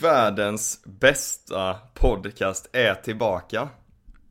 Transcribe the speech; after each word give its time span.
Världens 0.00 0.80
bästa 0.84 1.76
podcast 1.94 2.70
är 2.72 2.94
tillbaka. 2.94 3.68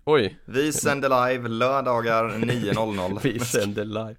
Oj. 0.06 0.39
Vi 0.45 0.73
sänder 0.73 1.30
live 1.30 1.50
lördagar 1.50 2.23
9.00. 2.23 3.20
Vi 3.23 3.39
sänder 3.39 3.86
live. 3.86 4.16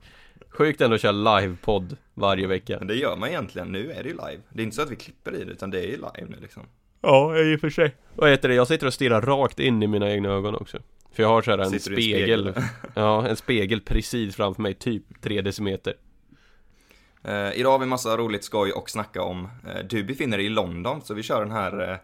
Sjukt 0.48 0.80
ändå 0.80 0.94
att 0.94 1.00
köra 1.00 1.40
livepodd 1.40 1.96
varje 2.14 2.46
vecka. 2.46 2.78
Men 2.78 2.88
det 2.88 2.94
gör 2.94 3.16
man 3.16 3.28
egentligen, 3.28 3.68
nu 3.68 3.92
är 3.92 4.02
det 4.02 4.08
ju 4.08 4.14
live. 4.14 4.40
Det 4.48 4.62
är 4.62 4.64
inte 4.64 4.76
så 4.76 4.82
att 4.82 4.90
vi 4.90 4.96
klipper 4.96 5.34
i 5.34 5.44
det, 5.44 5.52
utan 5.52 5.70
det 5.70 5.78
är 5.78 5.86
ju 5.86 5.96
live 5.96 6.26
nu 6.28 6.36
liksom. 6.40 6.62
Ja, 7.00 7.38
i 7.38 7.56
och 7.56 7.60
för 7.60 7.70
sig. 7.70 7.94
Vad 8.14 8.30
heter 8.30 8.48
det? 8.48 8.54
Jag 8.54 8.68
sitter 8.68 8.86
och 8.86 8.94
stirrar 8.94 9.20
rakt 9.20 9.60
in 9.60 9.82
i 9.82 9.86
mina 9.86 10.10
egna 10.10 10.28
ögon 10.28 10.54
också. 10.54 10.78
För 11.12 11.22
jag 11.22 11.30
har 11.30 11.42
så 11.42 11.50
här 11.50 11.58
en 11.58 11.80
spegel. 11.80 12.52
spegel? 12.52 12.54
ja, 12.94 13.28
en 13.28 13.36
spegel 13.36 13.80
precis 13.80 14.36
framför 14.36 14.62
mig, 14.62 14.74
typ 14.74 15.22
3 15.22 15.40
decimeter. 15.40 15.94
Eh, 17.24 17.52
idag 17.60 17.70
har 17.70 17.78
vi 17.78 17.86
massa 17.86 18.16
roligt 18.16 18.44
skoj 18.44 18.72
och 18.72 18.90
snacka 18.90 19.22
om. 19.22 19.44
Eh, 19.44 19.84
du 19.90 20.04
befinner 20.04 20.36
dig 20.36 20.46
i 20.46 20.48
London, 20.48 21.02
så 21.02 21.14
vi 21.14 21.22
kör 21.22 21.40
den 21.40 21.50
här 21.52 21.90
eh, 21.90 21.96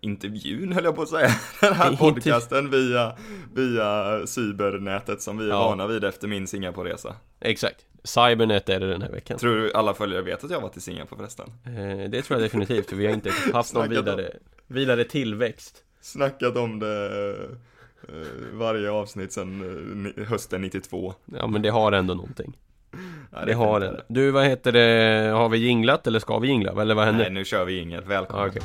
intervjun 0.00 0.72
höll 0.72 0.84
jag 0.84 0.94
på 0.96 1.02
att 1.02 1.08
säga. 1.08 1.28
Den 1.60 1.72
här 1.74 1.96
podcasten 1.96 2.70
via, 2.70 3.16
via 3.54 4.20
cybernätet 4.26 5.22
som 5.22 5.38
vi 5.38 5.44
är 5.44 5.48
Ja. 5.48 5.58
vana 5.68 5.86
vid 5.86 6.04
efter 6.04 6.28
min 6.28 6.46
Singaporeresa. 6.46 7.16
Exakt. 7.40 7.76
Cybernet 8.04 8.68
är 8.68 8.80
det 8.80 8.86
den 8.90 9.02
här 9.02 9.10
veckan. 9.10 9.38
Tror 9.38 9.56
du 9.56 9.72
alla 9.72 9.94
följare 9.94 10.22
vet 10.22 10.44
att 10.44 10.50
jag 10.50 10.56
har 10.56 10.62
varit 10.62 10.76
i 10.76 10.80
Singapore 10.80 11.18
förresten? 11.18 11.46
Eh, 11.66 12.10
det 12.10 12.22
tror 12.22 12.40
jag 12.40 12.46
definitivt, 12.46 12.88
för 12.88 12.96
vi 12.96 13.06
har 13.06 13.12
inte 13.14 13.30
haft 13.52 13.74
någon 13.74 13.82
om- 13.82 13.88
vidare, 13.90 14.30
vidare 14.66 15.04
tillväxt. 15.04 15.82
Snackat 16.00 16.56
om 16.56 16.78
det 16.78 17.30
eh, 18.08 18.14
varje 18.52 18.90
avsnitt 18.90 19.32
sedan 19.32 20.12
eh, 20.16 20.24
hösten 20.24 20.62
92. 20.62 21.14
Ja, 21.24 21.46
men 21.46 21.62
det 21.62 21.68
har 21.68 21.92
ändå 21.92 22.14
någonting. 22.14 22.56
Nej, 23.30 23.42
Det 23.46 23.52
har 23.52 23.80
den. 23.80 24.00
Du, 24.08 24.30
vad 24.30 24.46
heter 24.46 24.72
det? 24.72 25.30
Har 25.30 25.48
vi 25.48 25.58
jinglat 25.58 26.06
eller 26.06 26.18
ska 26.18 26.38
vi 26.38 26.48
jingla? 26.48 26.82
Eller 26.82 26.94
vad 26.94 27.04
händer? 27.04 27.24
Nej, 27.24 27.32
nu 27.32 27.44
kör 27.44 27.64
vi 27.64 27.78
inget. 27.78 28.06
Välkommen. 28.06 28.42
Ja, 28.42 28.48
okej. 28.48 28.62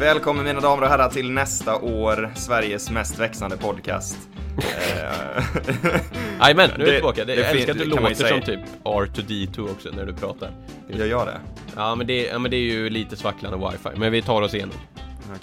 Välkommen 0.00 0.44
mina 0.44 0.60
damer 0.60 0.82
och 0.82 0.88
herrar 0.88 1.08
till 1.08 1.30
nästa 1.30 1.76
år 1.76 2.32
Sveriges 2.34 2.90
mest 2.90 3.18
växande 3.18 3.56
podcast. 3.56 4.18
Eh, 4.56 6.00
Jajamän, 6.40 6.70
nu 6.78 6.84
är 6.84 6.88
vi 6.88 6.94
tillbaka. 6.94 7.24
Det, 7.24 7.34
det 7.34 7.40
jag 7.40 7.50
älskar 7.50 7.72
att 7.72 7.78
du 7.78 7.84
låter 7.84 8.14
som 8.14 8.40
typ 8.40 8.60
R2D2 8.84 9.70
också 9.70 9.88
när 9.96 10.06
du 10.06 10.12
pratar. 10.14 10.50
jag 10.88 11.08
gör 11.08 11.26
det. 11.26 11.40
Ja 11.76 11.94
men, 11.94 12.06
det, 12.06 12.26
ja, 12.26 12.38
men 12.38 12.50
det 12.50 12.56
är 12.56 12.60
ju 12.60 12.90
lite 12.90 13.16
svacklande 13.16 13.70
wifi, 13.70 13.98
men 13.98 14.12
vi 14.12 14.22
tar 14.22 14.42
oss 14.42 14.54
igenom, 14.54 14.74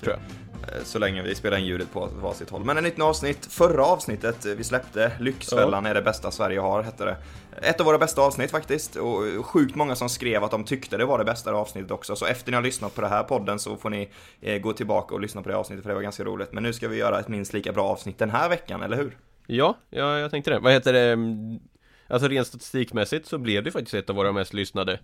tror 0.02 0.14
jag. 0.14 0.20
Eh, 0.68 0.84
Så 0.84 1.00
länge 1.00 1.22
vi 1.22 1.36
spelar 1.36 1.58
in 1.58 1.66
ljudet 1.66 1.92
på 1.94 2.10
varsitt 2.22 2.50
håll. 2.50 2.64
Men 2.64 2.78
ett 2.78 2.84
nytt 2.84 3.00
avsnitt. 3.00 3.46
Förra 3.46 3.86
avsnittet 3.86 4.46
eh, 4.46 4.52
vi 4.54 4.64
släppte, 4.64 5.12
Lyxfällan 5.20 5.86
är 5.86 5.94
det 5.94 6.02
bästa 6.02 6.32
Sverige 6.32 6.60
har, 6.60 6.84
hette 6.84 7.06
det. 7.06 7.18
Ett 7.62 7.80
av 7.80 7.86
våra 7.86 7.98
bästa 7.98 8.22
avsnitt 8.22 8.52
faktiskt. 8.52 8.96
Och 8.96 9.28
eh, 9.28 9.44
sjukt 9.44 9.76
många 9.76 9.96
som 9.96 10.10
skrev 10.10 10.44
att 10.44 10.52
de 10.52 10.64
tyckte 10.64 10.98
det 10.98 11.06
var 11.06 11.18
det 11.18 11.26
bästa 11.26 11.52
avsnittet 11.54 11.92
också. 11.92 12.16
Så 12.16 12.26
efter 12.26 12.52
ni 12.52 12.56
har 12.56 12.64
lyssnat 12.64 12.96
på 12.96 13.02
det 13.02 13.08
här 13.08 13.24
podden 13.24 13.60
så 13.60 13.78
får 13.78 13.90
ni 13.90 14.10
gå 14.62 14.74
tillbaka 14.74 15.16
och 15.16 15.22
lyssna 15.22 15.42
på 15.42 15.50
det 15.50 15.58
avsnittet 15.58 15.84
för 15.84 15.90
det 15.90 15.96
var 15.96 16.02
ganska 16.02 16.24
roligt. 16.24 16.54
Men 16.54 16.64
nu 16.64 16.74
ska 16.74 16.88
vi 16.88 16.98
göra 16.98 17.20
ett 17.20 17.28
minst 17.28 17.54
lika 17.54 17.72
bra 17.72 17.84
avsnitt 17.84 18.18
den 18.20 18.30
här 18.30 18.50
veckan, 18.50 18.82
eller 18.84 18.98
hur? 18.98 19.18
Ja, 19.48 19.78
ja, 19.90 20.20
jag 20.20 20.32
tänkte 20.32 20.52
det. 20.52 20.60
Vad 20.60 20.74
heter 20.74 20.94
det? 20.94 21.12
mm, 21.12 21.60
Alltså 22.08 22.28
rent 22.28 22.48
statistikmässigt 22.48 23.28
så 23.28 23.38
blev 23.38 23.64
det 23.64 23.72
faktiskt 23.72 23.94
ett 23.94 24.10
av 24.10 24.16
våra 24.16 24.32
mest 24.32 24.54
lyssnade 24.54 25.00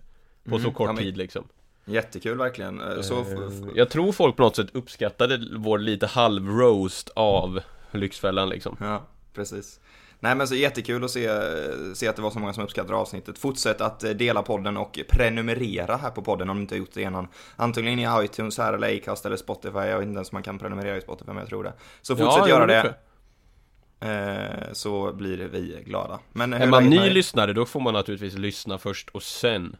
på 0.48 0.58
så 0.58 0.70
kort 0.70 0.88
Ja, 0.88 0.92
men- 0.92 1.02
tid 1.04 1.16
liksom. 1.16 1.48
Jättekul 1.88 2.38
verkligen. 2.38 2.80
Eh, 2.80 3.00
Så, 3.00 3.20
Eh, 3.20 3.26
Jag 3.74 3.90
tror 3.90 4.12
folk 4.12 4.36
på 4.36 4.42
något 4.42 4.56
sätt 4.56 4.68
uppskattade 4.72 5.40
vår 5.56 5.78
lite 5.78 6.06
halv-roast 6.06 7.10
av 7.14 7.60
Lyxfällan 7.90 8.48
liksom. 8.48 8.76
Ja, 8.80 9.02
precis. 9.34 9.80
Nej 10.20 10.34
men 10.34 10.48
så 10.48 10.54
jättekul 10.54 11.04
att 11.04 11.10
se, 11.10 11.30
se 11.94 12.08
att 12.08 12.16
det 12.16 12.22
var 12.22 12.30
så 12.30 12.38
många 12.38 12.52
som 12.52 12.64
uppskattar 12.64 12.94
avsnittet. 12.94 13.38
Fortsätt 13.38 13.80
att 13.80 14.04
eh, 14.04 14.10
dela 14.10 14.42
podden 14.42 14.76
och 14.76 14.98
prenumerera 15.08 15.96
här 15.96 16.10
på 16.10 16.22
podden 16.22 16.50
om 16.50 16.56
du 16.56 16.62
inte 16.62 16.74
har 16.74 16.78
gjort 16.78 16.94
det 16.94 17.02
innan. 17.02 17.28
Antingen 17.56 17.98
i 17.98 18.24
iTunes 18.24 18.58
här 18.58 18.72
eller 18.72 18.96
Acast 18.96 19.26
eller 19.26 19.36
Spotify. 19.36 19.78
Jag 19.78 19.98
vet 19.98 20.06
inte 20.06 20.16
ens 20.16 20.32
om 20.32 20.36
man 20.36 20.42
kan 20.42 20.58
prenumerera 20.58 20.96
i 20.96 21.00
Spotify 21.00 21.28
men 21.28 21.38
jag 21.38 21.48
tror 21.48 21.64
det. 21.64 21.72
Så 22.02 22.16
fortsätt 22.16 22.38
Ja, 22.38 22.48
göra 22.48 22.66
det. 22.66 22.94
Eh, 24.00 24.72
så 24.72 25.12
blir 25.12 25.38
vi 25.38 25.82
glada. 25.86 26.18
Men 26.32 26.52
Är 26.52 26.66
man 26.66 26.84
ny 26.90 27.10
lyssnare 27.10 27.52
då 27.52 27.66
får 27.66 27.80
man 27.80 27.94
naturligtvis 27.94 28.34
lyssna 28.34 28.78
först 28.78 29.08
och 29.10 29.22
sen 29.22 29.76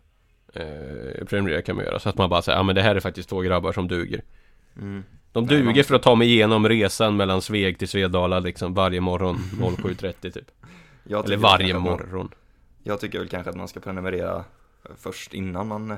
eh, 0.55 1.25
prenumerera 1.27 1.63
kan 1.63 1.77
man 1.77 1.85
göra. 1.85 1.99
Så 1.99 2.09
att 2.09 2.17
man 2.19 2.31
bara 2.31 2.43
säger, 2.43 2.59
ja 2.59 2.63
men 2.63 2.75
det 2.75 2.83
här 2.83 2.97
är 2.97 3.01
faktiskt 3.01 3.29
två 3.29 3.41
grabbar 3.41 3.73
som 3.73 3.89
duger. 3.89 4.23
Mm. 4.77 5.05
De 5.33 5.45
Nej, 5.45 5.57
duger 5.57 5.75
man- 5.75 5.85
för 5.85 5.95
att 5.95 6.03
ta 6.03 6.15
mig 6.15 6.29
igenom 6.29 6.69
resan 6.69 7.17
mellan 7.17 7.43
Sveg 7.43 7.79
till 7.79 7.89
Svedala 7.89 8.41
liksom 8.41 8.75
varje 8.75 9.01
morgon 9.01 9.37
07.30 9.37 10.31
typ. 10.31 10.51
Eller 11.25 11.37
varje 11.37 11.75
man- 11.75 11.83
morgon. 11.83 12.29
Jag 12.83 13.01
tycker 13.01 13.19
väl 13.19 13.29
kanske 13.29 13.51
att 13.51 13.57
man 13.57 13.69
ska 13.69 13.81
prenumerera 13.81 14.45
först 14.99 15.35
innan 15.35 15.69
man 15.69 15.97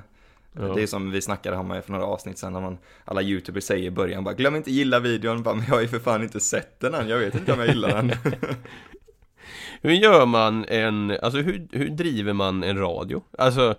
Ja. 0.52 0.62
Det 0.74 0.82
är 0.82 0.86
som 0.86 1.10
vi 1.10 1.22
snackade 1.22 1.56
om 1.56 1.82
för 1.84 1.92
några 1.92 2.04
avsnitt 2.04 2.38
sen 2.38 2.52
när 2.52 2.60
man 2.60 2.78
alla 3.04 3.22
youtubers 3.22 3.64
säger 3.64 3.86
i 3.86 3.90
början 3.90 4.24
bara 4.24 4.34
glöm 4.34 4.56
inte 4.56 4.70
gilla 4.70 4.98
videon, 4.98 5.42
bara, 5.42 5.54
men 5.54 5.64
jag 5.68 5.74
har 5.74 5.80
ju 5.80 5.88
för 5.88 5.98
fan 5.98 6.22
inte 6.22 6.40
sett 6.40 6.80
den 6.80 6.94
än, 6.94 7.08
jag 7.08 7.18
vet 7.18 7.34
inte 7.34 7.52
om 7.52 7.58
jag 7.58 7.68
gillar 7.68 7.88
den. 7.88 8.12
Hur 9.82 9.90
gör 9.92 10.26
man 10.26 10.64
en, 10.68 11.10
alltså 11.22 11.38
hur, 11.40 11.68
hur 11.72 11.88
driver 11.88 12.32
man 12.32 12.62
en 12.62 12.78
radio? 12.78 13.22
Alltså 13.38 13.74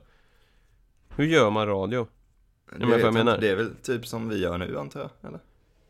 Hur 1.16 1.26
gör 1.26 1.50
man 1.50 1.68
radio? 1.68 2.08
det, 2.80 2.86
vad 2.86 3.00
jag 3.00 3.04
vet 3.06 3.14
menar. 3.14 3.38
det 3.38 3.50
är 3.50 3.56
väl 3.56 3.76
typ 3.76 4.08
som 4.08 4.30
vi 4.30 4.40
gör 4.40 4.58
nu 4.58 4.78
antar 4.80 5.00
jag, 5.00 5.10
eller? 5.30 5.40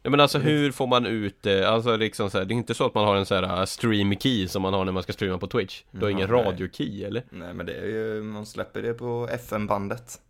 Ja 0.03 0.09
men 0.09 0.19
alltså 0.19 0.39
hur 0.39 0.71
får 0.71 0.87
man 0.87 1.05
ut 1.05 1.41
det? 1.41 1.69
Alltså 1.69 1.95
liksom 1.95 2.29
så 2.29 2.37
här, 2.37 2.45
det 2.45 2.53
är 2.53 2.55
inte 2.55 2.73
så 2.73 2.85
att 2.85 2.93
man 2.93 3.05
har 3.05 3.15
en 3.15 3.25
sån 3.25 3.43
här 3.43 3.59
uh, 3.59 3.65
stream 3.65 4.15
key 4.19 4.47
som 4.47 4.61
man 4.61 4.73
har 4.73 4.85
när 4.85 4.91
man 4.91 5.03
ska 5.03 5.13
streama 5.13 5.37
på 5.37 5.47
Twitch 5.47 5.83
Du 5.91 5.99
har 6.01 6.09
ingen 6.09 6.29
Nej. 6.29 6.43
radio 6.43 6.67
key 6.71 7.03
eller? 7.03 7.23
Nej 7.29 7.53
men 7.53 7.65
det 7.65 7.73
är 7.73 7.85
ju, 7.85 8.21
man 8.21 8.45
släpper 8.45 8.81
det 8.81 8.93
på 8.93 9.29
FM-bandet. 9.31 10.21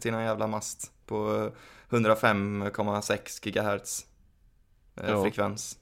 Till 0.00 0.14
en 0.14 0.24
jävla 0.24 0.46
mast 0.46 0.92
på 1.06 1.50
105,6 1.90 3.50
GHz 3.50 4.06
eh, 4.96 5.10
Ja. 5.10 5.22
frekvens. 5.22 5.78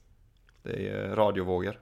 Det 0.63 0.69
är 0.73 0.79
ju 0.79 1.15
radiovågor. 1.15 1.79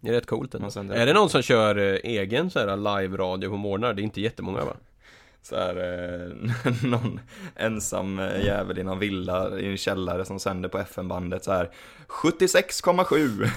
Det 0.00 0.08
är 0.08 0.12
rätt 0.12 0.26
coolt 0.26 0.54
ändå 0.54 0.94
Är 0.94 1.06
det 1.06 1.12
någon 1.12 1.30
som 1.30 1.42
kör 1.42 1.76
eh, 1.76 1.98
egen 2.02 2.50
så 2.50 2.58
här 2.58 2.76
live-radio 2.76 3.50
på 3.50 3.56
morgnar? 3.56 3.94
Det 3.94 4.02
är 4.02 4.04
inte 4.04 4.20
jättemånga 4.20 4.64
va? 4.64 4.76
Så 5.42 5.56
här, 5.56 5.76
eh, 5.76 6.72
någon 6.90 7.20
ensam 7.56 8.18
eh, 8.18 8.44
jävel 8.44 8.78
i 8.78 8.82
någon 8.82 8.98
villa 8.98 9.58
i 9.58 9.70
en 9.70 9.76
källare 9.76 10.24
som 10.24 10.40
sänder 10.40 10.68
på 10.68 10.78
FN-bandet 10.78 11.44
så 11.44 11.52
här 11.52 11.70
76,7 12.08 13.48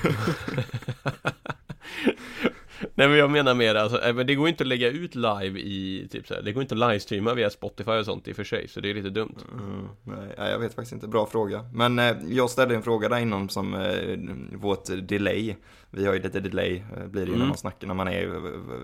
Nej 2.95 3.07
men 3.07 3.17
jag 3.17 3.31
menar 3.31 3.53
mer 3.53 3.75
alltså, 3.75 4.01
eh, 4.01 4.13
men 4.13 4.27
det 4.27 4.35
går 4.35 4.49
inte 4.49 4.63
att 4.63 4.67
lägga 4.67 4.87
ut 4.89 5.15
live 5.15 5.59
i 5.59 6.07
typ 6.11 6.27
så 6.27 6.33
här, 6.33 6.41
Det 6.41 6.51
går 6.51 6.61
inte 6.63 6.75
att 6.75 6.79
livestreama 6.79 7.33
via 7.33 7.49
Spotify 7.49 7.91
och 7.91 8.05
sånt 8.05 8.27
i 8.27 8.31
och 8.31 8.35
för 8.35 8.43
sig 8.43 8.67
Så 8.67 8.79
det 8.79 8.89
är 8.89 8.93
lite 8.93 9.09
dumt 9.09 9.35
Mm, 9.53 9.87
nej, 10.03 10.33
ja, 10.37 10.49
jag 10.49 10.59
vet 10.59 10.73
faktiskt 10.75 10.93
inte, 10.93 11.07
bra 11.07 11.25
fråga. 11.25 11.65
Men 11.73 11.99
eh, 11.99 12.15
jag 12.29 12.49
ställde 12.49 12.75
en 12.75 12.83
fråga 12.83 13.09
där 13.09 13.17
inom 13.19 13.49
som 13.49 13.73
eh, 13.73 14.17
vårt 14.57 14.85
delay. 15.07 15.55
Vi 15.89 16.05
har 16.05 16.13
ju 16.13 16.21
lite 16.21 16.39
delay, 16.39 16.83
eh, 16.97 17.07
blir 17.07 17.21
det 17.21 17.25
ju 17.25 17.31
när 17.31 17.35
Mm. 17.35 17.47
man 17.47 17.57
snackar, 17.57 17.87
när 17.87 17.93
man 17.93 18.07
är 18.07 18.21
i 18.21 18.29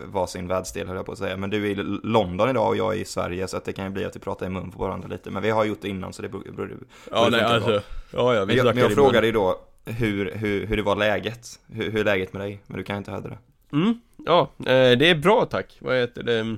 varsin 0.05 0.47
världsdel 0.47 0.87
höll 0.87 0.95
jag 0.95 1.05
på 1.05 1.11
att 1.11 1.17
säga. 1.17 1.37
Men 1.37 1.49
du 1.49 1.65
är 1.71 1.79
i 1.79 1.99
London 2.03 2.49
idag 2.49 2.67
och 2.67 2.77
jag 2.77 2.95
är 2.95 2.99
i 2.99 3.05
Sverige 3.05 3.47
så 3.47 3.57
att 3.57 3.65
det 3.65 3.73
kan 3.73 3.85
ju 3.85 3.91
bli 3.91 4.05
att 4.05 4.15
vi 4.15 4.19
pratar 4.19 4.45
i 4.45 4.49
mun 4.49 4.71
på 4.71 4.79
varandra 4.79 5.07
lite. 5.07 5.31
Men 5.31 5.44
vi 5.44 5.49
har 5.49 5.65
gjort 5.65 5.81
det 5.81 5.87
innan 5.89 6.13
så 6.13 6.21
det 6.21 6.29
borde 6.29 6.51
borde- 6.51 6.73
Ja 7.11 7.27
nej 7.31 7.39
bra. 7.41 7.49
alltså 7.49 7.81
Ja 8.11 8.33
ja 8.35 8.39
vi 8.41 8.45
Men 8.45 8.55
jag, 8.55 8.65
men 8.65 8.77
jag 8.77 8.91
frågade 8.94 9.27
ju 9.27 9.33
då 9.33 9.59
hur, 9.85 10.31
hur, 10.35 10.65
hur 10.65 10.77
det 10.77 10.83
var 10.83 10.95
läget. 10.95 11.59
Hur, 11.67 11.91
hur 11.91 11.99
är 11.99 12.03
läget 12.03 12.33
med 12.33 12.41
dig? 12.41 12.59
Men 12.67 12.77
du 12.77 12.83
kan 12.83 12.97
inte 12.97 13.11
höra 13.11 13.21
det. 13.21 13.37
Mm, 13.73 14.01
ja, 14.25 14.50
eh, 14.59 14.97
det 14.97 15.09
är 15.09 15.15
bra 15.15 15.45
tack. 15.45 15.77
Vad 15.79 15.95
heter 15.95 16.23
det? 16.23 16.57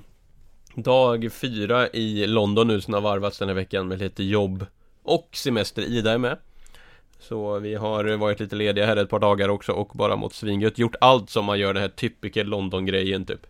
Dag 0.75 1.31
fyra 1.31 1.87
i 1.89 2.27
London 2.27 2.67
nu 2.67 2.81
som 2.81 2.93
har 2.93 3.01
varvats 3.01 3.39
den 3.39 3.47
här 3.47 3.55
veckan 3.55 3.87
med 3.87 3.99
lite 3.99 4.23
jobb 4.23 4.65
och 5.03 5.29
semester 5.33 5.81
Ida 5.81 6.11
är 6.11 6.17
med 6.17 6.37
Så 7.19 7.59
vi 7.59 7.75
har 7.75 8.17
varit 8.17 8.39
lite 8.39 8.55
lediga 8.55 8.85
här 8.85 8.95
ett 8.97 9.09
par 9.09 9.19
dagar 9.19 9.49
också 9.49 9.71
och 9.71 9.91
bara 9.93 10.15
mått 10.15 10.33
svingött 10.33 10.77
Gjort 10.77 10.95
allt 11.01 11.29
som 11.29 11.45
man 11.45 11.59
gör 11.59 11.73
den 11.73 11.81
här 11.81 11.89
typiska 11.89 12.43
London-grejen 12.43 13.25
typ 13.25 13.47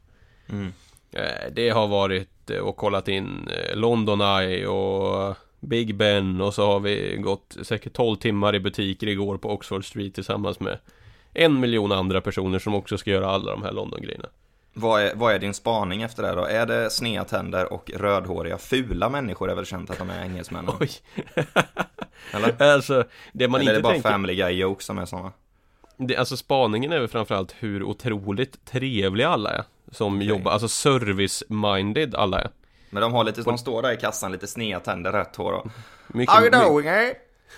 Mm. 0.49 0.73
Eh, 1.11 1.51
Det 1.51 1.69
har 1.69 1.87
varit 1.87 2.49
eh, 2.49 2.57
och 2.57 2.77
kollat 2.77 3.07
in 3.07 3.49
London 3.73 4.21
Eye 4.21 4.67
och 4.67 5.35
Big 5.59 5.95
Ben 5.95 6.41
och 6.41 6.53
så 6.53 6.65
har 6.65 6.79
vi 6.79 7.17
gått 7.19 7.57
säkert 7.61 7.93
12 7.93 8.15
timmar 8.15 8.55
i 8.55 8.59
butiker 8.59 9.07
igår 9.07 9.37
på 9.37 9.49
Oxford 9.49 9.85
Street 9.85 10.15
tillsammans 10.15 10.59
med 10.59 10.77
en 11.33 11.59
miljon 11.59 11.91
andra 11.91 12.21
personer 12.21 12.59
som 12.59 12.75
också 12.75 12.97
ska 12.97 13.11
göra 13.11 13.29
alla 13.29 13.51
de 13.51 13.63
här 13.63 13.71
London-grejerna 13.71 14.29
Vad 14.73 15.01
är, 15.01 15.15
vad 15.15 15.33
är 15.33 15.39
din 15.39 15.53
spaning 15.53 16.01
efter 16.01 16.23
det 16.23 16.29
här 16.29 16.35
då? 16.35 16.45
Är 16.45 16.65
det 16.65 16.89
sneda 16.89 17.23
tänder 17.23 17.73
och 17.73 17.91
rödhåriga 17.95 18.57
fula 18.57 19.09
människor 19.09 19.51
är 19.51 19.55
väl 19.55 19.65
känt 19.65 19.89
att 19.89 19.97
de 19.97 20.09
är 20.09 20.23
engelsmännen? 20.23 20.75
Oj! 20.79 20.89
Eller? 22.31 22.73
alltså, 22.73 23.03
det 23.31 23.47
man 23.47 23.61
Eller 23.61 23.71
är 23.71 23.75
inte 23.75 23.79
det 23.79 23.83
bara 23.83 23.93
tänker 23.93 24.09
Family 24.09 24.35
Guy-jokes 24.35 24.85
som 24.85 24.97
är 24.97 25.05
sådana? 25.05 25.31
det, 25.97 26.17
Alltså 26.17 26.37
spaningen 26.37 26.91
är 26.91 26.99
väl 26.99 27.07
framförallt 27.07 27.55
hur 27.59 27.83
otroligt 27.83 28.65
trevliga 28.65 29.29
alla 29.29 29.51
är 29.51 29.63
Som 29.91 30.21
jobbar, 30.21 30.51
alltså 30.51 30.67
service-minded 30.67 32.15
alla 32.15 32.41
är 32.41 32.49
Men 32.89 33.01
de 33.01 33.13
har 33.13 33.23
lite, 33.23 33.41
de 33.41 33.57
står 33.57 33.81
där 33.81 33.91
i 33.91 33.97
kassan, 33.97 34.31
lite 34.31 34.47
sneda 34.47 34.79
tänder, 34.79 35.11
rött 35.11 35.35
hår 35.35 35.51
och 35.51 35.67
Mycket, 36.07 36.35
How 36.35 36.41
you 36.41 36.51
doing 36.51 36.87
eh? 36.87 37.09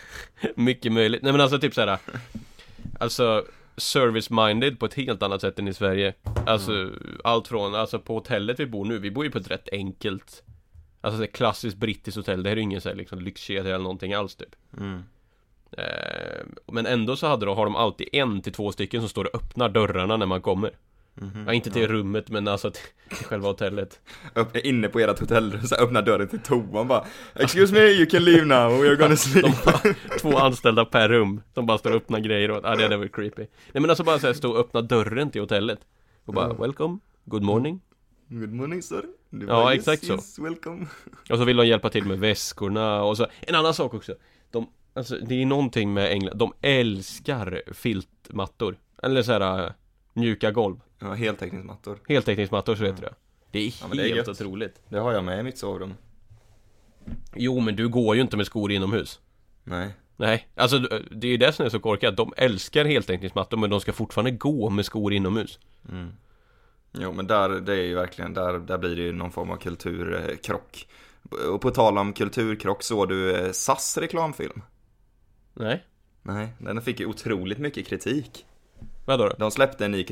mycket 0.55 0.91
möjligt, 0.91 1.21
nej 1.23 1.31
men 1.31 1.41
alltså 1.41 1.59
typ 1.59 1.73
såhär 1.73 1.97
Alltså 2.99 3.45
service-minded 3.77 4.79
på 4.79 4.85
ett 4.85 4.93
helt 4.93 5.23
annat 5.23 5.41
sätt 5.41 5.59
än 5.59 5.67
i 5.67 5.73
Sverige. 5.73 6.13
Alltså 6.45 6.89
allt 7.23 7.47
från, 7.47 7.75
alltså 7.75 7.99
på 7.99 8.13
hotellet 8.13 8.59
vi 8.59 8.65
bor 8.65 8.85
nu, 8.85 8.99
vi 8.99 9.11
bor 9.11 9.25
ju 9.25 9.31
på 9.31 9.37
ett 9.37 9.51
rätt 9.51 9.69
enkelt 9.71 10.43
Alltså 11.05 11.23
ett 11.23 11.33
klassiskt 11.33 11.77
brittiskt 11.77 12.17
hotell, 12.17 12.43
det 12.43 12.49
här 12.49 12.55
är 12.55 12.57
ju 12.57 12.63
ingen 12.63 12.81
såhär 12.81 12.95
liksom 12.95 13.19
lyxkedja 13.19 13.75
eller 13.75 13.83
någonting 13.83 14.13
alls 14.13 14.35
typ. 14.35 14.55
Mm. 14.77 15.03
eh, 15.71 16.45
Men 16.67 16.85
ändå 16.85 17.15
så 17.15 17.27
hade 17.27 17.45
de, 17.45 17.57
har 17.57 17.65
de 17.65 17.75
alltid 17.75 18.09
en 18.11 18.41
till 18.41 18.53
två 18.53 18.71
stycken 18.71 19.01
som 19.01 19.09
står 19.09 19.25
och 19.25 19.35
öppnar 19.35 19.69
dörrarna 19.69 20.17
när 20.17 20.25
man 20.25 20.41
kommer 20.41 20.71
Ja, 21.45 21.53
inte 21.53 21.69
till 21.71 21.87
rummet 21.87 22.29
men 22.29 22.47
alltså 22.47 22.71
till, 22.71 22.83
till 23.17 23.25
själva 23.25 23.47
hotellet. 23.47 23.99
Upp, 24.33 24.55
inne 24.57 24.87
på 24.87 24.99
ert 24.99 25.19
hotellrum, 25.19 25.61
så 25.63 25.75
här, 25.75 25.83
öppnar 25.83 26.01
dörren 26.01 26.27
till 26.27 26.39
toan 26.39 26.87
bara 26.87 27.05
Excuse 27.35 27.73
me, 27.73 27.79
you 27.79 28.05
can 28.05 28.23
leave 28.23 28.45
now, 28.45 28.71
we're 28.83 28.95
gonna 28.95 29.15
sleep. 29.15 29.55
Två 30.21 30.37
anställda 30.37 30.85
per 30.85 31.09
rum 31.09 31.41
Som 31.53 31.65
bara 31.65 31.77
står 31.77 31.89
och 31.89 31.95
öppnar 31.97 32.19
grejer 32.19 32.51
och, 32.51 32.59
ja 32.63 32.75
det 32.75 32.83
hade 32.83 32.97
varit 32.97 33.15
creepy. 33.15 33.41
Nej 33.41 33.81
men 33.81 33.89
alltså 33.89 34.03
bara 34.03 34.19
såhär 34.19 34.33
stå 34.33 34.51
och 34.51 34.59
öppna 34.59 34.81
dörren 34.81 35.31
till 35.31 35.41
hotellet 35.41 35.79
Och 36.25 36.33
bara 36.33 36.53
welcome, 36.53 36.97
good 37.25 37.43
morning. 37.43 37.81
Good 38.27 38.53
morning 38.53 38.81
sir. 38.83 39.03
Du 39.29 39.45
Ja, 39.45 39.47
bara, 39.63 39.73
exakt 39.73 40.05
så. 40.05 40.13
yes, 40.13 40.39
welcome. 40.39 40.85
Och 41.29 41.37
så 41.37 41.43
vill 41.45 41.57
de 41.57 41.67
hjälpa 41.67 41.89
till 41.89 42.05
med 42.05 42.19
väskorna 42.19 43.03
och 43.03 43.17
så. 43.17 43.27
En 43.41 43.55
annan 43.55 43.73
sak 43.73 43.93
också. 43.93 44.15
De, 44.51 44.67
alltså 44.93 45.17
det 45.17 45.41
är 45.41 45.45
någonting 45.45 45.93
med 45.93 46.11
England. 46.11 46.37
De 46.37 46.53
älskar 46.61 47.61
filtmattor. 47.73 48.77
Eller 49.03 49.21
såhär 49.23 49.73
mjuka 50.13 50.51
golv 50.51 50.75
Ja, 50.99 51.13
heltäckningsmattor. 51.13 51.99
Heltäckningsmattor 52.07 52.75
så 52.75 52.83
heter 52.85 53.01
det. 53.01 53.13
Det 53.51 53.59
är 53.59 53.75
Ja, 53.81 53.87
men 53.87 53.97
det 53.97 54.03
är 54.03 54.07
helt 54.07 54.17
gött. 54.17 54.41
otroligt. 54.41 54.81
Det 54.89 54.99
har 54.99 55.13
jag 55.13 55.23
med 55.23 55.39
i 55.39 55.43
mitt 55.43 55.57
sovrum. 55.57 55.93
Jo 57.35 57.59
men 57.59 57.75
du 57.75 57.87
går 57.89 58.15
ju 58.15 58.21
inte 58.21 58.37
med 58.37 58.45
skor 58.45 58.71
inomhus. 58.71 59.19
Nej. 59.63 59.89
Nej, 60.17 60.47
alltså 60.55 60.79
det 61.11 61.27
är 61.27 61.31
ju 61.31 61.37
det 61.37 61.53
som 61.53 61.65
är 61.65 61.69
så 61.69 61.79
korkat. 61.79 62.17
De 62.17 62.33
älskar 62.37 62.85
heltäckningsmattor 62.85 63.57
men 63.57 63.69
de 63.69 63.81
ska 63.81 63.93
fortfarande 63.93 64.31
gå 64.31 64.69
med 64.69 64.85
skor 64.85 65.13
inomhus. 65.13 65.59
Jo 66.93 67.11
men 67.11 67.27
där, 67.27 67.49
det 67.49 67.73
är 67.73 67.83
ju 67.83 67.95
verkligen, 67.95 68.33
där, 68.33 68.59
där 68.59 68.77
blir 68.77 68.95
det 68.95 69.01
ju 69.01 69.11
någon 69.11 69.31
form 69.31 69.49
av 69.51 69.57
kulturkrock. 69.57 70.87
Och 71.53 71.61
på 71.61 71.71
tal 71.71 71.97
om 71.97 72.13
kulturkrock, 72.13 72.83
såg 72.83 73.09
du 73.09 73.35
eh, 73.35 73.51
SAS 73.51 73.97
reklamfilm? 73.97 74.61
Nej, 75.53 75.83
Nej, 76.21 76.47
den 76.59 76.81
fick 76.81 76.99
ju 76.99 77.05
otroligt 77.05 77.57
mycket 77.57 77.87
kritik 77.87 78.45
vadå 79.05 79.27
då? 79.27 79.35
De 79.37 79.51
släppte 79.51 79.85
en 79.85 79.91
ny 79.91 80.03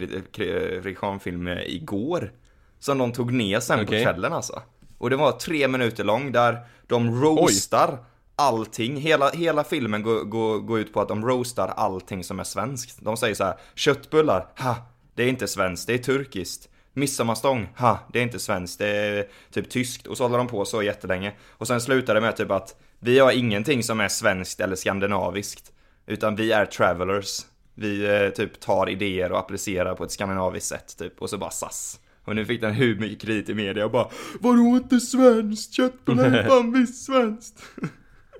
reklamfilm 0.84 1.48
eh, 1.48 1.62
igår 1.63 2.31
Som 2.80 2.98
de 2.98 3.12
tog 3.12 3.34
ner 3.34 3.60
sen 3.60 3.80
Okej. 3.80 4.04
på 4.04 4.12
kvällen 4.12 4.34
alltså. 4.34 4.62
Och 4.98 5.10
det 5.10 5.16
var 5.16 5.31
tre 5.31 5.68
minuter 5.68 6.04
lång 6.04 6.31
där 6.31 6.60
de 6.88 7.22
roastar 7.22 7.98
allting. 8.36 8.98
Hela, 8.98 9.30
hela 9.30 9.63
filmen 9.63 10.04
går, 10.04 10.24
går, 10.24 10.60
går 10.60 10.80
ut 10.80 10.94
på 10.94 11.01
att 11.01 11.07
de 11.07 11.25
roastar 11.25 11.68
allting 11.68 12.24
som 12.24 12.40
är 12.40 12.44
svenskt. 12.44 12.98
De 13.01 13.18
säger 13.18 13.36
så 13.36 13.44
här: 13.44 13.57
köttbullar, 13.75 14.48
ha, 14.57 14.75
det 15.16 15.24
är 15.24 15.28
inte 15.28 15.48
svenskt, 15.48 15.88
det 15.88 15.94
är 15.94 15.98
turkiskt. 15.98 16.69
Midsommarstång, 16.94 17.69
ha, 17.78 18.00
det 18.13 18.19
är 18.19 18.24
inte 18.24 18.40
svenskt, 18.40 18.80
det 18.80 18.88
är 18.88 19.28
typ 19.51 19.69
tyskt. 19.69 20.07
Och 20.07 20.18
så 20.18 20.24
håller 20.24 20.38
de 20.38 20.48
på 20.48 20.66
så 20.66 20.84
jättelänge. 20.84 21.34
Och 21.50 21.68
sen 21.68 21.81
slutar 21.81 22.16
det 22.16 22.22
med 22.22 22.38
typ 22.38 22.51
att 22.51 22.75
Vi 23.00 23.19
har 23.19 23.31
ingenting 23.31 23.84
som 23.84 24.00
är 24.00 24.07
svenskt 24.07 24.60
eller 24.60 24.75
skandinaviskt 24.75 25.72
Utan 26.06 26.36
vi 26.36 26.51
är 26.51 26.66
travelers 26.66 27.45
Vi 27.75 28.24
eh, 28.24 28.30
typ 28.30 28.60
tar 28.60 28.90
idéer 28.90 29.31
och 29.31 29.40
applicerar 29.40 29.96
på 29.96 30.04
ett 30.04 30.12
skandinaviskt 30.12 30.70
sätt 30.70 30.98
typ 30.98 31.22
Och 31.22 31.30
så 31.30 31.38
bara 31.38 31.50
SAS 31.50 32.00
Och 32.24 32.36
nu 32.36 32.46
fick 32.46 32.62
den 32.62 32.74
hur 32.74 33.00
mycket 33.00 33.22
kritik 33.22 33.50
i 33.50 33.54
media 33.54 33.86
och 33.86 33.92
bara 33.92 34.08
Vadå 34.40 34.62
inte 34.62 35.00
svenskt? 35.00 35.74
Köttbullar 35.74 36.24
är 36.24 36.48
fan 36.48 36.72
visst 36.72 37.06
svenskt 37.06 37.64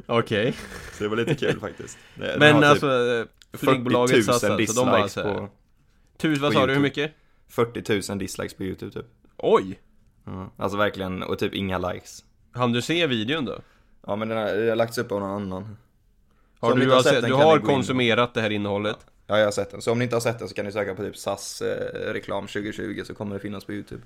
Okej 0.06 0.54
Så 0.94 1.04
det 1.04 1.10
var 1.10 1.18
lite 1.18 1.36
kul 1.36 1.60
faktiskt 1.60 1.98
den 2.16 2.40
Men 2.40 2.56
har 2.56 2.62
typ 2.62 2.70
alltså 2.70 2.88
40 3.54 3.66
Flygbolaget 3.66 4.16
000 4.16 4.24
SAS 4.24 4.44
alltså, 4.44 4.84
de 4.84 4.92
bara 4.92 5.08
såhär 5.08 5.34
på 5.34 5.50
Tusen, 6.18 6.42
vad 6.42 6.54
sa 6.54 6.66
du, 6.66 6.74
hur 6.74 6.80
mycket? 6.80 7.12
40 7.50 8.12
000 8.12 8.20
dislikes 8.20 8.54
på 8.54 8.64
YouTube 8.64 8.92
typ 8.92 9.06
Oj! 9.38 9.80
ja. 10.26 10.52
Alltså 10.58 10.78
verkligen, 10.78 11.24
och 11.24 11.40
typ 11.40 11.54
inga 11.54 11.78
likes 11.78 12.24
Hann 12.52 12.72
du 12.72 12.82
se 12.82 13.08
videon 13.08 13.46
då? 13.46 13.60
Ja 14.08 14.16
men 14.16 14.28
den 14.28 14.38
har, 14.38 14.46
den 14.46 14.70
har 14.70 14.76
lagts 14.76 14.98
upp 14.98 15.12
av 15.12 15.20
någon 15.20 15.30
annan 15.30 15.78
Har 16.60 16.72
om 16.72 16.80
ni 16.80 16.86
du, 16.86 16.92
har 16.92 17.02
sett 17.02 17.14
sett, 17.14 17.26
du 17.26 17.34
har 17.34 17.60
konsumerat 17.60 18.34
det 18.34 18.42
här 18.42 18.50
innehållet? 18.50 18.98
Ja 19.06 19.13
jag 19.40 19.48
har 19.48 19.52
sett 19.52 19.72
den, 19.72 19.82
så 19.82 19.92
om 19.92 20.00
ni 20.00 20.04
inte 20.04 20.16
har 20.16 20.22
sett 20.22 20.40
den 20.40 20.50
så 20.50 20.56
kan 20.56 20.66
ni 20.66 20.72
söka 20.72 20.96
på 20.96 21.04
typ 21.04 21.18
SAS 21.18 21.62
eh, 21.62 22.14
reklam 22.14 22.48
2020 22.48 23.02
så 23.06 23.14
kommer 23.14 23.36
det 23.36 23.42
finnas 23.42 23.66
på 23.66 23.74
YouTube 23.74 24.02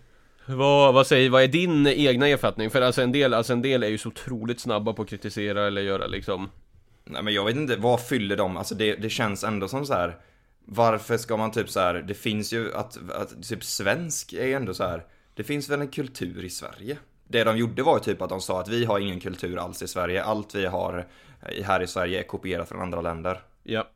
Vad, 0.45 0.93
vad 0.93 1.07
säger, 1.07 1.29
vad 1.29 1.43
är 1.43 1.47
din 1.47 1.87
egna 1.87 2.27
erfattning? 2.27 2.69
För 2.69 2.81
alltså 2.81 3.01
en 3.01 3.11
del, 3.11 3.33
alltså 3.33 3.53
en 3.53 3.61
del 3.61 3.83
är 3.83 3.87
ju 3.87 3.97
så 3.97 4.09
otroligt 4.09 4.59
snabba 4.59 4.93
på 4.93 5.01
att 5.01 5.09
kritisera 5.09 5.67
eller 5.67 5.81
göra 5.81 6.07
liksom 6.07 6.49
Nej 7.09 7.23
men 7.23 7.33
jag 7.33 7.45
vet 7.45 7.55
inte, 7.55 7.75
vad 7.75 8.01
fyller 8.01 8.35
de? 8.35 8.57
Alltså 8.57 8.75
det, 8.75 8.95
det 8.95 9.09
känns 9.09 9.43
ändå 9.43 9.67
som 9.67 9.85
så 9.85 9.93
här. 9.93 10.17
Varför 10.65 11.17
ska 11.17 11.37
man 11.37 11.51
typ 11.51 11.69
så 11.69 11.79
här, 11.79 11.93
det 11.93 12.13
finns 12.13 12.53
ju 12.53 12.73
att, 12.73 13.11
att 13.11 13.43
typ 13.43 13.63
svensk 13.63 14.33
är 14.33 14.45
ju 14.45 14.53
ändå 14.53 14.73
så 14.73 14.83
här. 14.83 15.05
Det 15.33 15.43
finns 15.43 15.69
väl 15.69 15.81
en 15.81 15.87
kultur 15.87 16.45
i 16.45 16.49
Sverige? 16.49 16.97
Det 17.27 17.43
de 17.43 17.57
gjorde 17.57 17.83
var 17.83 17.97
ju 17.97 18.03
typ 18.03 18.21
att 18.21 18.29
de 18.29 18.41
sa 18.41 18.61
att 18.61 18.67
vi 18.67 18.85
har 18.85 18.99
ingen 18.99 19.19
kultur 19.19 19.57
alls 19.57 19.81
i 19.81 19.87
Sverige. 19.87 20.23
Allt 20.23 20.55
vi 20.55 20.65
har 20.65 21.07
här 21.63 21.81
i 21.81 21.87
Sverige 21.87 22.19
är 22.19 22.23
kopierat 22.23 22.69
från 22.69 22.81
andra 22.81 23.01
länder. 23.01 23.41
Ja 23.63 23.87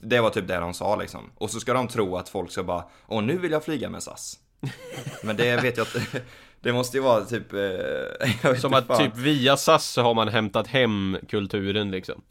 Det 0.00 0.20
var 0.20 0.30
typ 0.30 0.48
det 0.48 0.56
de 0.56 0.74
sa 0.74 0.96
liksom. 0.96 1.30
Och 1.34 1.50
så 1.50 1.60
ska 1.60 1.72
de 1.72 1.88
tro 1.88 2.16
att 2.16 2.28
folk 2.28 2.50
ska 2.50 2.62
bara, 2.62 2.84
åh 3.06 3.22
nu 3.22 3.38
vill 3.38 3.52
jag 3.52 3.64
flyga 3.64 3.90
med 3.90 4.02
SAS. 4.02 4.38
Men 5.22 5.36
det 5.36 5.56
vet 5.62 5.76
jag 5.76 5.84
att, 5.86 5.96
det 6.60 6.72
måste 6.72 6.96
ju 6.96 7.02
vara 7.02 7.24
typ, 7.24 7.52
eh, 7.52 8.54
Som 8.54 8.74
inte 8.74 8.78
att 8.78 8.86
fan. 8.86 8.98
typ 8.98 9.16
via 9.16 9.56
SAS 9.56 9.84
så 9.90 10.02
har 10.02 10.14
man 10.14 10.28
hämtat 10.28 10.66
hem 10.66 11.16
kulturen 11.28 11.90
liksom 11.90 12.22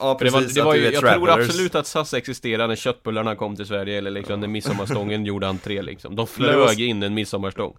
Ja 0.00 0.18
För 0.18 0.24
det 0.24 0.30
precis, 0.30 0.56
var, 0.56 0.62
det 0.62 0.66
var 0.66 0.74
ju, 0.74 0.84
jag 0.84 0.94
tror 1.00 1.08
travelers. 1.26 1.46
absolut 1.48 1.74
att 1.74 1.86
SAS 1.86 2.14
existerade 2.14 2.66
när 2.68 2.76
köttbullarna 2.76 3.36
kom 3.36 3.56
till 3.56 3.66
Sverige 3.66 3.98
eller 3.98 4.10
liksom 4.10 4.40
när 4.40 4.48
midsommarstången 4.48 5.24
gjorde 5.26 5.48
entré 5.48 5.82
liksom 5.82 6.10
De 6.16 6.26
det 6.36 6.56
var- 6.56 6.66
flög 6.66 6.80
in 6.80 7.02
en 7.02 7.14
midsommarstång 7.14 7.76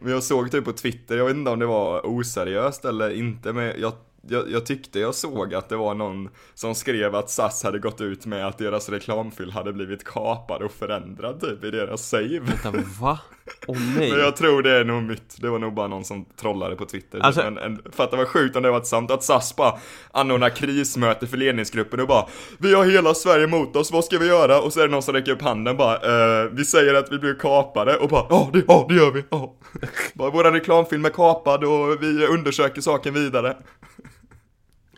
Men 0.00 0.12
jag 0.12 0.22
såg 0.22 0.50
typ 0.50 0.64
på 0.64 0.72
Twitter, 0.72 1.16
jag 1.16 1.24
vet 1.24 1.36
inte 1.36 1.50
om 1.50 1.58
det 1.58 1.66
var 1.66 2.06
oseriöst 2.06 2.84
eller 2.84 3.10
inte, 3.10 3.52
men 3.52 3.72
jag, 3.80 3.92
jag, 4.28 4.50
jag 4.50 4.66
tyckte 4.66 5.00
jag 5.00 5.14
såg 5.14 5.54
att 5.54 5.68
det 5.68 5.76
var 5.76 5.94
någon 5.94 6.28
som 6.54 6.74
skrev 6.74 7.14
att 7.14 7.30
SAS 7.30 7.62
hade 7.62 7.78
gått 7.78 8.00
ut 8.00 8.26
med 8.26 8.46
att 8.46 8.58
deras 8.58 8.88
reklamfilm 8.88 9.50
hade 9.50 9.72
blivit 9.72 10.04
kapad 10.04 10.62
och 10.62 10.72
förändrad 10.72 11.40
typ 11.40 11.64
i 11.64 11.70
deras 11.70 12.08
save. 12.08 12.38
Vänta, 12.40 12.84
va? 13.00 13.18
Åh 13.66 13.76
nej! 13.98 14.10
Men 14.10 14.20
jag 14.20 14.36
tror 14.36 14.62
det 14.62 14.70
är 14.70 14.84
nog 14.84 15.02
myt, 15.02 15.36
det 15.40 15.48
var 15.48 15.58
nog 15.58 15.74
bara 15.74 15.88
någon 15.88 16.04
som 16.04 16.24
trollade 16.24 16.76
på 16.76 16.84
Twitter. 16.84 17.18
Alltså- 17.18 17.42
men 17.42 17.58
en, 17.58 17.82
fatta 17.92 18.16
vad 18.16 18.28
sjukt 18.28 18.56
om 18.56 18.62
det 18.62 18.70
var 18.70 18.82
sant 18.82 19.10
att 19.10 19.24
SAS 19.24 19.56
bara 19.56 19.78
anordnar 20.12 20.48
krismöte 20.50 21.26
för 21.26 21.36
ledningsgruppen 21.36 22.00
och 22.00 22.08
bara 22.08 22.26
Vi 22.58 22.74
har 22.74 22.84
hela 22.84 23.14
Sverige 23.14 23.44
emot 23.44 23.76
oss, 23.76 23.92
vad 23.92 24.04
ska 24.04 24.18
vi 24.18 24.26
göra? 24.26 24.60
Och 24.60 24.72
så 24.72 24.80
är 24.80 24.84
det 24.84 24.90
någon 24.92 25.02
som 25.02 25.14
räcker 25.14 25.32
upp 25.32 25.42
handen 25.42 25.76
bara 25.76 25.94
eh, 25.94 26.50
Vi 26.52 26.64
säger 26.64 26.94
att 26.94 27.12
vi 27.12 27.18
blir 27.18 27.34
kapade 27.34 27.96
och 27.96 28.08
bara 28.08 28.26
ja 28.30 28.50
det, 28.52 28.62
ja, 28.68 28.86
det 28.88 28.94
gör 28.94 29.10
vi, 29.10 29.24
ja. 29.30 29.54
bara, 30.14 30.30
Våran 30.30 30.52
reklamfilm 30.52 31.04
är 31.04 31.10
kapad 31.10 31.64
och 31.64 32.02
vi 32.02 32.26
undersöker 32.26 32.80
saken 32.80 33.14
vidare. 33.14 33.56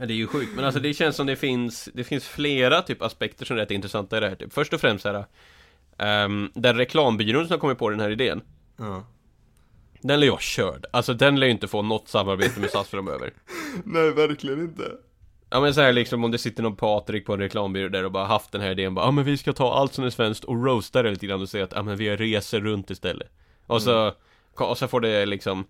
Ja, 0.01 0.07
det 0.07 0.13
är 0.13 0.17
ju 0.17 0.27
sjukt, 0.27 0.53
men 0.55 0.65
alltså 0.65 0.81
det 0.81 0.95
känns 0.95 1.17
som 1.17 1.27
det 1.27 1.37
finns 1.37 1.89
Det 1.95 2.05
finns 2.05 2.29
flera 2.29 2.83
typ 2.83 3.03
aspekter 3.03 3.45
som 3.45 3.57
är 3.57 3.61
rätt 3.61 3.71
intressanta 3.71 4.17
i 4.17 4.21
det 4.21 4.29
här 4.29 4.37
typ. 4.37 4.53
Först 4.53 4.73
och 4.73 4.81
främst 4.81 5.03
såhär 5.03 5.25
um, 6.25 6.51
Den 6.55 6.77
reklambyrån 6.77 7.47
som 7.47 7.53
har 7.53 7.59
kommit 7.59 7.79
på 7.79 7.91
den 7.91 8.01
här 8.01 8.11
idén 8.11 8.41
Ja. 8.77 9.05
Den 10.01 10.21
lär 10.21 10.31
vara 10.31 10.41
körd 10.41 10.87
Alltså 10.93 11.15
den 11.15 11.41
lär 11.41 11.47
ju 11.47 11.53
inte 11.53 11.69
få 11.69 11.83
något 11.83 12.09
samarbete 12.09 12.61
med 12.61 12.71
SAS 12.71 12.89
framöver 12.89 13.33
Nej, 13.85 14.11
verkligen 14.11 14.61
inte. 14.61 14.93
Ja 15.51 15.61
men 15.61 15.75
så 15.75 15.81
här 15.81 15.93
liksom 15.93 16.25
om 16.25 16.31
det 16.31 16.39
sitter 16.39 16.63
någon 16.63 16.77
Patrik 16.77 17.27
på 17.27 17.33
en 17.33 17.41
reklambyrå 17.41 17.89
där 17.89 18.05
och 18.05 18.13
bara 18.13 18.27
haft 18.27 18.53
den 18.53 18.61
här 18.61 18.71
idén 18.71 18.95
bara 18.95 19.07
Ja 19.07 19.11
men 19.11 19.25
vi 19.25 19.37
ska 19.37 19.53
ta 19.53 19.75
allt 19.75 19.95
som 19.95 20.05
är 20.05 20.11
svenskt 20.11 20.45
och 20.45 20.65
roasta 20.65 21.03
det 21.03 21.11
lite 21.11 21.27
grann 21.27 21.43
och 21.43 21.49
säga 21.49 21.65
att 21.65 21.73
ja 21.75 21.83
men 21.83 21.97
vi 21.97 22.09
har 22.09 22.17
resor 22.17 22.61
runt 22.61 22.91
istället 22.91 23.29
Och 23.67 23.83
så, 23.83 24.13
och 24.55 24.79
så 24.79 24.89
får 24.89 25.01
det 25.01 25.27
liksom 25.27 25.65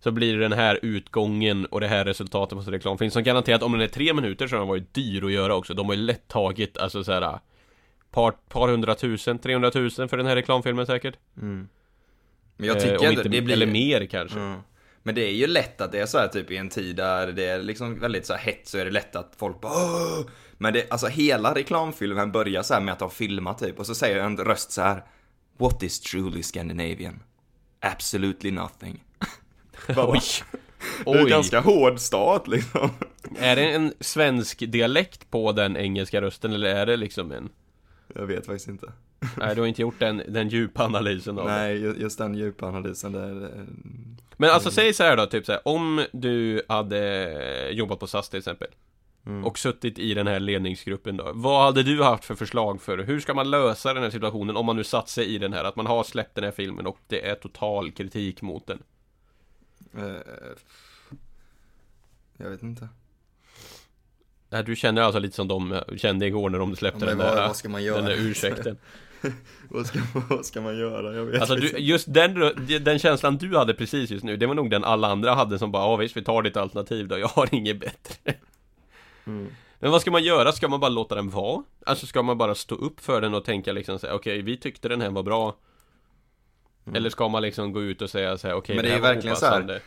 Så 0.00 0.10
blir 0.10 0.36
det 0.36 0.40
den 0.40 0.52
här 0.52 0.78
utgången 0.82 1.66
och 1.66 1.80
det 1.80 1.88
här 1.88 2.04
resultatet 2.04 2.64
på 2.64 2.70
reklamfilm 2.70 3.10
Som 3.10 3.22
garanterat 3.22 3.62
om 3.62 3.72
den 3.72 3.80
är 3.80 3.88
tre 3.88 4.14
minuter 4.14 4.46
så 4.46 4.54
har 4.56 4.60
den 4.60 4.68
varit 4.68 4.94
dyr 4.94 5.24
att 5.24 5.32
göra 5.32 5.54
också 5.54 5.74
De 5.74 5.86
har 5.86 5.94
ju 5.94 6.00
lätt 6.00 6.28
tagit, 6.28 6.78
alltså 6.78 7.04
såhär 7.04 7.38
Par, 8.10 8.30
par 8.30 8.68
hundratusen, 8.68 9.38
trehundratusen 9.38 10.08
för 10.08 10.16
den 10.16 10.26
här 10.26 10.36
reklamfilmen 10.36 10.86
säkert 10.86 11.14
Men 11.34 11.68
jag 12.56 12.76
Eh, 12.76 12.82
tycker 12.82 12.98
om 12.98 13.06
ändå, 13.06 13.20
inte, 13.20 13.28
det 13.28 13.42
blir... 13.42 13.54
Eller 13.54 13.66
mer 13.66 14.06
kanske 14.06 14.38
Mm. 14.38 14.60
Men 15.02 15.14
det 15.14 15.20
är 15.20 15.32
ju 15.32 15.46
lätt 15.46 15.80
att 15.80 15.92
det 15.92 16.00
är 16.00 16.06
så 16.06 16.18
här 16.18 16.28
typ 16.28 16.50
i 16.50 16.56
en 16.56 16.68
tid 16.68 16.96
där 16.96 17.32
det 17.32 17.44
är 17.44 17.62
liksom 17.62 18.00
väldigt 18.00 18.26
så 18.26 18.32
här 18.32 18.40
hett 18.40 18.68
så 18.68 18.78
är 18.78 18.84
det 18.84 18.90
lätt 18.90 19.16
att 19.16 19.34
folk 19.36 19.60
bara 19.60 19.72
Åh! 19.72 20.26
Men 20.52 20.72
det, 20.72 20.90
alltså 20.90 21.06
hela 21.06 21.54
reklamfilmen 21.54 22.32
börjar 22.32 22.62
så 22.62 22.74
här 22.74 22.80
med 22.80 22.92
att 22.92 22.98
de 22.98 23.10
filmar 23.10 23.54
typ 23.54 23.78
och 23.78 23.86
så 23.86 23.94
säger 23.94 24.16
en 24.16 24.36
röst 24.36 24.72
så 24.72 24.82
här 24.82 25.04
What 25.58 25.82
is 25.82 26.00
truly 26.00 26.42
Scandinavian? 26.42 27.22
Absolutely 27.80 28.50
nothing. 28.50 29.04
Bara, 29.96 30.10
Oj! 30.10 30.20
Det 31.04 31.10
är 31.10 31.18
en 31.18 31.28
ganska 31.28 31.60
hård 31.60 31.98
start 31.98 32.46
liksom. 32.48 32.90
Är 33.38 33.56
det 33.56 33.70
en 33.70 33.92
svensk 34.00 34.58
dialekt 34.58 35.30
på 35.30 35.52
den 35.52 35.76
engelska 35.76 36.20
rösten 36.20 36.52
eller 36.52 36.74
är 36.74 36.86
det 36.86 36.96
liksom 36.96 37.32
en 37.32 37.48
Jag 38.14 38.26
vet 38.26 38.46
faktiskt 38.46 38.68
inte. 38.68 38.92
Nej 39.36 39.54
du 39.54 39.60
har 39.60 39.68
inte 39.68 39.82
gjort 39.82 39.98
den, 39.98 40.22
den 40.28 40.48
djupa 40.48 40.84
analysen 40.84 41.38
av 41.38 41.46
Nej, 41.46 41.76
ju- 41.78 41.94
just 41.98 42.18
den 42.18 42.34
djupa 42.34 42.66
analysen 42.66 43.12
där. 43.12 43.50
Men 44.36 44.50
alltså 44.50 44.70
säg 44.70 44.92
så 44.92 45.02
här 45.02 45.16
då, 45.16 45.26
typ 45.26 45.46
så 45.46 45.52
här, 45.52 45.60
om 45.68 46.04
du 46.12 46.62
hade 46.68 47.70
jobbat 47.70 47.98
på 48.00 48.06
SAS 48.06 48.28
till 48.28 48.38
exempel 48.38 48.68
Och 49.44 49.58
suttit 49.58 49.98
i 49.98 50.14
den 50.14 50.26
här 50.26 50.40
ledningsgruppen 50.40 51.16
då 51.16 51.30
Vad 51.34 51.64
hade 51.64 51.82
du 51.82 52.02
haft 52.02 52.24
för 52.24 52.34
förslag 52.34 52.82
för 52.82 52.98
hur 52.98 53.20
ska 53.20 53.34
man 53.34 53.50
lösa 53.50 53.94
den 53.94 54.02
här 54.02 54.10
situationen 54.10 54.56
om 54.56 54.66
man 54.66 54.76
nu 54.76 54.84
satt 54.84 55.08
sig 55.08 55.26
i 55.34 55.38
den 55.38 55.52
här 55.52 55.64
Att 55.64 55.76
man 55.76 55.86
har 55.86 56.04
släppt 56.04 56.34
den 56.34 56.44
här 56.44 56.50
filmen 56.50 56.86
och 56.86 56.98
det 57.06 57.28
är 57.28 57.34
total 57.34 57.90
kritik 57.92 58.42
mot 58.42 58.66
den 58.66 58.78
jag 62.36 62.50
vet 62.50 62.62
inte. 62.62 62.88
Nej, 64.50 64.64
Du 64.64 64.76
känner 64.76 65.02
alltså 65.02 65.18
lite 65.18 65.36
som 65.36 65.48
de 65.48 65.80
kände 65.96 66.26
igår 66.26 66.50
när 66.50 66.58
de 66.58 66.76
släppte 66.76 67.00
Ja, 67.04 67.06
den 67.06 67.18
där 67.18 67.24
vad- 67.36 67.48
vad 67.48 67.56
ska 67.56 67.68
man 67.68 67.82
göra? 67.82 67.96
Den 67.96 68.04
där 68.04 68.16
ursäkten 68.30 68.76
Vad 69.68 69.86
ska, 69.86 69.98
vad 70.28 70.46
ska 70.46 70.60
man 70.60 70.78
göra? 70.78 71.14
Jag 71.16 71.24
vet 71.24 71.40
Alltså 71.40 71.56
du, 71.56 71.66
inte. 71.68 71.82
just 71.82 72.14
den, 72.14 72.34
den 72.80 72.98
känslan 72.98 73.36
du 73.36 73.56
hade 73.56 73.74
precis 73.74 74.10
just 74.10 74.24
nu 74.24 74.36
Det 74.36 74.46
var 74.46 74.54
nog 74.54 74.70
den 74.70 74.84
alla 74.84 75.08
andra 75.08 75.34
hade 75.34 75.58
som 75.58 75.72
bara 75.72 75.82
Ja 75.82 75.96
visst 75.96 76.16
vi 76.16 76.22
tar 76.24 76.42
ditt 76.42 76.56
alternativ 76.56 77.08
då, 77.08 77.18
jag 77.18 77.28
har 77.28 77.48
inget 77.54 77.80
bättre 77.80 78.34
Mm. 79.26 79.48
Men 79.78 79.90
vad 79.90 80.00
ska 80.00 80.10
man 80.10 80.24
göra? 80.24 80.52
Ska 80.52 80.68
man 80.68 80.80
bara 80.80 80.88
låta 80.88 81.14
den 81.14 81.30
vara? 81.30 81.62
Alltså 81.86 82.06
ska 82.06 82.22
man 82.22 82.38
bara 82.38 82.54
stå 82.54 82.74
upp 82.74 83.00
för 83.00 83.20
den 83.20 83.34
och 83.34 83.44
tänka 83.44 83.72
liksom 83.72 83.98
Okej 84.12 84.42
vi 84.42 84.56
tyckte 84.56 84.88
den 84.88 85.00
här 85.00 85.10
var 85.10 85.22
bra 85.22 85.56
Eller 86.94 87.10
ska 87.10 87.28
man 87.28 87.42
liksom 87.42 87.72
gå 87.72 87.82
ut 87.82 88.02
och 88.02 88.10
säga 88.10 88.38
så 88.38 88.48
här 88.48 88.54
okej 88.54 88.72
Mm. 88.74 88.76
Men 88.76 88.84
det 88.84 89.06
här 89.06 89.10
är 89.10 89.14
verkligen 89.14 89.36
så 89.36 89.46
här. 89.46 89.80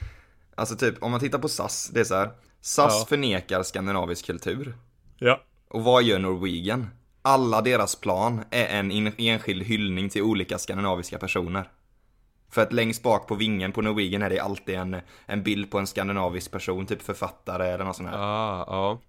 Alltså 0.56 0.76
typ, 0.76 1.04
om 1.04 1.12
man 1.12 1.20
tittar 1.20 1.40
på 1.40 1.50
SAS, 1.50 1.90
det 1.94 2.00
är 2.00 2.04
så 2.04 2.16
här. 2.16 2.30
SAS 2.62 2.94
Ja. 3.00 3.06
förnekar 3.10 3.64
skandinavisk 3.64 4.26
kultur. 4.26 4.78
Ja 5.18 5.42
Och 5.70 5.84
vad 5.84 6.04
gör 6.04 6.20
Norwegian? 6.20 6.88
Alla 7.22 7.62
deras 7.62 7.96
plan 7.96 8.44
är 8.52 8.66
en 8.66 9.14
enskild 9.18 9.64
hyllning 9.64 10.10
till 10.10 10.22
olika 10.22 10.58
skandinaviska 10.58 11.18
personer. 11.18 11.70
För 12.50 12.62
att 12.62 12.74
längst 12.74 13.04
bak 13.04 13.28
på 13.28 13.36
vingen 13.36 13.72
på 13.72 13.82
Norwegian 13.82 14.22
är 14.22 14.30
det 14.30 14.40
alltid 14.40 14.76
en, 14.76 14.98
en 15.26 15.44
bild 15.44 15.72
på 15.72 15.80
en 15.80 15.88
skandinavisk 15.88 16.52
person, 16.52 16.86
typ 16.86 17.02
författare 17.02 17.68
eller 17.68 17.86
något 17.86 17.96
sånt 17.96 18.10
här. 18.10 18.18
Ah, 18.18 18.66
ja 18.68 19.00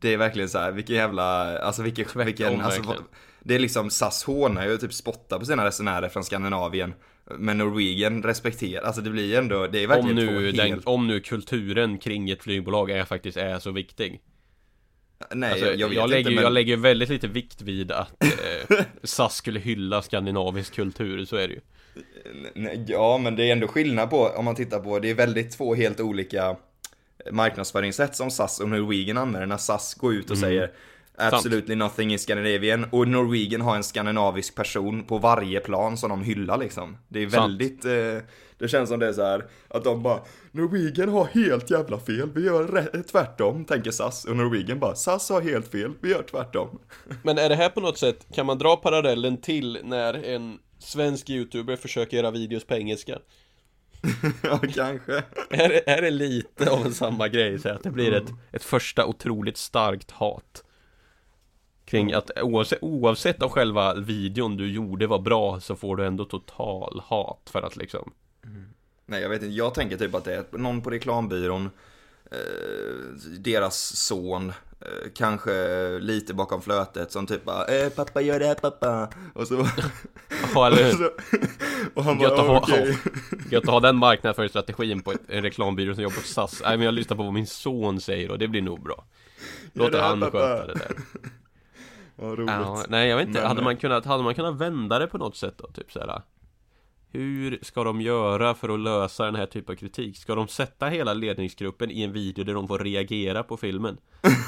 Det 0.00 0.12
är 0.12 0.16
verkligen 0.16 0.48
så 0.48 0.58
här, 0.58 0.72
vilken 0.72 0.96
jävla, 0.96 1.58
alltså 1.58 1.82
vilken, 1.82 2.24
vilken, 2.24 2.60
alltså. 2.60 2.94
Det 3.40 3.54
är 3.54 3.58
liksom, 3.58 3.90
SAS 3.90 4.24
hånar 4.24 4.66
ju 4.66 4.76
typ 4.76 4.92
spottar 4.92 5.38
på 5.38 5.44
sina 5.44 5.64
resenärer 5.64 6.08
från 6.08 6.24
Skandinavien. 6.24 6.94
Men 7.38 7.58
Norwegian 7.58 8.22
respekterar, 8.22 8.82
alltså 8.82 9.00
det 9.02 9.10
blir 9.10 9.38
ändå, 9.38 9.66
det 9.66 9.78
är 9.78 9.84
om 9.84 9.88
verkligen 9.88 10.16
nu, 10.16 10.26
två 10.52 10.56
den, 10.56 10.70
helt... 10.70 10.86
om 10.86 11.06
nu 11.06 11.20
kulturen 11.20 11.98
kring 11.98 12.30
ett 12.30 12.42
flygbolag 12.42 12.90
är 12.90 13.04
faktiskt 13.04 13.36
är 13.36 13.58
så 13.58 13.70
viktig. 13.70 14.20
Nej, 15.34 15.52
Alltså, 15.52 15.66
jag, 15.66 15.76
jag, 15.76 15.88
vet 15.88 16.10
lägger, 16.10 16.18
inte, 16.18 16.30
ju- 16.30 16.34
men... 16.34 16.44
jag 16.44 16.52
lägger 16.52 16.76
väldigt 16.76 17.08
lite 17.08 17.28
vikt 17.28 17.62
vid 17.62 17.92
att 17.92 18.24
eh, 18.70 18.84
SAS 19.02 19.36
skulle 19.36 19.60
hylla 19.60 20.02
skandinavisk 20.02 20.74
kultur, 20.74 21.24
så 21.24 21.36
är 21.36 21.48
det 21.48 21.54
ju. 21.54 21.60
Ja, 22.86 23.18
men 23.18 23.36
det 23.36 23.44
är 23.48 23.52
ändå 23.52 23.68
skillnad 23.68 24.10
på, 24.10 24.26
om 24.26 24.44
man 24.44 24.54
tittar 24.54 24.80
på, 24.80 24.98
det 24.98 25.10
är 25.10 25.14
väldigt 25.14 25.52
två 25.52 25.74
helt 25.74 26.00
olika 26.00 26.56
marknadsföringssätt 27.30 28.16
som 28.16 28.30
SAS 28.30 28.60
och 28.60 28.68
Norwegian 28.68 29.18
använder 29.18 29.46
när 29.46 29.56
SAS 29.56 29.94
går 29.94 30.14
ut 30.14 30.30
och 30.30 30.38
säger 30.38 30.70
Absolutely 31.18 31.74
nothing 31.74 32.12
is 32.12 32.22
Scandinavian 32.22 32.86
och 32.90 33.08
Norwegian 33.08 33.60
har 33.60 33.76
en 33.76 33.82
skandinavisk 33.82 34.54
person 34.54 35.04
på 35.04 35.18
varje 35.18 35.60
plan 35.60 35.96
som 35.96 36.10
de 36.10 36.22
hyllar 36.22 36.58
liksom. 36.58 36.96
Det 37.08 37.22
är 37.22 37.26
väldigt, 37.26 37.84
eh, 37.84 38.18
det 38.58 38.68
känns 38.68 38.88
som 38.88 38.98
det 38.98 39.06
är 39.06 39.12
så 39.12 39.22
här 39.22 39.44
att 39.68 39.84
de 39.84 40.02
bara 40.02 40.20
Norwegian 40.52 41.08
har 41.08 41.24
helt 41.24 41.70
jävla 41.70 41.98
fel, 41.98 42.30
vi 42.34 42.44
gör 42.44 43.02
tvärtom, 43.02 43.64
tänker 43.64 43.90
SAS 43.90 44.24
och 44.24 44.36
Norwegian 44.36 44.78
bara 44.78 44.94
SAS 44.94 45.30
har 45.30 45.40
helt 45.40 45.68
fel, 45.68 45.92
vi 46.00 46.10
gör 46.10 46.22
tvärtom. 46.22 46.78
Men 47.22 47.38
är 47.38 47.48
det 47.48 47.56
här 47.56 47.68
på 47.68 47.80
något 47.80 47.98
sätt, 47.98 48.26
kan 48.34 48.46
man 48.46 48.58
dra 48.58 48.76
parallellen 48.76 49.36
till 49.36 49.78
när 49.84 50.14
en 50.14 50.58
svensk 50.78 51.30
youtuber 51.30 51.76
försöker 51.76 52.16
göra 52.16 52.30
videos 52.30 52.64
på 52.64 52.74
engelska? 52.74 53.18
ja, 54.42 54.60
kanske. 54.74 55.22
Är 55.50 55.68
det, 55.68 55.90
är 55.90 56.02
det 56.02 56.10
lite 56.10 56.70
av 56.70 56.86
en 56.86 56.94
samma 56.94 57.28
grej, 57.28 57.58
så 57.58 57.68
att 57.68 57.82
det 57.82 57.90
blir 57.90 58.12
ett, 58.12 58.32
ett 58.52 58.64
första 58.64 59.06
otroligt 59.06 59.56
starkt 59.56 60.10
hat? 60.10 60.64
Kring 61.92 62.12
att 62.12 62.30
oavsett, 62.42 62.78
oavsett 62.82 63.42
om 63.42 63.50
själva 63.50 63.94
videon 63.94 64.56
du 64.56 64.72
gjorde 64.72 65.06
var 65.06 65.18
bra 65.18 65.60
så 65.60 65.76
får 65.76 65.96
du 65.96 66.06
ändå 66.06 66.24
total 66.24 67.02
hat 67.06 67.50
för 67.52 67.62
att 67.62 67.76
liksom 67.76 68.12
Nej 69.06 69.22
jag 69.22 69.28
vet 69.28 69.42
inte, 69.42 69.54
jag 69.54 69.74
tänker 69.74 69.96
typ 69.96 70.14
att 70.14 70.24
det 70.24 70.34
är 70.34 70.44
någon 70.58 70.82
på 70.82 70.90
reklambyrån 70.90 71.70
eh, 72.30 72.38
Deras 73.38 73.96
son 73.96 74.48
eh, 74.80 75.10
Kanske 75.14 75.52
lite 75.98 76.34
bakom 76.34 76.62
flötet 76.62 77.12
som 77.12 77.26
typ 77.26 77.44
bara 77.44 77.64
eh, 77.64 77.88
pappa 77.88 78.20
gör 78.20 78.38
det 78.38 78.46
här 78.46 78.54
pappa. 78.54 79.08
Och 79.34 79.46
så, 79.48 79.66
Ja, 80.54 80.66
eller 80.66 80.84
hur? 80.84 81.10
och 81.94 82.04
han 82.04 82.20
Gött 82.20 82.32
att, 82.32 82.38
bara 82.38 82.46
ha, 82.46 82.58
okej. 82.58 82.98
gött 83.50 83.64
att 83.64 83.70
ha 83.70 83.80
den 83.80 83.96
marknadsföringsstrategin 83.96 85.02
på 85.02 85.14
en 85.28 85.42
reklambyrå 85.42 85.94
som 85.94 86.02
jobbar 86.02 86.16
på 86.16 86.22
SAS. 86.22 86.62
Nej 86.64 86.76
men 86.76 86.84
jag 86.84 86.94
lyssnar 86.94 87.16
på 87.16 87.22
vad 87.22 87.32
min 87.32 87.46
son 87.46 88.00
säger 88.00 88.30
och 88.30 88.38
det 88.38 88.48
blir 88.48 88.62
nog 88.62 88.82
bra. 88.82 89.04
Låter 89.72 90.00
han 90.00 90.20
pappa. 90.20 90.38
sköta 90.38 90.66
det 90.66 90.74
där 90.74 90.96
Ja 92.22 92.28
roligt 92.28 92.48
ja, 92.48 92.84
Nej 92.88 93.08
jag 93.08 93.16
vet 93.16 93.28
inte, 93.28 93.40
Men- 93.40 93.48
hade, 93.48 93.62
man 93.62 93.76
kunnat, 93.76 94.04
hade 94.04 94.22
man 94.22 94.34
kunnat 94.34 94.56
vända 94.56 94.98
det 94.98 95.06
på 95.06 95.18
något 95.18 95.36
sätt 95.36 95.54
då? 95.58 95.66
Typ 95.66 95.92
såhär 95.92 96.22
Hur 97.10 97.58
ska 97.62 97.84
de 97.84 98.00
göra 98.00 98.54
för 98.54 98.68
att 98.68 98.80
lösa 98.80 99.24
den 99.24 99.34
här 99.34 99.46
typen 99.46 99.72
av 99.72 99.76
kritik? 99.76 100.18
Ska 100.18 100.34
de 100.34 100.48
sätta 100.48 100.86
hela 100.86 101.14
ledningsgruppen 101.14 101.90
i 101.90 102.02
en 102.02 102.12
video 102.12 102.44
där 102.44 102.54
de 102.54 102.68
får 102.68 102.78
reagera 102.78 103.42
på 103.42 103.56
filmen? 103.56 103.98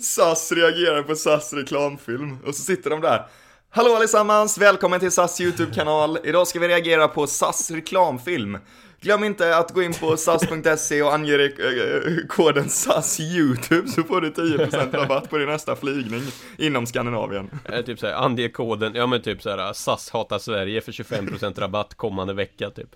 SAS 0.00 0.52
reagerar 0.52 1.02
på 1.02 1.14
SAS 1.14 1.52
reklamfilm 1.52 2.38
och 2.46 2.54
så 2.54 2.62
sitter 2.62 2.90
de 2.90 3.00
där 3.00 3.26
Hallå 3.72 3.94
allesammans, 3.94 4.58
välkommen 4.58 5.00
till 5.00 5.10
SAS 5.10 5.40
YouTube-kanal. 5.40 6.18
Idag 6.24 6.48
ska 6.48 6.60
vi 6.60 6.68
reagera 6.68 7.08
på 7.08 7.26
SAS 7.26 7.70
reklamfilm. 7.70 8.58
Glöm 9.00 9.24
inte 9.24 9.56
att 9.56 9.70
gå 9.74 9.82
in 9.82 9.92
på 9.94 10.16
sas.se 10.16 11.02
och 11.02 11.14
ange 11.14 11.32
re- 11.38 12.20
eh, 12.20 12.26
koden 12.28 12.68
SAS 12.68 13.20
YouTube 13.20 13.88
så 13.88 14.02
får 14.02 14.20
du 14.20 14.30
10% 14.30 14.92
rabatt 14.96 15.30
på 15.30 15.38
din 15.38 15.48
nästa 15.48 15.76
flygning 15.76 16.22
inom 16.58 16.86
Skandinavien. 16.86 17.50
Eh, 17.64 17.80
typ 17.84 17.98
såhär, 17.98 18.14
ange 18.14 18.48
koden, 18.48 18.94
ja 18.94 19.06
men 19.06 19.22
typ 19.22 19.42
såhär 19.42 19.72
SAS 19.72 20.10
hatar 20.10 20.38
Sverige 20.38 20.80
för 20.80 20.92
25% 20.92 21.60
rabatt 21.60 21.94
kommande 21.94 22.34
vecka 22.34 22.70
typ 22.70 22.88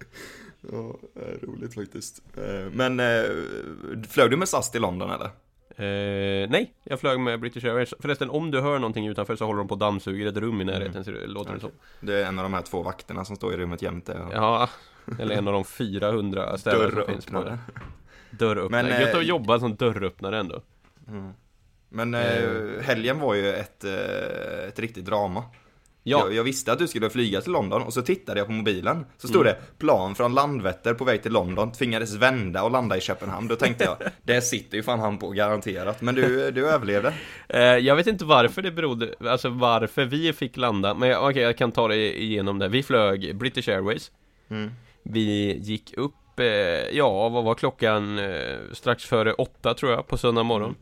Ja, 0.73 0.97
roligt 1.43 1.75
faktiskt. 1.75 2.23
Eh, 2.37 2.71
Men 2.73 3.01
eh, 3.01 3.23
flög 4.09 4.31
du 4.31 4.37
med 4.37 4.49
SAS 4.49 4.71
till 4.71 4.83
London 4.83 5.11
eller? 5.11 5.31
Eh, 5.77 6.49
nej, 6.51 6.75
jag 6.85 7.01
flög 7.01 7.21
med 7.21 7.41
British 7.41 7.65
Airways 7.65 7.95
Förresten, 8.01 8.31
om 8.31 8.51
du 8.51 8.61
hör 8.61 8.79
någonting 8.79 9.07
utanför 9.09 9.37
så 9.37 9.45
håller 9.47 9.59
de 9.59 9.69
på 9.69 9.73
och 9.75 9.79
dammsuger 9.79 10.27
ett 10.27 10.37
rum 10.37 10.61
i 10.61 10.65
närheten, 10.65 11.05
så 11.05 11.11
det 11.11 11.27
låter 11.27 11.55
det 11.55 11.61
så 11.61 11.71
Det 12.01 12.15
är 12.23 12.25
en 12.27 12.39
av 12.39 12.43
de 12.43 12.55
här 12.55 12.63
två 12.63 12.83
vakterna 12.83 13.25
som 13.25 13.37
står 13.37 13.55
i 13.55 13.57
rummet 13.57 13.83
jämte. 13.83 14.13
och- 14.13 14.33
Ja, 14.35 14.69
eller 15.19 15.35
en 15.35 15.49
av 15.49 15.55
de 15.55 15.65
400 15.65 16.59
ställen 16.59 16.91
som 16.91 17.07
finns 17.07 17.27
på 17.27 17.45
det 17.45 17.59
Dörröppnare. 18.31 18.83
Men, 18.83 19.01
gött 19.01 19.15
eh, 19.15 19.21
att 19.21 19.27
jobba 19.27 19.59
som 19.59 19.75
dörröppnare 19.75 20.39
ändå 20.39 20.63
Men 21.89 22.15
eh, 22.15 22.83
helgen 22.83 23.21
var 23.21 23.35
ju 23.35 23.53
ett, 23.53 23.85
eh, 23.85 24.69
ett 24.69 24.79
riktigt 24.79 25.05
drama. 25.05 25.45
Ja, 26.07 26.19
Jag, 26.19 26.35
jag 26.35 26.45
visste 26.45 26.73
att 26.73 26.79
du 26.79 26.89
skulle 26.89 27.11
flyga 27.11 27.41
till 27.41 27.53
London 27.53 27.83
och 27.83 27.93
så 27.93 28.03
tittade 28.03 28.41
jag 28.41 28.47
på 28.47 28.53
mobilen. 28.53 29.07
Så 29.17 29.29
stod 29.29 29.45
det 29.45 29.57
plan 29.79 30.15
från 30.15 30.35
Landvetter 30.35 30.95
på 30.95 31.05
väg 31.05 31.23
till 31.23 31.33
London, 31.33 31.73
tvingades 31.73 32.15
vända 32.15 32.63
och 32.63 32.71
landa 32.71 32.97
i 32.97 33.01
Köpenhamn. 33.01 33.49
Då 33.49 33.57
tänkte 33.57 33.85
jag, 33.85 33.97
det 34.23 34.41
sitter 34.41 34.77
ju 34.77 34.83
fan 34.83 35.01
han 35.01 35.19
på 35.19 35.31
garanterat. 35.31 36.03
Men 36.03 36.15
du, 36.15 36.51
du 36.51 36.69
överlevde. 36.69 37.15
eh, 37.49 37.63
jag 37.63 37.97
vet 37.97 38.07
inte 38.07 38.25
varför 38.25 38.63
det 38.63 38.71
berodde, 38.71 39.15
alltså 39.21 39.49
varför 39.49 40.05
vi 40.05 40.33
fick 40.33 40.57
landa 40.57 40.95
Men 40.95 41.17
okej, 41.17 41.43
jag 41.43 41.57
kan 41.57 41.73
ta 41.73 41.89
det 41.89 42.23
igenom 42.23 42.59
det 42.59 42.69
Vi 42.69 42.83
flög 42.83 43.37
British 43.37 43.69
Airways 43.69 44.11
Mm. 44.49 44.71
Vi 45.07 45.59
gick 45.59 45.95
upp, 45.97 46.41
eh, 46.41 46.47
ja 46.97 47.29
vad 47.29 47.45
var 47.45 47.55
klockan? 47.55 48.19
Eh, 48.19 48.57
strax 48.73 49.05
före 49.05 49.33
åtta 49.33 49.75
tror 49.75 49.93
jag 49.93 50.07
på 50.07 50.17
söndag 50.17 50.43
morgon. 50.43 50.75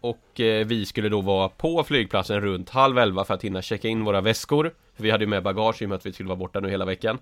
Och 0.00 0.40
eh, 0.40 0.66
vi 0.66 0.86
skulle 0.86 1.08
då 1.08 1.20
vara 1.20 1.48
på 1.48 1.84
flygplatsen 1.84 2.40
runt 2.40 2.70
halv 2.70 2.98
elva 2.98 3.24
för 3.24 3.34
att 3.34 3.44
hinna 3.44 3.62
checka 3.62 3.88
in 3.88 4.04
våra 4.04 4.20
väskor. 4.20 4.74
För 4.96 5.02
vi 5.02 5.10
hade 5.10 5.24
ju 5.24 5.28
med 5.28 5.42
bagage 5.42 5.82
i 5.82 5.84
och 5.84 5.88
med 5.88 5.96
att 5.96 6.06
vi 6.06 6.12
skulle 6.12 6.28
vara 6.28 6.36
borta 6.36 6.60
nu 6.60 6.68
hela 6.70 6.84
veckan. 6.84 7.18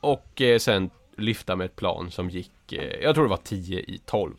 Och 0.00 0.40
eh, 0.40 0.58
sen 0.58 0.90
lyfta 1.16 1.56
med 1.56 1.64
ett 1.64 1.76
plan 1.76 2.10
som 2.10 2.30
gick, 2.30 2.72
eh, 2.72 3.02
jag 3.02 3.14
tror 3.14 3.24
det 3.24 3.30
var 3.30 3.36
10 3.36 3.78
i 3.80 4.00
12. 4.06 4.34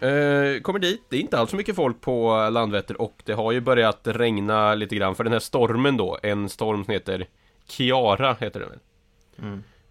Eh, 0.00 0.60
kommer 0.60 0.78
dit, 0.78 1.02
det 1.08 1.16
är 1.16 1.20
inte 1.20 1.38
alls 1.38 1.50
så 1.50 1.56
mycket 1.56 1.76
folk 1.76 2.00
på 2.00 2.48
Landvetter 2.52 3.00
och 3.00 3.22
det 3.24 3.32
har 3.32 3.52
ju 3.52 3.60
börjat 3.60 4.00
regna 4.02 4.74
lite 4.74 4.96
grann 4.96 5.14
för 5.14 5.24
den 5.24 5.32
här 5.32 5.40
stormen 5.40 5.96
då, 5.96 6.18
en 6.22 6.48
storm 6.48 6.84
som 6.84 6.92
heter 6.92 7.26
Kiara 7.68 8.36
heter 8.40 8.60
den 8.60 8.68
väl? 8.68 8.78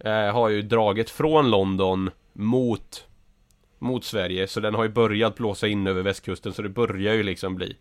Eh, 0.04 0.34
har 0.34 0.50
ju 0.50 0.62
dragit 0.62 1.10
från 1.10 1.50
London 1.50 2.10
mot 2.34 3.08
mot 3.80 4.04
Sverige 4.04 4.48
så 4.48 4.60
den 4.60 4.76
har 4.76 4.84
ju 4.84 4.90
börjat 4.90 5.36
blåsa 5.36 5.68
in 5.68 5.88
över 5.88 6.02
västkusten 6.02 6.54
så 6.54 6.62
det 6.62 6.70
börjar 6.70 7.14
ju 7.14 7.24
liksom 7.24 7.56
bli 7.56 7.76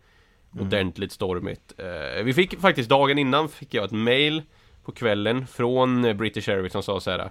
ordentligt 0.61 1.13
stormigt. 1.13 1.75
Eh, 1.79 2.25
vi 2.25 2.35
fick 2.35 2.61
faktiskt 2.61 2.89
dagen 2.89 3.19
innan 3.19 3.49
fick 3.49 3.75
jag 3.75 3.85
ett 3.85 3.93
mail 3.93 4.43
på 4.85 4.93
kvällen 4.93 5.47
från 5.47 6.05
eh, 6.05 6.15
British 6.15 6.49
Airways 6.49 6.73
som 6.73 6.83
sa 6.83 7.01
så 7.01 7.11
här. 7.11 7.31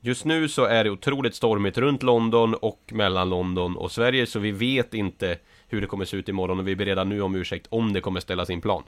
Just 0.00 0.24
nu 0.24 0.48
så 0.48 0.64
är 0.64 0.84
det 0.84 0.90
otroligt 0.90 1.34
stormigt 1.34 1.78
runt 1.78 2.02
London 2.02 2.54
och 2.54 2.90
mellan 2.92 3.30
London 3.30 3.76
och 3.76 3.92
Sverige 3.92 4.26
så 4.26 4.38
vi 4.38 4.50
vet 4.50 4.94
inte 4.94 5.38
hur 5.68 5.80
det 5.80 5.86
kommer 5.86 6.04
se 6.04 6.16
ut 6.16 6.28
imorgon 6.28 6.58
och 6.58 6.68
vi 6.68 6.76
ber 6.76 6.84
redan 6.84 7.08
nu 7.08 7.22
om 7.22 7.34
ursäkt 7.34 7.66
om 7.70 7.92
det 7.92 8.00
kommer 8.00 8.20
ställas 8.20 8.50
in 8.50 8.60
plan. 8.60 8.82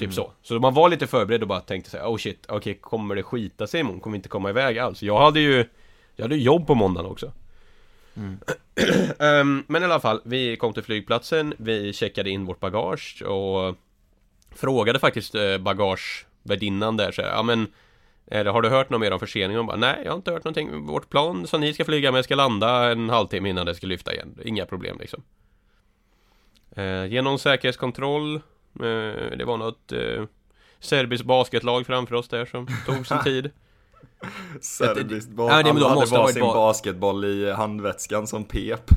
Typ 0.00 0.14
så. 0.14 0.32
Så 0.42 0.58
man 0.58 0.74
var 0.74 0.88
lite 0.88 1.06
förberedd 1.06 1.42
och 1.42 1.48
bara 1.48 1.60
tänkte 1.60 1.90
så 1.90 1.96
här, 1.96 2.04
oh 2.04 2.16
shit, 2.16 2.46
okej 2.48 2.78
kommer 2.80 3.14
det 3.14 3.22
skita 3.22 3.66
sig 3.66 3.80
imorgon? 3.80 4.00
Kommer 4.00 4.14
vi 4.14 4.16
inte 4.16 4.28
komma 4.28 4.50
iväg 4.50 4.78
alls? 4.78 5.02
Jag 5.02 5.20
hade 5.20 5.40
ju 5.40 5.64
Jag 6.16 6.24
hade 6.24 6.36
jobb 6.36 6.66
på 6.66 6.74
måndagen 6.74 7.10
också. 7.10 7.32
Ehm, 9.18 9.64
men 9.66 9.82
i 9.82 9.84
alla 9.84 10.00
fall, 10.00 10.20
vi 10.24 10.56
kom 10.56 10.72
till 10.72 10.82
flygplatsen, 10.82 11.54
vi 11.58 11.92
checkade 11.92 12.30
in 12.30 12.46
vårt 12.46 12.60
bagage 12.60 13.22
och 13.22 13.76
Frågade 14.54 14.98
faktiskt 14.98 15.34
eh, 15.34 15.58
bagagevärdinnan 15.58 16.96
där 16.96 17.12
så 17.12 17.22
här, 17.22 17.28
ja 17.28 17.42
men 17.42 17.66
eller 18.26 18.50
har 18.50 18.62
du 18.62 18.68
hört 18.68 18.90
något 18.90 19.00
mer 19.00 19.12
om 19.12 19.20
förseningen? 19.20 19.56
Hon 19.56 19.66
bara, 19.66 19.76
nej 19.76 20.00
jag 20.04 20.10
har 20.10 20.16
inte 20.16 20.30
hört 20.30 20.44
någonting 20.44 20.86
Vårt 20.86 21.10
plan 21.10 21.46
som 21.46 21.60
ni 21.60 21.74
ska 21.74 21.84
flyga 21.84 22.12
med 22.12 22.24
ska 22.24 22.34
landa 22.34 22.92
en 22.92 23.10
halvtimme 23.10 23.48
innan 23.48 23.66
det 23.66 23.74
ska 23.74 23.86
lyfta 23.86 24.14
igen 24.14 24.38
Inga 24.44 24.66
problem 24.66 24.98
liksom 25.00 25.22
eh, 26.76 27.04
Genom 27.04 27.38
säkerhetskontroll 27.38 28.40
Det 29.38 29.44
var 29.46 29.56
något 29.56 29.92
eh, 29.92 30.24
Serbiskt 30.80 31.24
basketlag 31.24 31.86
framför 31.86 32.14
oss 32.14 32.28
där 32.28 32.44
som 32.46 32.66
tog 32.86 33.06
sin 33.06 33.18
tid 33.24 33.50
Serbiskt 34.60 35.30
Ja, 35.36 35.62
men 35.64 35.76
då 35.76 35.86
Alla 35.86 36.00
hade 36.00 36.10
varsin 36.10 36.40
ba- 36.40 36.54
basketboll 36.54 37.24
i 37.24 37.50
handväskan 37.52 38.26
som 38.26 38.44
pep. 38.44 38.90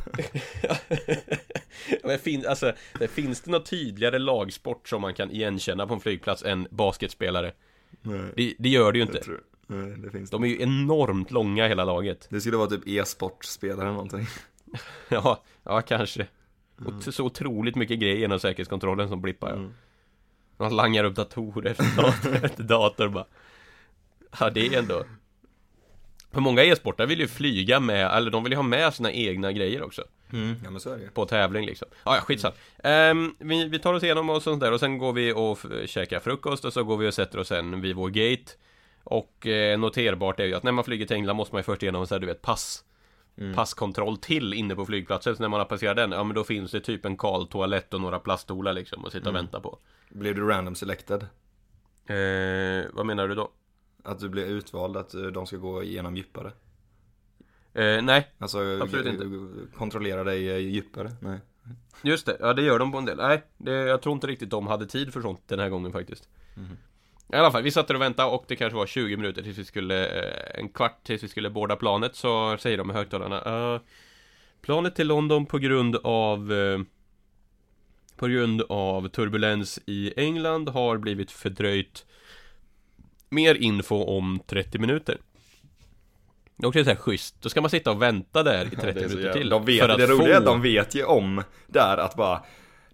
Men 2.03 2.20
fin, 2.20 2.46
alltså, 2.48 2.74
det 3.00 3.08
finns 3.08 3.42
det 3.42 3.51
något 3.51 3.65
tydligare 3.65 4.20
lagsport 4.20 4.89
som 4.89 5.01
man 5.01 5.13
kan 5.13 5.32
igenkänna 5.32 5.88
på 5.88 5.94
en 5.94 6.00
flygplats 6.00 6.44
än 6.44 6.68
basketspelare? 6.72 7.53
Nej, 8.01 8.22
Det, 8.36 8.53
det 8.60 8.70
gör 8.70 8.92
det 8.92 8.98
ju 8.98 9.03
inte. 9.06 9.20
tror, 9.20 9.42
nej, 9.68 9.98
det 9.98 10.12
finns 10.12 10.30
De 10.30 10.44
är 10.44 10.48
ju 10.48 10.62
enormt 10.62 11.32
långa 11.32 11.68
hela 11.68 11.86
laget. 11.86 12.27
Det 12.30 12.42
skulle 12.42 12.58
vara 12.58 12.70
typ 12.70 12.88
e-sportspelare 12.88 13.82
eller 13.82 13.92
någonting. 13.92 14.27
Ja, 15.10 15.44
ja 15.63 15.82
kanske. 15.82 16.27
Och 16.86 17.13
så 17.13 17.24
otroligt 17.24 17.75
mycket 17.75 18.00
grejer 18.00 18.15
genom 18.15 18.39
säkerhetskontrollen 18.39 19.10
som 19.10 19.22
blippar. 19.22 19.50
Ja. 19.50 19.56
Mm. 19.56 19.74
Man 20.58 20.75
langar 20.75 21.03
upp 21.03 21.15
datorer 21.15 21.72
efter 21.72 21.96
dator 22.01 22.46
efter 22.46 22.63
dator 22.63 23.08
bara. 23.08 23.25
Ja, 24.39 24.50
det 24.50 24.68
är 24.68 24.80
ändå. 24.80 25.03
För 26.32 26.42
många 26.42 26.63
e-sportare 26.63 27.08
vill 27.08 27.20
ju 27.20 27.27
flyga 27.27 27.80
med, 27.80 28.12
eller 28.18 28.32
de 28.32 28.44
vill 28.44 28.51
ju 28.51 28.56
ha 28.56 28.63
med 28.63 28.94
sina 28.94 29.12
egna 29.12 29.51
grejer 29.51 29.84
också. 29.84 30.03
Mm. 30.34 30.56
Ja 30.63 30.70
men 30.70 30.80
så 30.80 30.89
är 30.89 30.98
det 30.98 31.13
på 31.13 31.25
tävling 31.25 31.65
liksom. 31.65 31.88
Ja, 32.03 32.15
ja 32.15 32.22
skitsamma. 32.22 32.56
Ehm, 32.84 33.36
vi, 33.39 33.68
vi 33.68 33.80
tar 33.80 33.94
oss 33.94 34.03
igenom 34.03 34.30
och 34.30 34.44
sånt 34.44 34.62
där 34.62 34.72
och 34.72 34.80
sen 34.80 34.98
går 34.98 35.13
vi 35.13 35.34
och 35.34 35.60
käkar 35.86 36.20
frukost 36.20 36.65
och 36.65 36.74
så 36.74 36.84
går 36.84 36.98
vi 36.98 37.10
och 37.10 37.13
sätter 37.13 37.39
oss 37.39 37.48
sen 37.48 37.82
vid 37.82 37.96
vår 37.96 38.10
gate. 38.10 38.51
Och 39.03 39.48
eh, 39.48 39.80
noterbart 39.80 40.39
är 40.39 40.46
ju 40.46 40.56
att 40.56 40.63
när 40.63 40.72
man 40.72 40.84
flyger 40.84 41.06
till 41.06 41.15
England 41.15 41.36
måste 41.36 41.56
man 41.56 41.60
ju 41.60 41.63
först 41.63 41.84
igenom 41.84 42.08
så 42.08 42.15
här, 42.15 42.20
du 42.20 42.27
vet, 42.27 42.42
pass. 42.42 42.84
Passkontroll 43.56 44.18
till 44.18 44.54
inne 44.54 44.75
på 44.75 44.86
flygplatsen, 44.86 45.36
så 45.36 45.41
när 45.41 45.50
man 45.50 45.60
har 45.60 45.65
passerat 45.65 45.96
den, 45.96 46.12
ja 46.12 46.24
men 46.24 46.36
då 46.36 46.43
finns 46.43 46.72
det 46.72 46.80
typ 46.80 47.06
en 47.06 47.17
kal 47.17 47.48
toalett 47.48 47.93
och 47.93 48.02
några 48.02 48.19
plaststolar 48.19 48.74
liksom 48.74 49.06
att 49.06 49.12
sitta 49.12 49.30
och 49.30 49.36
vänta 49.36 49.60
på. 49.60 49.80
Blev 50.10 50.36
du 50.36 50.48
random 50.48 50.76
selected? 50.76 51.22
Eh, 52.06 52.86
vad 52.93 53.06
menar 53.06 53.28
du 53.28 53.36
då? 53.36 53.52
Att 54.04 54.19
du 54.19 54.30
blev 54.30 54.48
utvald, 54.48 54.98
att 54.98 55.13
eh, 55.13 55.22
de 55.22 55.46
ska 55.46 55.58
gå 55.58 55.84
igenom 55.84 56.15
djupare? 56.17 56.52
Eh, 57.74 58.02
nej, 58.02 58.32
Alltså 58.38 58.80
Absolut 58.82 59.06
inte. 59.06 59.78
kontrollera 59.78 60.24
dig 60.24 60.50
eh, 60.50 60.58
djupare? 60.58 61.12
Nej. 61.19 61.39
Just 62.02 62.26
det, 62.26 62.38
ja 62.39 62.54
det 62.54 62.62
gör 62.62 62.80
de 62.80 62.91
på 62.91 62.98
en 62.98 63.06
del. 63.06 63.17
Nej, 63.17 63.43
det, 63.58 63.72
jag 63.72 64.02
tror 64.02 64.13
inte 64.13 64.28
riktigt 64.28 64.50
de 64.50 64.67
hade 64.67 64.86
tid 64.86 65.13
för 65.13 65.22
sånt 65.22 65.41
den 65.48 65.60
här 65.60 65.69
gången 65.69 65.91
faktiskt. 65.91 66.30
I 67.34 67.36
alla 67.36 67.52
fall, 67.52 67.64
vi 67.64 67.72
satt 67.72 67.88
där 67.88 67.96
och 67.96 68.02
väntade 68.02 68.30
och 68.30 68.46
det 68.48 68.56
kanske 68.56 68.78
var 68.78 68.86
20 68.86 69.18
minuter 69.18 69.42
tills 69.42 69.58
vi 69.58 69.66
skulle, 69.66 70.08
eh, 70.08 70.60
en 70.60 70.70
kvart 70.70 71.04
tills 71.04 71.24
vi 71.24 71.28
skulle 71.28 71.50
borda 71.50 71.76
planet 71.76 72.16
så 72.16 72.58
säger 72.58 72.78
de 72.78 72.92
i 72.92 72.94
högtalarna 72.94 73.74
uh, 73.74 73.82
Planet 74.62 74.96
till 74.96 75.08
London 75.08 75.46
på 75.46 75.58
grund 75.58 75.96
av 75.96 76.54
eh, 76.54 76.80
På 78.16 78.28
grund 78.28 78.62
av 78.70 79.08
turbulens 79.08 79.80
i 79.86 80.14
England 80.18 80.70
har 80.70 80.98
blivit 80.98 81.32
fördröjt. 81.32 82.06
Mer 83.30 83.56
info 83.56 84.04
om 84.04 84.40
30 84.48 84.80
minuter. 84.80 85.18
Det 86.56 86.66
är 86.66 86.68
också 86.68 86.84
så 86.84 86.90
här 86.90 86.98
schysst, 86.98 87.42
då 87.42 87.50
ska 87.50 87.62
man 87.62 87.70
sitta 87.70 87.92
och 87.92 88.02
vänta 88.02 88.44
där 88.44 88.66
i 88.66 88.70
30 88.76 89.00
Det 89.00 89.06
är 89.06 89.10
så 89.10 89.16
minuter 89.16 89.34
till 89.34 89.50
De 89.50 89.66
vet, 89.66 89.80
för 89.80 89.90
att 89.90 89.98
det 89.98 90.08
roliga 90.08 90.36
är 90.36 90.38
att 90.38 90.46
de 90.46 90.62
vet 90.62 90.96
ju 90.96 91.04
om 91.04 91.44
där 91.68 91.98
att 91.98 92.16
bara 92.16 92.44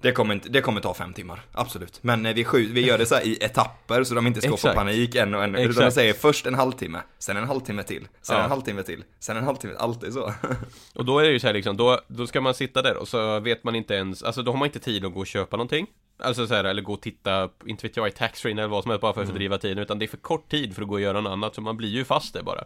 det 0.01 0.11
kommer, 0.11 0.33
inte, 0.33 0.49
det 0.49 0.61
kommer 0.61 0.81
ta 0.81 0.93
fem 0.93 1.13
timmar, 1.13 1.41
absolut. 1.51 1.99
Men 2.03 2.25
eh, 2.25 2.33
vi, 2.33 2.43
skjut, 2.43 2.69
vi 2.71 2.85
gör 2.85 2.97
det 2.97 3.05
så 3.05 3.15
här 3.15 3.21
i 3.21 3.43
etapper 3.43 4.03
så 4.03 4.15
de 4.15 4.27
inte 4.27 4.41
ska 4.41 4.49
få 4.49 4.55
Exakt. 4.55 4.75
panik 4.75 5.15
en 5.15 5.35
och 5.35 5.43
en. 5.43 5.55
Utan 5.55 5.63
de 5.63 5.69
Exakt. 5.69 5.93
säger 5.93 6.13
först 6.13 6.45
en 6.45 6.55
halvtimme, 6.55 7.01
sen 7.19 7.37
en 7.37 7.47
halvtimme 7.47 7.83
till, 7.83 8.07
sen 8.21 8.37
Ja. 8.37 8.43
en 8.43 8.49
halvtimme 8.49 8.83
till, 8.83 9.03
sen 9.19 9.37
en 9.37 9.43
halvtimme, 9.43 9.73
alltid 9.77 10.13
så. 10.13 10.33
Och 10.95 11.05
då 11.05 11.19
är 11.19 11.23
det 11.23 11.31
ju 11.31 11.39
så 11.39 11.47
här 11.47 11.53
liksom, 11.53 11.77
då, 11.77 11.99
då 12.07 12.27
ska 12.27 12.41
man 12.41 12.53
sitta 12.53 12.81
där 12.81 12.97
och 12.97 13.07
så 13.07 13.39
vet 13.39 13.63
man 13.63 13.75
inte 13.75 13.93
ens, 13.93 14.23
alltså 14.23 14.41
då 14.43 14.51
har 14.51 14.57
man 14.57 14.65
inte 14.65 14.79
tid 14.79 15.05
att 15.05 15.13
gå 15.13 15.19
och 15.19 15.27
köpa 15.27 15.57
någonting 15.57 15.87
Alltså 16.21 16.47
så 16.47 16.53
här, 16.53 16.63
eller 16.63 16.81
gå 16.81 16.93
och 16.93 17.01
titta, 17.01 17.49
inte 17.65 17.87
vet 17.87 17.97
jag, 17.97 18.07
i 18.07 18.11
taxfree 18.11 18.51
eller 18.51 18.67
vad 18.67 18.83
som 18.83 18.89
helst 18.89 19.01
bara 19.01 19.13
för 19.13 19.21
att 19.21 19.27
fördriva 19.27 19.57
tiden 19.57 19.77
Utan 19.77 19.99
det 19.99 20.05
är 20.05 20.07
för 20.07 20.17
kort 20.17 20.49
tid 20.49 20.75
för 20.75 20.81
att 20.81 20.87
gå 20.87 20.93
och 20.93 21.01
göra 21.01 21.21
något 21.21 21.31
annat, 21.31 21.55
så 21.55 21.61
man 21.61 21.77
blir 21.77 21.89
ju 21.89 22.05
fast 22.05 22.33
där 22.33 22.43
bara 22.43 22.63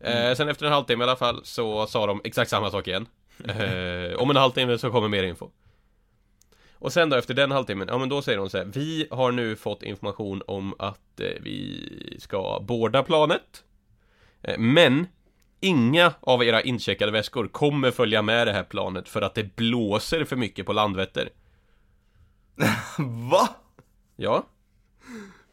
eh, 0.00 0.34
Sen 0.34 0.48
efter 0.48 0.66
en 0.66 0.72
halvtimme 0.72 1.04
i 1.04 1.08
alla 1.08 1.16
fall 1.16 1.40
så 1.44 1.86
sa 1.86 2.06
de 2.06 2.20
exakt 2.24 2.50
samma 2.50 2.70
sak 2.70 2.88
igen 2.88 3.06
eh, 3.44 4.18
Om 4.18 4.30
en 4.30 4.36
halvtimme 4.36 4.78
så 4.78 4.90
kommer 4.90 5.08
mer 5.08 5.22
info 5.22 5.48
och 6.82 6.92
sen 6.92 7.10
då 7.10 7.16
efter 7.16 7.34
den 7.34 7.50
halvtimmen, 7.50 7.88
ja 7.88 7.98
men 7.98 8.08
då 8.08 8.22
säger 8.22 8.38
de 8.38 8.50
så 8.50 8.58
här 8.58 8.64
Vi 8.64 9.06
har 9.10 9.32
nu 9.32 9.56
fått 9.56 9.82
information 9.82 10.42
om 10.46 10.74
att 10.78 11.20
eh, 11.20 11.26
vi 11.40 12.16
ska 12.18 12.60
borda 12.60 13.02
planet 13.02 13.64
eh, 14.42 14.58
Men 14.58 15.06
Inga 15.64 16.12
av 16.20 16.44
era 16.44 16.62
incheckade 16.62 17.12
väskor 17.12 17.48
kommer 17.48 17.90
följa 17.90 18.22
med 18.22 18.46
det 18.46 18.52
här 18.52 18.62
planet 18.62 19.08
för 19.08 19.22
att 19.22 19.34
det 19.34 19.56
blåser 19.56 20.24
för 20.24 20.36
mycket 20.36 20.66
på 20.66 20.72
Landvetter. 20.72 21.28
Va? 23.30 23.48
Ja? 24.16 24.46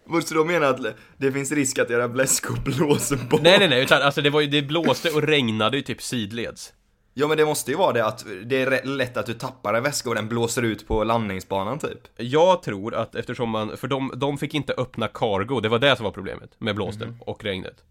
Måste 0.06 0.34
du 0.34 0.38
då 0.40 0.46
mena 0.46 0.68
att 0.68 0.80
det 1.18 1.32
finns 1.32 1.52
risk 1.52 1.80
att 1.80 1.92
era 1.92 2.08
väskor 2.08 2.60
blåser 2.66 3.18
bort? 3.18 3.42
Nej, 3.42 3.60
nej, 3.60 3.70
nej, 3.70 3.84
utan 3.84 4.02
alltså 4.02 4.22
det 4.22 4.30
var 4.30 4.42
ju, 4.42 4.48
det 4.48 4.62
blåste 4.62 5.12
och 5.12 5.24
regnade 5.24 5.78
ju 5.78 5.84
typ 5.84 6.02
sidleds. 6.02 6.74
Ja 7.20 7.28
men 7.28 7.38
det 7.38 7.46
måste 7.46 7.72
ju 7.72 7.78
vara 7.78 7.94
det 7.94 8.06
att 8.06 8.26
det 8.46 8.62
är 8.62 8.86
lätt 8.86 9.18
att 9.18 9.26
du 9.26 9.34
tappar 9.34 9.74
en 9.74 9.84
väska 9.84 10.10
och 10.10 10.16
den 10.16 10.28
blåser 10.28 10.64
ut 10.64 10.88
på 10.88 11.04
landningsbanan 11.04 11.80
typ. 11.80 12.00
Jag 12.18 12.64
tror 12.64 12.96
att 12.96 13.16
eftersom 13.16 13.50
man, 13.50 13.78
för 13.78 13.88
de, 13.88 14.12
de 14.16 14.38
fick 14.38 14.54
inte 14.54 14.74
öppna 14.74 15.08
cargo, 15.08 15.60
det 15.60 15.70
var 15.70 15.80
det 15.80 15.96
som 15.96 16.04
var 16.04 16.12
problemet 16.12 16.52
med 16.58 16.76
blåsten 16.76 17.18
och 17.22 17.44
regnet. 17.44 17.84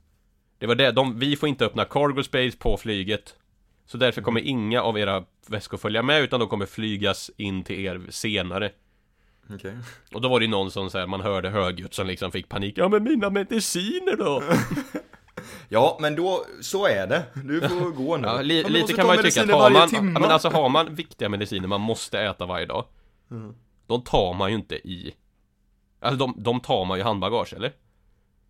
Det 0.59 0.67
var 0.67 0.75
det, 0.75 0.91
de, 0.91 1.19
vi 1.19 1.37
får 1.37 1.49
inte 1.49 1.67
öppna 1.67 1.85
cargo 1.85 2.23
space 2.23 2.57
på 2.59 2.77
flyget. 2.77 3.35
Så 3.87 3.99
därför 3.99 4.23
kommer 4.23 4.41
inga 4.41 4.83
av 4.83 4.99
era 4.99 5.25
väskor 5.47 5.79
följa 5.79 6.03
med 6.03 6.23
utan 6.23 6.41
de 6.41 6.49
kommer 6.49 6.67
flygas 6.67 7.31
in 7.37 7.64
till 7.64 7.81
er 7.81 8.01
senare. 8.11 8.71
Okej. 9.51 9.79
Och 10.12 10.21
då 10.21 10.29
var 10.29 10.41
det 10.41 10.45
ju 10.45 10.51
någon 10.51 10.71
som 10.71 10.91
så 10.91 10.99
här, 10.99 11.07
man 11.07 11.21
hörde 11.21 11.51
högljutt 11.51 11.95
som 11.95 12.07
liksom 12.07 12.33
fick 12.33 12.49
panik. 12.49 12.79
Ja 12.79 12.88
men 12.88 13.03
mina 13.03 13.31
mediciner 13.31 14.17
då? 14.17 14.43
Ja 15.69 15.99
men 16.01 16.17
då, 16.17 16.45
så 16.61 16.87
är 16.87 17.07
det. 17.07 17.23
Du 17.45 17.61
får 17.69 17.91
gå 17.91 18.17
nu. 18.17 18.29
Ja, 18.29 18.41
li 18.43 18.63
men 18.63 18.73
lite 18.73 18.93
kan 18.93 19.07
man 19.07 19.17
ju 19.17 19.23
tycka 19.23 19.43
att 19.43 19.51
har 19.51 19.71
man, 19.71 19.89
ja, 19.93 20.01
men 20.03 20.25
alltså 20.25 20.49
har 20.49 20.69
man 20.69 20.95
viktiga 20.95 21.29
mediciner 21.29 21.69
man 21.69 21.81
måste 21.81 22.21
äta 22.21 22.47
varje 22.47 22.67
dag 22.67 22.85
De 23.87 24.03
tar 24.03 24.35
man 24.35 24.51
ju 24.51 24.57
inte 24.57 24.75
i 24.75 25.15
Alltså 26.01 26.19
de, 26.27 26.35
de 26.43 26.61
tar 26.61 26.85
man 26.85 26.99
ju 26.99 27.01
i 27.01 27.05
handbagage 27.05 27.53
eller? 27.53 27.73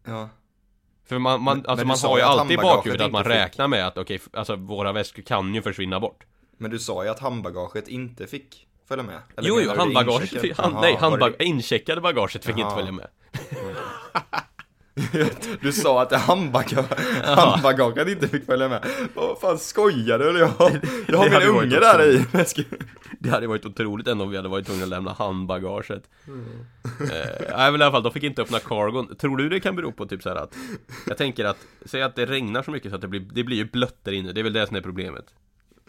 Ja. 0.06 0.28
För 1.06 1.18
man, 1.18 1.42
man, 1.42 1.56
Men- 1.58 1.66
alltså 1.66 1.86
men 1.86 1.88
man 1.88 2.10
har 2.10 2.18
ju 2.18 2.24
alltid 2.24 2.52
i 2.58 2.62
bakhuvudet 2.62 3.06
att 3.06 3.12
man 3.12 3.20
inte 3.22 3.34
räknar 3.34 3.68
med 3.68 3.86
att 3.86 3.98
okej, 3.98 4.16
f- 4.16 4.28
alltså 4.32 4.56
våra 4.56 4.92
väskor 4.92 5.22
kan 5.22 5.54
ju 5.54 5.62
försvinna 5.62 6.00
bort 6.00 6.24
Men 6.56 6.70
du 6.70 6.78
sa 6.78 7.04
ju 7.04 7.10
att 7.10 7.18
handbagaget 7.20 7.88
inte 7.88 8.26
fick 8.26 8.66
följa 8.88 9.04
med. 9.04 9.18
Eller 9.36 9.48
Jo, 9.48 9.60
jo, 9.64 9.72
handbagaget, 9.76 10.58
hand, 10.58 10.74
nej, 10.80 10.96
handbag, 11.00 11.34
det- 11.38 11.44
incheckade 11.44 12.00
bagaget 12.00 12.44
fick 12.44 12.48
inte 12.56 12.60
Jaha. 12.60 12.76
följa 12.76 12.92
med 12.92 13.08
Du 15.60 15.72
sa 15.72 16.02
att 16.02 16.12
handbagaget 16.12 18.08
inte 18.08 18.28
fick 18.28 18.46
följa 18.46 18.68
med. 18.68 18.84
Vad 19.14 19.40
fan 19.40 19.58
skojar 19.58 20.18
du? 20.18 20.38
Jag, 20.38 20.46
har- 20.48 20.80
jag 21.08 21.18
har 21.18 21.40
min 21.40 21.48
unge 21.48 21.80
där 21.80 22.04
i. 22.10 22.24
Det 23.20 23.30
hade 23.30 23.46
varit 23.46 23.66
otroligt 23.66 24.06
ändå 24.06 24.24
om 24.24 24.30
vi 24.30 24.36
hade 24.36 24.48
varit 24.48 24.66
tvungna 24.66 24.82
att 24.84 24.88
lämna 24.88 25.12
handbagaget 25.12 26.02
eh, 27.00 27.56
Nej 27.56 27.72
men 27.72 27.80
i 27.80 27.84
alla 27.84 27.90
fall, 27.92 28.02
de 28.02 28.12
fick 28.12 28.22
inte 28.22 28.42
öppna 28.42 28.58
cargon 28.58 29.16
Tror 29.16 29.36
du 29.36 29.48
det 29.48 29.60
kan 29.60 29.76
bero 29.76 29.92
på 29.92 30.06
typ 30.06 30.22
så 30.22 30.28
här 30.28 30.36
att 30.36 30.54
Jag 31.06 31.16
tänker 31.16 31.44
att, 31.44 31.58
säg 31.84 32.02
att 32.02 32.16
det 32.16 32.26
regnar 32.26 32.62
så 32.62 32.70
mycket 32.70 32.90
så 32.90 32.94
att 32.94 33.00
det 33.00 33.08
blir, 33.08 33.20
det 33.20 33.44
blir 33.44 33.56
ju 33.56 33.64
blött 33.64 34.04
där 34.04 34.12
inne 34.12 34.32
Det 34.32 34.40
är 34.40 34.44
väl 34.44 34.52
det 34.52 34.66
som 34.66 34.76
är 34.76 34.80
problemet 34.80 35.24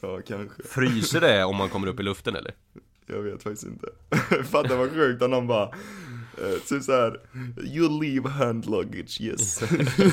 Ja, 0.02 0.20
kanske. 0.28 0.64
Fryser 0.64 1.22
det 1.22 1.44
om 1.44 1.56
man 1.56 1.70
kommer 1.70 1.88
upp 1.88 2.00
i 2.00 2.04
luften 2.04 2.36
eller? 2.36 2.52
Jag 3.06 3.22
vet 3.22 3.44
faktiskt 3.44 3.64
inte. 3.68 3.88
Fatta 4.52 4.76
vad 4.76 4.90
sjukt 4.92 5.22
om 5.22 5.32
någon 5.32 5.48
bara, 5.48 5.70
typ 6.68 6.84
såhär, 6.84 7.20
you 7.64 8.02
leave 8.02 8.30
hand 8.30 8.66
luggage, 8.66 9.22
yes. 9.22 9.64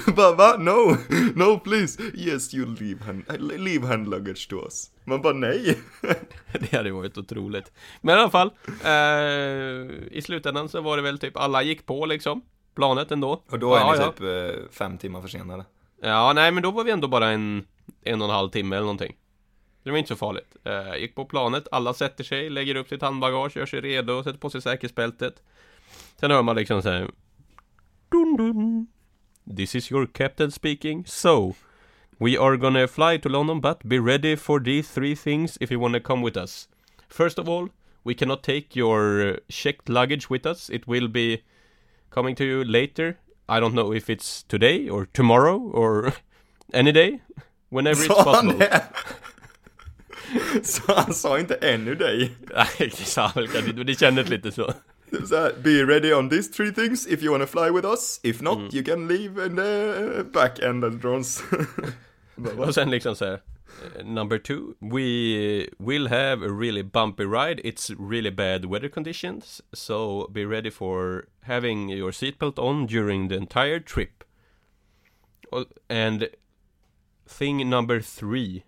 bara 0.17 0.35
va? 0.35 0.57
No, 0.59 0.97
no 1.35 1.59
please, 1.59 2.03
yes 2.15 2.55
you 2.55 2.77
leave 2.81 3.05
hand, 3.05 3.25
leave 3.59 3.87
hand 3.87 4.09
luggage 4.09 4.49
to 4.49 4.65
us. 4.65 4.91
Man 5.09 5.23
bara 5.23 5.33
nej. 5.33 5.79
Det 6.61 6.77
hade 6.77 6.91
varit 6.91 7.19
otroligt 7.19 7.73
Men 8.01 8.19
i 8.19 8.21
alla 8.21 8.31
fall 8.31 8.51
eh, 8.85 10.17
I 10.17 10.23
slutändan 10.25 10.69
så 10.69 10.81
var 10.81 10.97
det 10.97 11.03
väl 11.03 11.19
typ 11.19 11.37
alla 11.37 11.63
gick 11.63 11.87
på 11.87 12.07
liksom 12.07 12.43
Planet 12.75 13.11
ändå 13.11 13.43
Och 13.51 13.59
då 13.59 13.75
är 13.75 13.81
ja, 13.81 13.93
ni 13.93 13.99
ja. 13.99 14.13
typ 14.13 14.21
eh, 14.23 14.71
fem 14.71 14.99
timmar 14.99 15.23
försenade. 15.23 15.65
Ja, 16.03 16.33
nej 16.33 16.51
men 16.53 16.63
då 16.63 16.71
var 16.71 16.85
vi 16.85 16.91
ändå 16.91 17.09
bara 17.09 17.29
en 17.29 17.65
En 18.03 18.23
och 18.23 18.29
en 18.29 18.35
halv 18.35 18.51
timme 18.51 18.77
eller 18.77 18.85
någonting 18.85 19.17
Det 19.83 19.91
var 19.91 19.99
inte 19.99 20.09
så 20.09 20.17
farligt 20.17 20.57
eh, 20.65 20.97
Gick 20.97 21.15
på 21.15 21.25
planet, 21.25 21.69
alla 21.73 21.95
sätter 21.95 22.25
sig, 22.25 22.51
lägger 22.51 22.75
upp 22.75 22.89
sitt 22.89 23.03
handbagage, 23.03 23.57
gör 23.57 23.67
sig 23.67 23.81
redo, 23.81 24.23
sätter 24.23 24.39
på 24.39 24.51
sig 24.51 24.63
säkerhetsbältet 24.63 25.43
Sen 26.21 26.31
hör 26.31 26.43
man 26.43 26.57
liksom 26.57 26.83
såhär 26.83 27.11
dun, 28.11 28.37
dun. 28.37 28.87
This 29.57 29.75
is 29.75 29.93
your 29.93 30.07
captain 30.07 30.51
speaking, 30.51 31.05
so 31.07 31.55
We 32.19 32.39
are 32.39 32.57
gonna 32.57 32.89
fly 32.89 33.19
to 33.19 33.29
London 33.29 33.61
but 33.61 33.79
be 33.85 33.99
ready 33.99 34.37
for 34.37 34.61
these 34.61 34.95
three 34.95 35.15
things 35.17 35.59
if 35.61 35.71
you 35.71 35.81
wanna 35.81 36.01
come 36.01 36.25
with 36.25 36.37
us 36.37 36.69
First 37.09 37.39
of 37.39 37.49
all, 37.49 37.69
we 38.05 38.15
cannot 38.15 38.43
take 38.43 38.77
your 38.77 39.29
uh, 39.29 39.37
checked 39.49 39.89
luggage 39.89 40.31
with 40.31 40.47
us. 40.47 40.71
It 40.71 40.87
will 40.87 41.09
be 41.09 41.43
coming 42.11 42.35
to 42.37 42.45
you 42.45 42.65
later. 42.65 43.19
I 43.49 43.61
don't 43.61 43.75
know 43.75 43.93
if 43.93 44.11
it's 44.11 44.43
today 44.43 44.89
or 44.89 45.07
tomorrow 45.07 45.59
or 45.59 46.13
any 46.73 46.93
day. 46.93 47.21
Whenever 47.69 48.05
it's 48.05 48.15
possible. 48.15 48.61
Så 50.63 50.93
han 50.93 51.15
sa 51.15 51.39
inte 51.39 51.55
ännu 51.55 51.95
dig? 51.95 52.33
Nej, 52.55 52.69
det 52.79 53.05
sa 53.05 53.27
han 53.27 53.33
väl 53.35 53.49
kanske 53.49 53.71
inte, 53.71 53.79
men 53.79 53.87
det 53.87 53.95
kändes 53.95 54.29
lite 54.29 54.53
så. 54.53 54.73
Såhär, 55.11 55.53
be 55.63 55.85
ready 55.85 56.13
on 56.13 56.29
these 56.29 56.49
three 56.49 56.73
things 56.73 57.07
if 57.07 57.23
you 57.23 57.33
wanna 57.33 57.47
fly 57.47 57.71
with 57.71 57.85
us. 57.85 58.21
If 58.23 58.43
not, 58.43 58.59
mm. 58.59 58.75
you 58.75 58.83
can 58.83 59.09
leave 59.09 59.39
and 59.39 59.59
the 59.59 60.25
back 60.33 60.63
end 60.63 60.83
the 60.83 60.91
drones. 60.91 61.43
Och 62.59 62.75
sen 62.75 62.91
liksom 62.91 63.17
så 63.17 63.25
här. 63.25 63.41
Number 64.05 64.39
two, 64.39 64.75
we 64.81 65.69
will 65.79 66.09
have 66.09 66.43
a 66.43 66.49
really 66.49 66.83
bumpy 66.83 67.25
ride. 67.25 67.61
It's 67.65 67.91
really 67.99 68.31
bad 68.31 68.65
weather 68.65 68.89
conditions, 68.89 69.61
so 69.73 70.29
be 70.33 70.45
ready 70.47 70.71
for 70.71 71.29
having 71.43 71.89
your 71.91 72.13
seatbelt 72.13 72.59
on 72.59 72.87
during 72.87 73.29
the 73.29 73.37
entire 73.37 73.81
trip. 73.81 74.25
And 75.89 76.31
thing 77.27 77.69
number 77.69 78.01
three, 78.01 78.65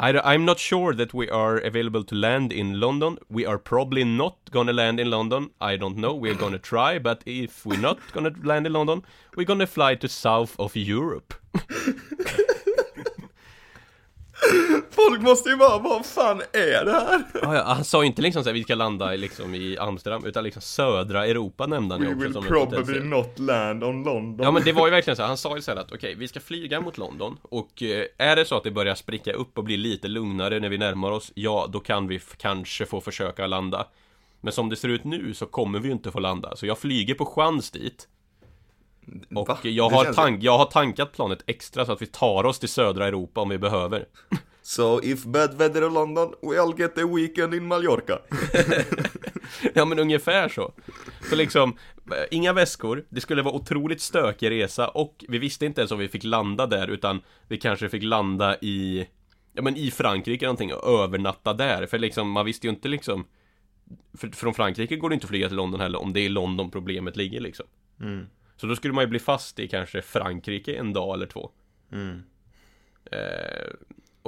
I, 0.00 0.16
I'm 0.20 0.44
not 0.44 0.60
sure 0.60 0.94
that 0.94 1.12
we 1.12 1.28
are 1.28 1.56
available 1.56 2.04
to 2.04 2.14
land 2.14 2.52
in 2.52 2.78
London. 2.78 3.18
We 3.28 3.44
are 3.44 3.58
probably 3.58 4.04
not 4.04 4.36
gonna 4.52 4.72
land 4.72 5.00
in 5.00 5.10
London. 5.10 5.50
I 5.60 5.76
don't 5.76 5.96
know. 5.96 6.14
We're 6.14 6.34
gonna 6.34 6.58
try, 6.72 6.98
but 6.98 7.22
if 7.26 7.66
we're 7.66 7.80
not 7.80 7.98
gonna 8.12 8.32
land 8.42 8.66
in 8.66 8.74
London, 8.74 9.04
we're 9.36 9.44
gonna 9.44 9.66
fly 9.66 9.96
to 9.96 10.08
south 10.08 10.54
of 10.58 10.76
Europe. 10.76 11.34
Folk 15.06 15.22
måste 15.22 15.48
ju 15.48 15.56
bara, 15.56 15.78
vad 15.78 16.06
fan 16.06 16.42
är 16.52 16.84
det 16.84 16.92
här? 16.92 17.22
Ja, 17.42 17.54
ja, 17.54 17.62
han 17.62 17.84
sa 17.84 18.02
ju 18.02 18.06
inte 18.06 18.22
liksom 18.22 18.42
så 18.44 18.48
här, 18.48 18.54
vi 18.54 18.64
ska 18.64 18.74
landa 18.74 19.14
i, 19.14 19.16
liksom 19.16 19.54
i 19.54 19.78
Amsterdam, 19.78 20.24
utan 20.24 20.44
liksom 20.44 20.62
södra 20.62 21.26
Europa 21.26 21.66
nämnde 21.66 21.94
han 21.94 22.02
ju 22.02 22.08
We 22.08 22.14
också 22.14 22.24
will 22.24 22.32
som 22.32 22.44
probably 22.44 23.00
not 23.00 23.38
land 23.38 23.84
on 23.84 24.04
London. 24.04 24.44
Ja 24.44 24.50
men 24.50 24.62
det 24.62 24.72
var 24.72 24.86
ju 24.86 24.90
verkligen 24.90 25.16
så 25.16 25.22
här, 25.22 25.28
han 25.28 25.36
sa 25.36 25.56
ju 25.56 25.62
så 25.62 25.70
här 25.70 25.78
att 25.78 25.92
okej, 25.92 26.14
vi 26.14 26.28
ska 26.28 26.40
flyga 26.40 26.80
mot 26.80 26.98
London 26.98 27.36
och 27.42 27.82
eh, 27.82 28.04
är 28.18 28.36
det 28.36 28.44
så 28.44 28.56
att 28.56 28.64
det 28.64 28.70
börjar 28.70 28.94
spricka 28.94 29.32
upp 29.32 29.58
och 29.58 29.64
bli 29.64 29.76
lite 29.76 30.08
lugnare 30.08 30.60
när 30.60 30.68
vi 30.68 30.78
närmar 30.78 31.10
oss, 31.10 31.32
ja 31.34 31.68
då 31.72 31.80
kan 31.80 32.08
vi 32.08 32.20
kanske 32.36 32.86
få 32.86 33.00
försöka 33.00 33.46
landa. 33.46 33.86
Men 34.40 34.52
som 34.52 34.68
det 34.68 34.76
ser 34.76 34.88
ut 34.88 35.04
nu 35.04 35.34
så 35.34 35.46
kommer 35.46 35.78
vi 35.78 35.88
ju 35.88 35.92
inte 35.92 36.10
få 36.10 36.20
landa, 36.20 36.56
så 36.56 36.66
jag 36.66 36.78
flyger 36.78 37.14
på 37.14 37.26
chans 37.26 37.70
dit. 37.70 38.08
Och 39.34 39.48
Va? 39.48 39.58
jag 39.62 39.90
har, 39.90 40.12
tank, 40.12 40.42
jag 40.42 40.58
har 40.58 40.64
tankat 40.64 41.12
planet 41.12 41.38
extra 41.46 41.86
så 41.86 41.92
att 41.92 42.02
vi 42.02 42.06
tar 42.06 42.44
oss 42.44 42.58
till 42.58 42.68
södra 42.68 43.06
Europa 43.06 43.40
om 43.40 43.48
vi 43.48 43.58
behöver. 43.58 44.06
So 44.68 45.00
if 45.02 45.24
bad 45.24 45.58
weather 45.58 45.86
in 45.86 45.94
London, 45.94 46.34
we'll 46.42 46.78
get 46.78 46.98
a 46.98 47.06
weekend 47.06 47.54
in 47.54 47.66
Mallorca. 47.66 48.18
Ja 49.74 49.84
men 49.84 49.98
ungefär 49.98 50.48
så. 50.48 50.72
Så 51.30 51.36
liksom, 51.36 51.76
eh, 52.10 52.24
inga 52.30 52.52
väskor, 52.52 53.04
det 53.08 53.20
skulle 53.20 53.42
vara 53.42 53.54
otroligt 53.54 54.00
stökig 54.00 54.50
resa 54.50 54.88
och 54.88 55.24
vi 55.28 55.38
visste 55.38 55.66
inte 55.66 55.80
ens 55.80 55.90
om 55.90 55.98
vi 55.98 56.08
fick 56.08 56.24
landa 56.24 56.66
där 56.66 56.88
utan 56.88 57.22
vi 57.46 57.56
kanske 57.56 57.88
fick 57.88 58.02
landa 58.02 58.56
i 58.60 59.06
Ja 59.52 59.62
men 59.62 59.76
i 59.76 59.90
Frankrike 59.90 60.44
någonting 60.44 60.74
och 60.74 61.02
övernatta 61.02 61.54
där. 61.54 61.86
För 61.86 61.98
liksom 61.98 62.30
man 62.30 62.46
visste 62.46 62.66
ju 62.66 62.70
inte 62.70 62.88
liksom 62.88 63.26
för, 64.18 64.28
Från 64.28 64.54
Frankrike 64.54 64.96
går 64.96 65.08
det 65.10 65.14
inte 65.14 65.24
att 65.24 65.30
flyga 65.30 65.48
till 65.48 65.56
London 65.56 65.80
heller 65.80 66.02
om 66.02 66.12
det 66.12 66.20
är 66.20 66.24
i 66.24 66.28
London 66.28 66.70
problemet 66.70 67.16
ligger 67.16 67.40
liksom. 67.40 67.66
Så 68.56 68.66
då 68.66 68.76
skulle 68.76 68.94
man 68.94 69.04
ju 69.04 69.08
bli 69.08 69.18
fast 69.18 69.58
i 69.58 69.68
kanske 69.68 70.02
Frankrike 70.02 70.76
en 70.76 70.92
dag 70.92 71.14
eller 71.14 71.26
två. 71.26 71.50
Eh, 73.10 73.74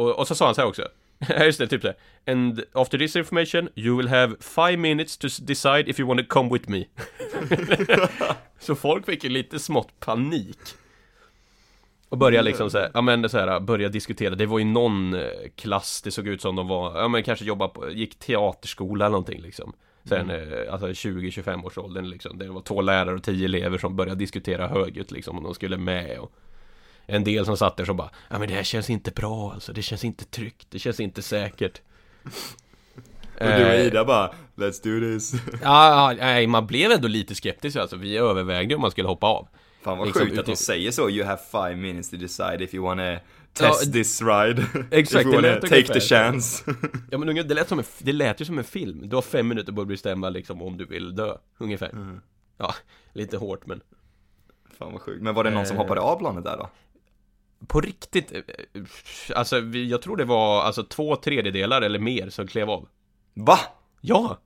och, 0.00 0.18
och 0.18 0.28
så 0.28 0.34
sa 0.34 0.46
han 0.46 0.54
så 0.54 0.60
här 0.60 0.68
också. 0.68 0.88
Ja 1.28 1.44
just 1.44 1.58
det, 1.58 1.66
typ 1.66 1.82
såhär 1.82 1.96
And 2.26 2.62
after 2.72 2.98
this 2.98 3.16
information 3.16 3.68
you 3.74 3.96
will 3.96 4.08
have 4.08 4.36
five 4.40 4.76
minutes 4.76 5.16
to 5.16 5.28
decide 5.42 5.88
if 5.88 6.00
you 6.00 6.08
want 6.08 6.20
to 6.20 6.26
come 6.28 6.52
with 6.52 6.70
me. 6.70 6.84
Så 8.58 8.74
folk 8.74 9.06
fick 9.06 9.24
ju 9.24 9.30
lite 9.30 9.58
smått 9.58 10.00
panik. 10.00 10.58
Och 12.08 12.18
började 12.18 12.44
liksom 12.44 12.70
såhär, 12.70 12.90
ja 12.94 13.00
men 13.00 13.28
så 13.28 13.38
här, 13.38 13.60
börja 13.60 13.88
diskutera. 13.88 14.34
Det 14.34 14.46
var 14.46 14.58
ju 14.58 14.64
någon 14.64 15.14
eh, 15.14 15.28
klass, 15.54 16.02
det 16.02 16.10
såg 16.10 16.28
ut 16.28 16.42
som 16.42 16.56
de 16.56 16.68
var, 16.68 17.00
ja 17.00 17.08
men 17.08 17.22
kanske 17.22 17.44
jobba 17.44 17.68
på, 17.68 17.90
gick 17.90 18.18
teaterskola 18.18 19.04
eller 19.04 19.12
någonting 19.12 19.42
liksom. 19.42 19.72
Sen, 20.04 20.30
eh, 20.30 20.72
alltså 20.72 20.86
20-25 20.86 21.64
års 21.64 21.78
åldern 21.78 22.10
liksom. 22.10 22.38
Det 22.38 22.48
var 22.48 22.60
två 22.60 22.80
lärare 22.80 23.14
och 23.14 23.22
tio 23.22 23.44
elever 23.44 23.78
som 23.78 23.96
började 23.96 24.18
diskutera 24.18 24.68
högljutt 24.68 25.10
liksom 25.10 25.38
om 25.38 25.44
de 25.44 25.54
skulle 25.54 25.76
med 25.76 26.18
och 26.18 26.32
en 27.10 27.24
del 27.24 27.44
som 27.46 27.56
satt 27.56 27.76
där 27.76 27.84
som 27.84 27.96
bara 27.96 28.10
Ja 28.30 28.38
men 28.38 28.48
det 28.48 28.54
här 28.54 28.62
känns 28.62 28.90
inte 28.90 29.10
bra 29.10 29.52
alltså, 29.52 29.72
det 29.72 29.82
känns 29.82 30.04
inte 30.04 30.24
tryggt, 30.24 30.66
det 30.70 30.78
känns 30.78 31.00
inte 31.00 31.22
säkert 31.22 31.80
Och 32.24 33.46
du 33.46 33.46
och 33.64 33.70
Eh, 33.70 33.86
Ida 33.86 34.04
bara, 34.04 34.30
let's 34.56 34.82
do 34.84 35.14
this. 35.14 35.32
Ja, 35.62 36.14
nej 36.18 36.46
man 36.46 36.66
blev 36.66 36.90
ändå 36.92 37.08
lite 37.08 37.34
skeptisk 37.34 37.76
alltså, 37.76 37.96
vi 37.96 38.16
övervägde 38.16 38.74
om 38.74 38.80
man 38.80 38.90
skulle 38.90 39.08
hoppa 39.08 39.26
av 39.26 39.48
Fan 39.82 39.98
vad 39.98 40.06
Liksom 40.06 40.26
sjukt 40.26 40.38
att 40.38 40.46
de 40.46 40.56
säger 40.56 40.90
så, 40.90 41.10
you 41.10 41.26
have 41.26 41.40
five 41.50 41.76
minutes 41.76 42.10
to 42.10 42.16
decide 42.16 42.64
if 42.64 42.74
you 42.74 42.84
wanna 42.84 43.16
test 43.52 43.86
Ja, 43.86 43.92
this 43.92 44.22
ride. 44.22 44.66
exakt, 44.90 45.20
if 45.26 45.32
you 45.34 45.42
wanna 45.42 45.60
take 45.60 45.84
the 45.92 46.00
chance. 46.00 46.64
Ja 47.10 47.18
men 47.18 47.34
det 47.48 47.54
lät 47.54 47.68
som 47.68 47.78
en, 47.78 47.84
det 47.98 48.12
lät 48.12 48.40
ju 48.40 48.44
som 48.44 48.58
en 48.58 48.64
film, 48.64 49.08
du 49.08 49.16
har 49.16 49.22
fem 49.22 49.48
minuter 49.48 49.72
på 49.72 49.80
att 49.80 49.88
bestämma 49.88 50.28
liksom 50.30 50.62
om 50.62 50.76
du 50.76 50.84
vill 50.84 51.14
dö, 51.16 51.36
ungefär 51.58 51.90
Ja, 52.58 52.74
lite 53.12 53.36
hårt 53.36 53.66
men 53.66 53.80
Fan 54.78 54.92
vad 54.92 55.00
sjukt. 55.02 55.22
Men 55.22 55.34
var 55.34 55.44
det 55.44 55.50
någon 55.50 55.66
som 55.66 55.76
Eh. 55.76 55.82
hoppade 55.82 56.00
av 56.00 56.18
planet 56.18 56.44
där 56.44 56.56
då? 56.56 56.70
På 57.66 57.80
riktigt, 57.80 58.32
eh, 58.32 58.38
eh, 58.38 58.82
alltså 59.36 59.58
jag 59.60 60.02
tror 60.02 60.16
det 60.16 60.24
var 60.24 60.62
alltså 60.62 60.84
två 60.84 61.16
tredjedelar 61.16 61.82
eller 61.82 61.98
mer 61.98 62.30
som 62.30 62.46
klev 62.46 62.70
av 62.70 62.88
Va? 63.34 63.58
Ja! 64.00 64.38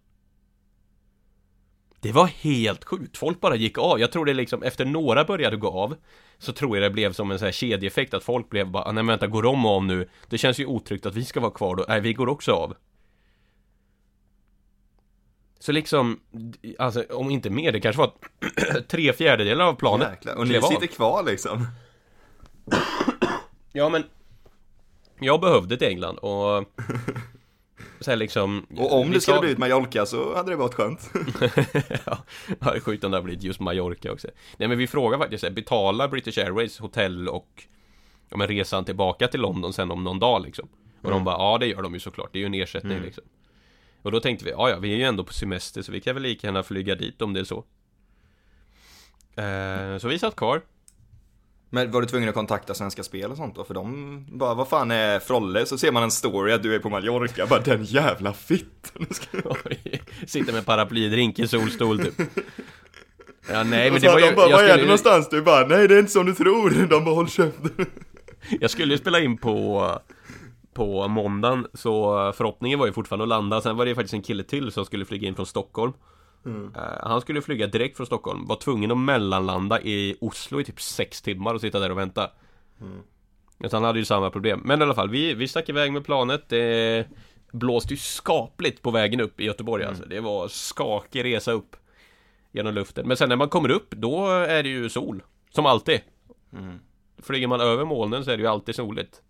Det 2.01 2.13
var 2.13 2.27
helt 2.27 2.85
sjukt, 2.85 3.17
folk 3.17 3.41
bara 3.41 3.57
gick 3.57 3.79
av. 3.79 4.01
Jag 4.01 4.13
tror 4.13 4.25
det 4.25 4.35
liksom, 4.35 4.63
efter 4.63 4.85
några 4.85 5.25
började 5.25 5.57
gå 5.57 5.69
av 5.71 5.97
Så 6.39 6.53
tror 6.53 6.77
jag 6.77 6.83
det 6.85 6.91
blev 6.95 7.13
som 7.13 7.31
en 7.31 7.39
sån 7.39 7.47
här 7.47 7.53
kedjeeffekt 7.53 8.15
att 8.15 8.25
folk 8.25 8.51
blev 8.51 8.71
bara, 8.71 8.85
"Ah, 8.85 8.93
nej 8.93 9.05
vänta, 9.05 9.27
går 9.27 9.43
de 9.43 9.67
av 9.67 9.85
nu? 9.85 10.09
Det 10.29 10.39
känns 10.39 10.59
ju 10.61 10.67
otryggt 10.67 11.07
att 11.07 11.15
vi 11.15 11.25
ska 11.25 11.41
vara 11.41 11.51
kvar 11.51 11.77
då, 11.77 11.85
nej 11.89 12.01
vi 12.01 12.13
går 12.13 12.29
också 12.29 12.53
av 12.53 12.75
Så 15.59 15.73
liksom, 15.73 16.21
alltså 16.79 17.05
om 17.11 17.31
inte 17.31 17.51
mer, 17.51 17.73
det 17.73 17.81
kanske 17.81 18.01
var 18.01 18.13
tre 18.89 19.13
fjärdedelar 19.13 19.65
av 19.65 19.75
planet 19.75 20.09
Jäklar. 20.11 20.35
Och 20.35 20.49
ni 20.49 20.57
av. 20.57 20.63
sitter 20.63 20.87
kvar 20.87 21.23
liksom. 21.23 21.67
Ja 23.77 23.89
men 23.89 24.05
Jag 25.21 25.41
behövde 25.41 25.77
till 25.77 25.89
England 25.89 26.19
och 26.19 26.65
så 28.01 28.11
här 28.11 28.17
liksom 28.17 28.67
Och 28.77 29.01
om 29.01 29.11
det 29.11 29.21
skulle 29.21 29.41
blivit 29.41 29.59
Mallorca 29.59 30.07
så 30.07 30.37
hade 30.37 30.51
det 30.51 30.57
varit 30.57 30.75
skönt. 30.75 31.11
ja, 32.07 32.73
det 32.73 32.81
sjukt 32.81 33.05
om 33.05 33.11
det 33.11 33.17
har 33.17 33.23
blivit 33.23 33.43
just 33.43 33.61
Mallorca 33.61 34.13
också. 34.13 34.29
Nej 34.57 34.69
men 34.69 34.79
vi 34.79 34.87
frågar 34.87 35.19
faktiskt, 35.19 35.41
så 35.41 35.47
här, 35.47 35.55
betalar 35.55 36.09
British 36.09 36.39
Airways 36.39 36.79
hotell 36.79 37.29
och 37.29 37.65
ja, 38.29 38.37
men 38.37 38.49
resan 38.49 38.85
tillbaka 38.85 39.29
till 39.29 39.41
London 39.41 39.73
sen 39.73 39.91
om 39.91 40.05
någon 40.05 40.19
dag 40.19 40.43
liksom? 40.43 40.69
Och 41.03 41.11
de 41.11 41.25
bara, 41.25 41.37
ja 41.37 41.59
det 41.59 41.67
gör 41.67 41.83
de 41.83 41.95
ju 41.95 42.01
såklart, 42.01 42.29
det 42.33 42.39
är 42.39 42.41
ju 42.41 42.47
en 42.47 42.55
ersättning 42.55 43.01
liksom. 43.01 43.25
Och 44.03 44.13
då 44.13 44.21
tänkte 44.21 44.45
vi, 44.45 44.51
ja 44.51 44.71
ja, 44.71 44.79
vi 44.79 44.93
är 44.93 44.97
ju 44.97 45.03
ändå 45.03 45.25
på 45.25 45.33
semester 45.33 45.83
så 45.83 45.93
vi 45.93 46.01
kan 46.01 46.15
väl 46.15 46.23
lika 46.23 46.47
gärna 46.47 46.63
flyga 46.63 46.95
dit 46.95 47.23
om 47.23 47.33
det 47.33 47.41
är 47.41 47.45
så. 47.45 47.65
Eh, 49.43 49.99
så 49.99 50.09
vi 50.09 50.19
satt 50.19 50.37
kvar. 50.37 50.63
Men 51.75 51.91
var 51.91 52.01
du 52.01 52.07
tvungen 52.07 52.29
att 52.29 52.35
kontakta 52.35 52.75
Svenska 52.75 53.03
Spel 53.03 53.31
och 53.31 53.37
sånt 53.37 53.57
då? 53.57 53.65
För 53.65 53.75
de 53.75 54.27
bara, 54.29 54.55
vad 54.55 54.69
fan 54.69 54.91
är 54.91 55.19
Frolle? 55.21 55.67
Så 55.67 55.79
ser 55.79 55.93
man 55.93 56.03
en 56.03 56.11
story 56.11 56.53
att 56.53 56.63
du 56.63 56.75
är 56.75 56.79
på 56.79 56.91
Mallorca, 56.91 57.47
bara 57.47 57.61
den 57.61 57.85
jävla 57.85 58.33
fitten. 58.33 59.07
Sitter 60.27 60.53
med 60.53 60.67
paraplydrink 60.67 61.39
i 61.39 61.49
solstol 61.49 61.99
typ 61.99 62.15
Ja 63.51 63.63
nej 63.63 63.91
men 63.91 64.01
det 64.01 64.09
var 64.09 64.19
ju, 64.19 64.27
de 64.27 64.35
bara, 64.35 64.49
vad 64.49 64.61
är 64.61 64.65
det 64.65 64.73
skulle, 64.73 64.83
någonstans? 64.83 65.29
Du 65.29 65.43
bara, 65.43 65.67
nej 65.67 65.89
det 65.89 65.95
är 65.95 65.99
inte 65.99 66.13
som 66.13 66.27
du 66.27 66.35
tror. 66.35 66.71
De 66.91 67.05
bara, 67.05 67.15
håll 67.15 67.29
käften. 67.29 67.87
jag 68.61 68.71
skulle 68.71 68.95
ju 68.95 68.99
spela 68.99 69.21
in 69.21 69.37
på 69.39 69.91
På 70.75 71.09
måndagen 71.09 71.67
Så 71.75 72.33
förhoppningen 72.37 72.79
var 72.79 72.87
ju 72.87 72.93
fortfarande 72.93 73.23
att 73.23 73.29
landa 73.29 73.61
Sen 73.61 73.77
var 73.77 73.85
det 73.85 73.89
ju 73.89 73.95
faktiskt 73.95 74.15
en 74.15 74.23
kille 74.23 74.43
till 74.43 74.73
som 74.73 74.85
skulle 74.85 75.05
flyga 75.05 75.29
in 75.29 75.35
från 75.35 75.47
Stockholm 75.47 75.93
Eh, 76.47 76.83
Han 77.03 77.21
skulle 77.21 77.43
flyga 77.43 77.67
direkt 77.67 77.97
från 77.97 78.07
Stockholm. 78.07 78.47
Var 78.47 78.57
tvungen 78.57 78.91
att 78.91 78.99
mellanlanda 78.99 79.81
i 79.81 80.17
Oslo 80.21 80.61
i 80.61 80.65
typ 80.65 80.81
sex 80.81 81.23
timmar 81.23 81.55
och 81.55 81.61
sitta 81.61 81.79
där 81.79 81.91
och 81.91 81.99
vänta. 81.99 82.31
Så 83.71 83.77
han 83.77 83.85
hade 83.85 83.99
ju 83.99 84.05
samma 84.05 84.31
problem. 84.31 84.63
Men 84.65 84.81
i 84.81 84.83
alla 84.83 84.95
fall, 84.95 85.11
vi, 85.11 85.35
vi 85.35 85.49
stack 85.49 85.69
iväg 85.69 85.93
med 85.93 86.05
planet. 86.05 86.49
Det 86.49 87.07
blåste 87.53 87.95
ju 87.95 87.97
skapligt 87.99 88.83
på 88.83 88.91
vägen 88.91 89.21
upp 89.21 89.41
i 89.41 89.45
Göteborg 89.45 89.85
alltså. 89.85 90.05
Det 90.05 90.21
var 90.21 90.49
skakig 90.49 91.25
resa 91.25 91.53
upp 91.53 91.77
Genom 92.53 92.75
luften. 92.75 93.09
Men 93.09 93.17
sen 93.17 93.29
när 93.29 93.37
man 93.37 93.49
kommer 93.49 93.71
upp, 93.71 93.91
då 93.91 94.27
är 94.29 94.63
det 94.63 94.69
ju 94.69 94.89
sol. 94.89 95.23
Som 95.51 95.67
alltid. 95.67 96.01
Flyger 97.23 97.47
man 97.47 97.61
över 97.61 97.85
molnen 97.85 98.25
så 98.25 98.31
är 98.31 98.37
det 98.37 98.43
ju 98.43 98.49
alltid 98.49 98.75
soligt 98.75 99.23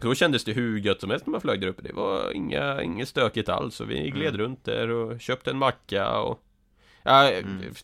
Då 0.00 0.14
kändes 0.14 0.44
det 0.44 0.52
hur 0.52 0.78
gött 0.78 1.00
som 1.00 1.10
helst 1.10 1.26
när 1.26 1.30
man 1.32 1.40
flög 1.40 1.60
där 1.60 1.68
uppe. 1.68 1.82
Det 1.82 1.92
var 1.92 2.32
inga, 2.32 2.82
inget 2.82 3.08
stökigt 3.08 3.48
alls. 3.48 3.74
Så 3.74 3.84
vi 3.84 4.10
gled 4.10 4.36
runt 4.36 4.64
där 4.64 4.88
och 4.88 5.20
köpte 5.20 5.50
en 5.50 5.58
macka 5.58 6.18
och 6.18 6.42
ja, 7.02 7.30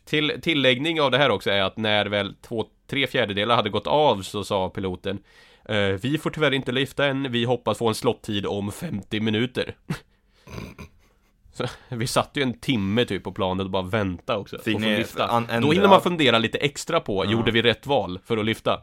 till, 0.04 0.32
Tilläggning 0.42 1.00
av 1.00 1.10
det 1.10 1.18
här 1.18 1.30
också 1.30 1.50
är 1.50 1.62
att 1.62 1.76
när 1.76 2.06
väl 2.06 2.34
två, 2.34 2.64
tre 2.86 3.06
fjärdedelar 3.06 3.56
hade 3.56 3.70
gått 3.70 3.86
av 3.86 4.22
så 4.22 4.44
sa 4.44 4.68
piloten 4.70 5.18
eh, 5.64 5.76
Vi 5.88 6.18
får 6.18 6.30
tyvärr 6.30 6.54
inte 6.54 6.72
lyfta 6.72 7.06
än, 7.06 7.32
vi 7.32 7.44
hoppas 7.44 7.78
få 7.78 7.88
en 7.88 7.94
slottid 7.94 8.46
om 8.46 8.72
50 8.72 9.20
minuter. 9.20 9.74
Så, 11.52 11.66
Vi 11.88 12.06
satt 12.06 12.30
ju 12.34 12.42
en 12.42 12.60
timme 12.60 13.04
typ 13.04 13.24
på 13.24 13.32
planet 13.32 13.64
och 13.64 13.70
bara 13.70 13.82
vänta 13.82 14.38
också 14.38 14.58
Fick 14.58 14.74
och 14.74 14.80
ni 14.80 14.96
lyfta 14.96 15.26
an- 15.26 15.46
Då 15.62 15.72
hinner 15.72 15.88
man 15.88 16.00
fundera 16.00 16.38
lite 16.38 16.58
extra 16.58 17.00
på, 17.00 17.24
gjorde 17.26 17.50
vi 17.50 17.62
rätt 17.62 17.86
val 17.86 18.18
för 18.24 18.36
att 18.36 18.44
lyfta? 18.44 18.76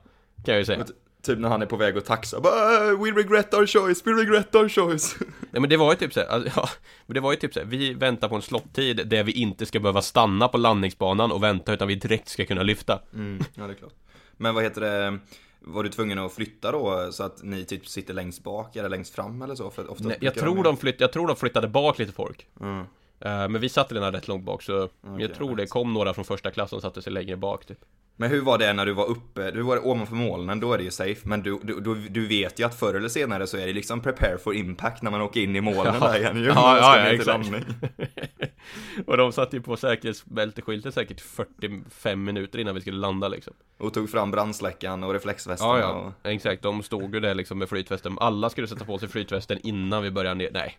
Kan 0.46 0.54
jag 0.54 0.58
ju 0.58 0.65
säga 0.65 0.86
Typ 1.22 1.40
när 1.40 1.50
han 1.50 1.62
är 1.62 1.66
på 1.66 1.76
väg 1.76 1.98
att 1.98 2.06
taxa, 2.06 2.40
bara, 2.40 2.96
we 2.96 3.12
regret 3.12 3.54
our 3.54 3.66
choice, 3.66 4.02
we 4.06 4.12
regret 4.12 4.56
our 4.56 4.70
choice. 4.70 5.16
Ja 5.54 5.60
men 5.60 5.70
det 5.70 5.78
var 5.78 5.92
ju 5.92 5.98
typ 5.98 6.14
såhär, 6.14 6.28
alltså, 6.28 6.52
ja, 6.56 6.70
men 7.06 7.14
det 7.14 7.20
var 7.20 7.32
ju 7.32 7.38
typ 7.38 7.54
såhär, 7.54 7.68
vi 7.68 7.94
väntar 7.94 8.30
på 8.30 8.36
en 8.36 8.42
slottid 8.42 9.08
där 9.08 9.24
vi 9.24 9.32
inte 9.32 9.66
ska 9.66 9.80
behöva 9.80 10.02
stanna 10.02 10.48
på 10.48 10.58
landningsbanan 10.58 11.32
och 11.32 11.44
vänta 11.44 11.74
utan 11.74 11.88
vi 11.88 11.96
direkt 11.96 12.30
ska 12.30 12.46
kunna 12.46 12.64
lyfta 12.64 13.00
Mm, 13.14 13.44
ja 13.56 13.68
det 13.68 13.74
är 13.74 13.76
klart. 13.76 13.94
Men 14.38 14.56
vad 14.56 14.64
heter 14.64 14.82
det, 14.82 15.20
var 15.60 15.84
du 15.84 15.90
tvungen 15.90 16.20
att 16.20 16.34
flytta 16.34 16.72
då 16.72 17.10
så 17.12 17.24
att 17.24 17.44
ni 17.44 17.66
typ 17.66 17.88
sitter 17.88 18.14
längst 18.14 18.44
bak 18.44 18.76
eller 18.76 18.90
längst 18.90 19.16
fram 19.16 19.42
eller 19.42 19.56
så? 19.56 19.70
För 19.70 19.86
Nej, 20.00 20.18
jag, 20.22 20.36
tror 20.36 20.64
de 20.64 20.78
flytt, 20.78 21.02
jag 21.02 21.12
tror 21.14 21.28
de 21.28 21.36
flyttade 21.36 21.68
bak 21.68 22.00
lite 22.00 22.14
folk 22.14 22.48
Mm. 22.62 22.86
Eh, 23.22 23.50
Men 23.50 23.62
vi 23.62 23.70
satt 23.70 23.92
redan 23.92 24.12
rätt 24.14 24.28
långt 24.28 24.46
bak 24.46 24.62
så 24.62 24.90
jag 25.20 25.34
tror 25.34 25.56
det 25.56 25.68
kom 25.68 25.94
några 25.94 26.14
från 26.14 26.26
första 26.26 26.52
klass 26.52 26.70
som 26.70 26.82
satte 26.82 27.02
sig 27.02 27.14
längre 27.14 27.38
bak 27.38 27.66
typ 27.66 27.78
Men 28.16 28.30
hur 28.30 28.42
var 28.42 28.58
det 28.58 28.74
när 28.74 28.86
du 28.86 28.94
var 28.94 29.06
uppe, 29.06 29.52
du 29.52 29.62
var 29.62 29.88
ovanför 29.88 30.16
molnen, 30.16 30.60
då 30.60 30.74
är 30.74 30.78
det 30.78 30.84
ju 30.84 30.92
safe, 30.92 31.28
men 31.28 31.42
du, 31.44 31.60
du, 31.64 31.96
du, 32.10 32.28
vet 32.28 32.60
ju 32.60 32.64
att 32.64 32.80
förr 32.80 32.94
eller 32.94 33.10
senare 33.10 33.48
så 33.48 33.58
är 33.58 33.68
det 33.68 33.74
liksom 33.74 34.02
prepare 34.02 34.38
for 34.38 34.56
impact 34.56 35.02
när 35.02 35.12
man 35.12 35.22
åker 35.22 35.42
in 35.42 35.56
i 35.56 35.62
molnen 35.62 35.96
Ja. 36.02 36.08
där 36.08 36.20
igen 36.20 36.38
ju, 36.38 36.46
Ja, 36.46 36.78
ja, 36.78 36.98
ja, 36.98 37.06
exakt. 37.06 37.50
Och 39.06 39.18
de 39.18 39.32
satte 39.32 39.56
ju 39.56 39.62
på 39.62 39.78
säkerhetsbälteskylten 39.78 40.92
säkert 40.92 41.22
45 41.22 42.24
minuter 42.24 42.60
innan 42.60 42.76
vi 42.76 42.82
skulle 42.82 42.98
landa 42.98 43.28
liksom 43.28 43.54
Och 43.78 43.94
tog 43.94 44.10
fram 44.10 44.32
brandsläckaren 44.32 45.04
och 45.04 45.14
reflexvästen 45.14 45.70
Ja, 45.70 45.94
och... 45.94 46.14
ja, 46.24 46.32
exakt. 46.32 46.64
De 46.64 46.84
stod 46.84 47.14
ju 47.14 47.20
där 47.20 47.36
liksom 47.36 47.60
med 47.60 47.70
flytvästen. 47.70 48.18
Alla 48.20 48.50
skulle 48.50 48.68
sätta 48.68 48.86
på 48.86 48.98
sig 48.98 49.10
flytvästen 49.10 49.60
innan 49.64 50.04
vi 50.04 50.12
började 50.12 50.36
ner. 50.36 50.50
Nej. 50.54 50.78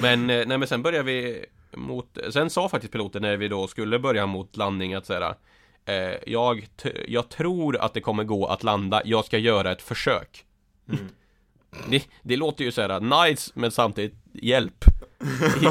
Men, 0.00 0.30
eh, 0.30 0.46
nej 0.46 0.58
men 0.58 0.68
sen 0.68 0.82
började 0.82 1.04
vi 1.04 1.44
mot, 1.72 2.18
sen 2.30 2.50
sa 2.50 2.68
faktiskt 2.68 2.92
piloten 2.92 3.22
när 3.22 3.36
vi 3.36 3.48
då 3.48 3.66
skulle 3.66 3.98
börja 3.98 4.26
mot 4.26 4.56
landning 4.56 4.94
att 4.94 5.06
såhär 5.06 5.34
eh, 5.84 6.14
jag, 6.26 6.68
jag 7.08 7.28
tror 7.28 7.76
att 7.76 7.94
det 7.94 8.00
kommer 8.00 8.24
gå 8.24 8.46
att 8.46 8.62
landa, 8.62 9.02
jag 9.04 9.24
ska 9.24 9.38
göra 9.38 9.72
ett 9.72 9.82
försök. 9.82 10.44
Det, 11.88 12.08
det 12.22 12.36
låter 12.36 12.64
ju 12.64 12.72
såhär 12.72 13.26
nice, 13.26 13.52
men 13.54 13.70
samtidigt 13.70 14.14
hjälp. 14.32 14.84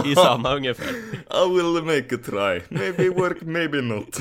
I, 0.06 0.12
i 0.12 0.16
samma 0.16 0.56
ungefär. 0.56 0.90
I 1.46 1.50
will 1.50 1.84
make 1.84 2.16
a 2.16 2.20
try, 2.26 2.78
maybe 2.80 3.10
work, 3.10 3.42
maybe 3.42 3.82
not. 3.82 4.20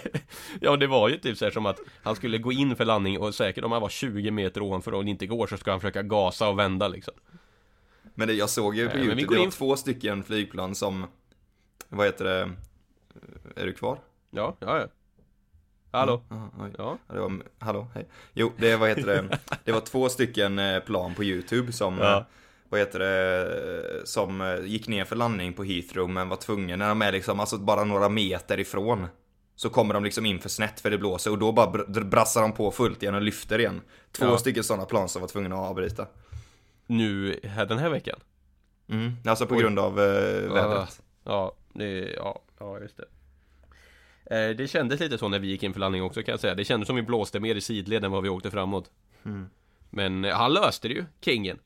Ja, 0.60 0.76
det 0.76 0.86
var 0.86 1.08
ju 1.08 1.18
typ 1.18 1.38
så 1.38 1.44
här 1.44 1.52
som 1.52 1.66
att 1.66 1.80
han 2.02 2.16
skulle 2.16 2.38
gå 2.38 2.52
in 2.52 2.76
för 2.76 2.84
landning 2.84 3.18
och 3.18 3.34
säkert 3.34 3.64
om 3.64 3.72
han 3.72 3.82
var 3.82 3.88
20 3.88 4.30
meter 4.30 4.62
ovanför 4.62 4.94
och 4.94 5.04
det 5.04 5.10
inte 5.10 5.26
går 5.26 5.46
så 5.46 5.56
ska 5.56 5.70
han 5.70 5.80
försöka 5.80 6.02
gasa 6.02 6.48
och 6.48 6.58
vända 6.58 6.88
liksom. 6.88 7.14
Men 8.20 8.28
det, 8.28 8.34
jag 8.34 8.50
såg 8.50 8.76
ju 8.76 8.88
på 8.88 8.96
YouTube, 8.98 9.22
det 9.22 9.36
var 9.36 9.44
in- 9.44 9.50
två 9.50 9.76
stycken 9.76 10.22
flygplan 10.22 10.74
som, 10.74 11.06
vad 11.88 12.06
heter 12.06 12.24
det, 12.24 12.50
är 13.56 13.66
du 13.66 13.72
kvar? 13.72 13.98
Ja, 14.30 14.56
ja, 14.60 14.78
ja. 14.78 14.86
Hallå? 15.92 16.22
Aha. 16.30 16.50
Ja. 16.78 16.98
Ja, 17.08 17.14
det 17.14 17.20
var, 17.20 17.42
hallå, 17.58 17.86
hej. 17.94 18.08
Jo, 18.32 18.52
det, 18.56 18.76
vad 18.76 18.88
heter 18.88 19.06
det, 19.06 19.38
det 19.64 19.72
var 19.72 19.80
två 19.80 20.08
stycken 20.08 20.58
eh, 20.58 20.80
plan 20.80 21.14
på 21.14 21.24
YouTube 21.24 21.72
som, 21.72 21.98
Ja. 21.98 22.16
eh, 22.18 22.24
vad 22.68 22.80
heter 22.80 22.98
det, 22.98 24.06
som 24.06 24.40
eh, 24.40 24.60
gick 24.64 24.88
ner 24.88 25.04
för 25.04 25.16
landning 25.16 25.52
på 25.52 25.64
Heathrow 25.64 26.08
men 26.08 26.28
var 26.28 26.36
tvungna, 26.36 26.76
när 26.76 26.88
de 26.88 27.02
är 27.02 27.12
liksom, 27.12 27.40
alltså 27.40 27.58
bara 27.58 27.84
några 27.84 28.08
meter 28.08 28.60
ifrån. 28.60 29.06
Så 29.56 29.70
kommer 29.70 29.94
de 29.94 30.04
liksom 30.04 30.26
in 30.26 30.38
för 30.38 30.48
snett 30.48 30.80
för 30.80 30.90
det 30.90 30.98
blåser 30.98 31.30
och 31.30 31.38
då 31.38 31.52
bara 31.52 31.70
br- 31.70 32.04
brassar 32.04 32.42
de 32.42 32.52
på 32.52 32.70
fullt 32.70 33.02
igen 33.02 33.14
och 33.14 33.22
lyfter 33.22 33.58
igen. 33.58 33.80
Två 34.12 34.24
Ja. 34.26 34.38
stycken 34.38 34.64
sådana 34.64 34.84
plan 34.84 35.08
som 35.08 35.20
var 35.20 35.28
tvungna 35.28 35.54
att 35.56 35.70
avbryta. 35.70 36.06
Nu, 36.90 37.40
här, 37.44 37.66
den 37.66 37.78
här 37.78 37.90
veckan? 37.90 38.20
Mm. 38.88 39.16
Alltså 39.24 39.46
på 39.46 39.54
Oj. 39.54 39.60
grund 39.60 39.78
av 39.78 40.00
eh, 40.00 40.52
vädret. 40.52 41.02
Ja, 41.24 41.52
det, 41.72 42.14
ja, 42.16 42.42
ja 42.58 42.78
just 42.80 42.96
det. 42.96 43.04
Eh, 44.36 44.56
det 44.56 44.68
kändes 44.68 45.00
lite 45.00 45.18
så 45.18 45.28
när 45.28 45.38
vi 45.38 45.48
gick 45.48 45.62
in 45.62 45.72
för 45.72 45.80
landning 45.80 46.02
också 46.02 46.22
kan 46.22 46.32
jag 46.32 46.40
säga. 46.40 46.54
Det 46.54 46.64
kändes 46.64 46.86
som 46.86 46.96
vi 46.96 47.02
blåste 47.02 47.40
mer 47.40 47.54
i 47.54 47.60
sidled 47.60 48.04
än 48.04 48.10
vad 48.10 48.22
vi 48.22 48.28
åkte 48.28 48.50
framåt. 48.50 48.90
Men 49.90 50.24
eh, 50.24 50.36
han 50.36 50.52
löste 50.52 50.88
det 50.88 50.94
ju, 50.94 51.04
kingen. 51.20 51.58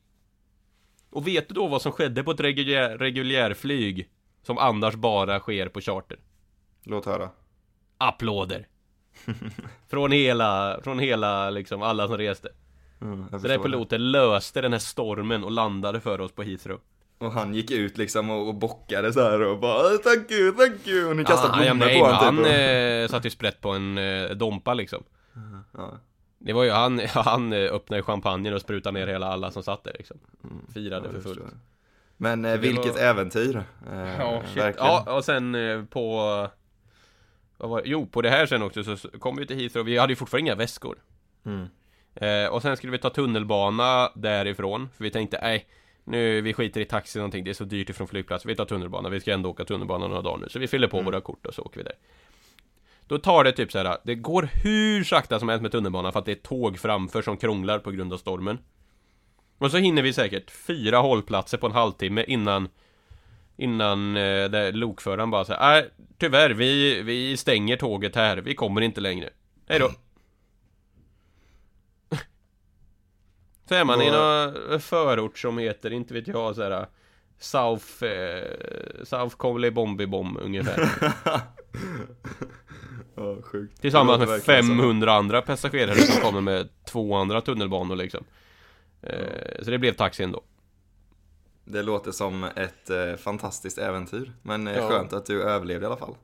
Och 1.09 1.27
vet 1.27 1.47
du 1.47 1.53
då 1.53 1.67
vad 1.67 1.81
som 1.81 1.91
skedde 1.91 2.23
på 2.23 2.31
ett 2.31 2.39
reguljär, 2.39 2.97
reguljärflyg? 2.97 4.09
Som 4.43 4.57
annars 4.57 4.95
bara 4.95 5.39
sker 5.39 5.67
på 5.67 5.81
charter? 5.81 6.17
Låt 6.83 7.05
höra. 7.05 7.29
Applåder! 7.97 8.67
från 9.87 10.11
hela, 10.11 10.79
från 10.83 10.99
hela 10.99 11.49
liksom 11.49 11.81
alla 11.81 12.07
som 12.07 12.17
reste. 12.17 12.49
Mm, 13.01 13.25
den 13.31 13.41
det. 13.41 13.59
piloten 13.59 14.11
löste 14.11 14.61
den 14.61 14.71
här 14.71 14.79
stormen 14.79 15.43
och 15.43 15.51
landade 15.51 15.99
för 15.99 16.21
oss 16.21 16.31
på 16.31 16.43
Heathrow. 16.43 16.79
Och 17.17 17.31
han 17.31 17.53
gick 17.53 17.71
ut 17.71 17.97
liksom 17.97 18.29
och, 18.29 18.47
och 18.47 18.55
bockade 18.55 19.13
så 19.13 19.21
här 19.21 19.41
och 19.41 19.59
bara 19.59 19.77
"Oh, 19.87 19.97
Thank 19.97 20.31
you, 20.31 20.51
thank 20.51 20.87
you! 20.87 21.09
Och 21.09 21.15
ni 21.15 21.25
kastade 21.25 21.53
Ah, 21.53 21.57
ja, 21.63 21.73
blommor 21.73 21.85
nej, 21.85 21.99
på 21.99 22.05
honom 22.05 22.19
han 22.23 22.37
typ. 22.37 23.11
eh, 23.11 23.15
satt 23.17 23.25
ju 23.25 23.29
sprätt 23.29 23.61
på 23.61 23.69
en 23.69 23.97
eh, 23.97 24.29
dompa 24.29 24.73
liksom. 24.73 25.03
Ja. 25.73 25.91
Det 26.39 26.53
var 26.53 26.63
ju 26.63 26.71
han, 26.71 26.99
han 27.13 27.53
eh, 27.53 27.59
öppnade 27.73 28.03
champagnen 28.03 28.53
och 28.53 28.61
sprutade 28.61 28.99
ner 28.99 29.07
hela 29.07 29.27
alla 29.27 29.51
som 29.51 29.63
satt 29.63 29.83
där 29.83 29.93
liksom. 29.97 30.17
Firade 30.73 30.95
Mm. 31.09 31.15
Ja, 31.15 31.21
för 31.21 31.29
fullt. 31.35 31.53
Men 32.17 32.45
eh, 32.45 32.51
det 32.51 32.57
vilket 32.57 32.93
var- 32.93 33.01
äventyr! 33.01 33.63
Eh, 33.91 34.15
Ja, 34.19 34.41
shit. 34.53 34.75
ja, 34.77 35.15
och 35.17 35.25
sen 35.25 35.55
eh, 35.55 35.83
på... 35.85 36.19
Vad 37.57 37.69
var, 37.69 37.81
jo, 37.85 38.05
på 38.07 38.21
det 38.21 38.29
här 38.29 38.45
sen 38.45 38.61
också 38.63 38.83
så 38.97 39.07
kom 39.19 39.35
vi 39.35 39.47
till 39.47 39.57
Heathrow, 39.59 39.85
vi 39.85 39.97
hade 39.97 40.11
ju 40.11 40.15
fortfarande 40.15 40.41
inga 40.41 40.55
väskor. 40.55 40.97
Mm. 41.45 41.65
Eh, 42.15 42.47
och 42.47 42.61
sen 42.61 42.77
skulle 42.77 42.91
vi 42.91 42.97
ta 42.97 43.09
tunnelbana 43.09 44.11
därifrån, 44.15 44.89
för 44.97 45.03
vi 45.03 45.11
tänkte, 45.11 45.39
nej, 45.41 45.67
nu 46.03 46.41
vi 46.41 46.53
skiter 46.53 46.81
i 46.81 46.85
taxi 46.85 47.19
någonting, 47.19 47.43
det 47.43 47.51
är 47.51 47.53
så 47.53 47.63
dyrt 47.63 47.89
ifrån 47.89 48.07
flygplatsen, 48.07 48.49
vi 48.49 48.55
tar 48.55 48.65
tunnelbana, 48.65 49.09
vi 49.09 49.19
ska 49.19 49.33
ändå 49.33 49.49
åka 49.49 49.65
tunnelbana 49.65 50.07
några 50.07 50.21
dagar 50.21 50.37
nu, 50.37 50.49
så 50.49 50.59
vi 50.59 50.67
fyller 50.67 50.87
på 50.87 51.01
våra 51.01 51.21
kort 51.21 51.45
och 51.45 51.53
så 51.53 51.61
åker 51.61 51.77
vi 51.77 51.83
där. 51.83 51.95
Då 53.07 53.17
tar 53.17 53.43
det 53.43 53.51
typ 53.51 53.71
så 53.71 53.77
här, 53.77 53.97
det 54.03 54.15
går 54.15 54.49
hur 54.63 55.03
sakta 55.03 55.39
som 55.39 55.49
helst 55.49 55.61
med 55.61 55.71
tunnelbanan 55.71 56.11
för 56.11 56.19
att 56.19 56.25
det 56.25 56.31
är 56.31 56.35
tåg 56.35 56.79
framför 56.79 57.21
som 57.21 57.37
krånglar 57.37 57.79
på 57.79 57.91
grund 57.91 58.13
av 58.13 58.17
stormen. 58.17 58.57
Och 59.57 59.71
så 59.71 59.77
hinner 59.77 60.01
vi 60.01 60.13
säkert 60.13 60.51
fyra 60.51 60.97
hållplatser 60.97 61.57
på 61.57 61.65
en 61.65 61.73
halvtimme 61.73 62.23
innan 62.27 62.69
Innan 63.57 64.17
eh, 64.17 64.49
där 64.49 64.71
lokföraren 64.71 65.31
bara 65.31 65.45
säger 65.45 65.59
nej 65.59 65.89
tyvärr 66.17 66.49
vi, 66.49 67.01
vi 67.01 67.37
stänger 67.37 67.77
tåget 67.77 68.15
här, 68.15 68.37
vi 68.37 68.55
kommer 68.55 68.81
inte 68.81 69.01
längre. 69.01 69.29
Hej 69.67 69.79
då. 69.79 69.91
Så 73.67 73.75
är 73.75 73.83
man 73.85 74.01
i 74.01 74.11
någon 74.11 74.79
förort 74.79 75.37
som 75.37 75.57
heter, 75.57 75.93
inte 75.93 76.13
vet 76.13 76.27
jag, 76.27 76.55
såhär 76.55 76.87
South, 77.39 78.03
eh, 78.03 79.03
South 79.03 79.35
Coley 79.35 79.71
Bombi 79.71 80.05
Bomb 80.07 80.37
ungefär. 80.41 80.89
Ja, 83.15 83.37
sjukt. 83.41 83.81
Tillsammans 83.81 84.19
med 84.19 84.27
låter 84.27 84.37
verkligen 84.53 84.77
500 84.77 85.13
andra 85.13 85.41
passagerare 85.41 85.95
som 85.95 86.21
kommer 86.21 86.41
med 86.41 86.69
två 86.85 87.15
andra 87.15 87.41
tunnelbanor 87.41 87.95
liksom. 87.95 88.23
Eh, 89.01 89.63
så 89.63 89.71
det 89.71 89.77
blev 89.77 89.93
taxi 89.93 90.23
ändå. 90.23 90.37
så. 91.65 91.71
Det 91.71 91.83
låter 91.83 92.11
som 92.11 92.43
ett 92.43 92.89
eh, 92.89 93.15
fantastiskt 93.15 93.77
äventyr. 93.77 94.31
Men 94.41 94.67
eh, 94.67 94.75
Ja. 94.77 94.89
skönt 94.89 95.13
att 95.13 95.25
du 95.25 95.43
överlevde 95.43 95.83
i 95.83 95.87
alla 95.87 95.97
fall. 95.97 96.15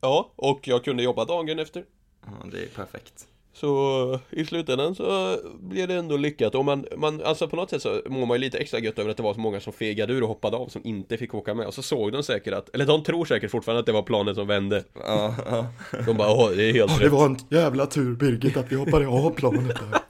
Ja, 0.00 0.32
och 0.36 0.68
jag 0.68 0.84
kunde 0.84 1.02
jobba 1.02 1.24
dagen 1.24 1.58
efter. 1.58 1.84
Ja, 2.22 2.46
det 2.50 2.62
är 2.62 2.68
perfekt. 2.68 3.26
Så 3.52 4.20
i 4.30 4.44
slutändan 4.44 4.94
så 4.94 5.38
blev 5.60 5.88
det 5.88 5.94
ändå 5.94 6.16
lyckat 6.16 6.54
och 6.54 6.64
man, 6.64 6.86
man, 6.96 7.22
alltså 7.22 7.48
på 7.48 7.56
något 7.56 7.70
sätt 7.70 7.82
så 7.82 8.02
mår 8.06 8.26
man 8.26 8.36
ju 8.36 8.40
lite 8.40 8.58
extra 8.58 8.80
gött 8.80 8.98
över 8.98 9.10
att 9.10 9.16
det 9.16 9.22
var 9.22 9.34
så 9.34 9.40
många 9.40 9.60
som 9.60 9.72
fegade 9.72 10.12
ur 10.12 10.22
och 10.22 10.28
hoppade 10.28 10.56
av 10.56 10.68
som 10.68 10.80
inte 10.84 11.16
fick 11.16 11.34
åka 11.34 11.54
med 11.54 11.66
och 11.66 11.74
så 11.74 11.82
såg 11.82 12.12
de 12.12 12.22
säkert 12.22 12.54
att, 12.54 12.74
eller 12.74 12.86
de 12.86 13.02
tror 13.02 13.24
säkert 13.24 13.50
fortfarande 13.50 13.80
att 13.80 13.86
det 13.86 13.92
var 13.92 14.02
planet 14.02 14.34
som 14.36 14.46
vände 14.46 14.84
Ja, 14.94 15.34
ja. 15.46 15.66
De 16.06 16.16
bara 16.16 16.32
åh, 16.32 16.50
det 16.50 16.64
är 16.64 16.72
helt 16.72 16.98
Det 16.98 17.04
rätt 17.04 17.12
var 17.12 17.26
en 17.26 17.38
jävla 17.50 17.86
tur 17.86 18.16
Birgit 18.16 18.56
att 18.56 18.72
vi 18.72 18.76
hoppade 18.76 19.06
av 19.06 19.30
planet 19.30 19.68
där. 19.68 20.00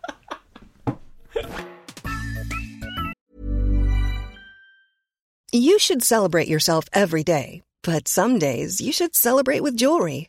You 5.52 5.78
should 5.78 6.04
celebrate 6.04 6.48
yourself 6.48 6.84
every 6.92 7.24
day, 7.24 7.62
but 7.82 8.06
some 8.06 8.38
days 8.38 8.80
you 8.80 8.92
should 8.92 9.16
celebrate 9.16 9.64
with 9.64 9.74
jewelry. 9.74 10.28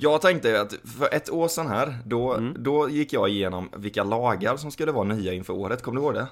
Jag 0.00 0.20
tänkte 0.20 0.60
att 0.60 0.74
för 0.98 1.14
ett 1.14 1.30
år 1.30 1.48
sedan 1.48 1.66
här, 1.66 1.98
då, 2.04 2.40
då 2.56 2.88
gick 2.90 3.12
jag 3.12 3.28
igenom 3.28 3.68
vilka 3.76 4.04
lagar 4.04 4.56
som 4.56 4.70
skulle 4.70 4.92
vara 4.92 5.04
nya 5.04 5.32
inför 5.32 5.52
året. 5.52 5.82
Kommer 5.82 6.00
du 6.00 6.06
ihåg 6.06 6.14
det? 6.14 6.26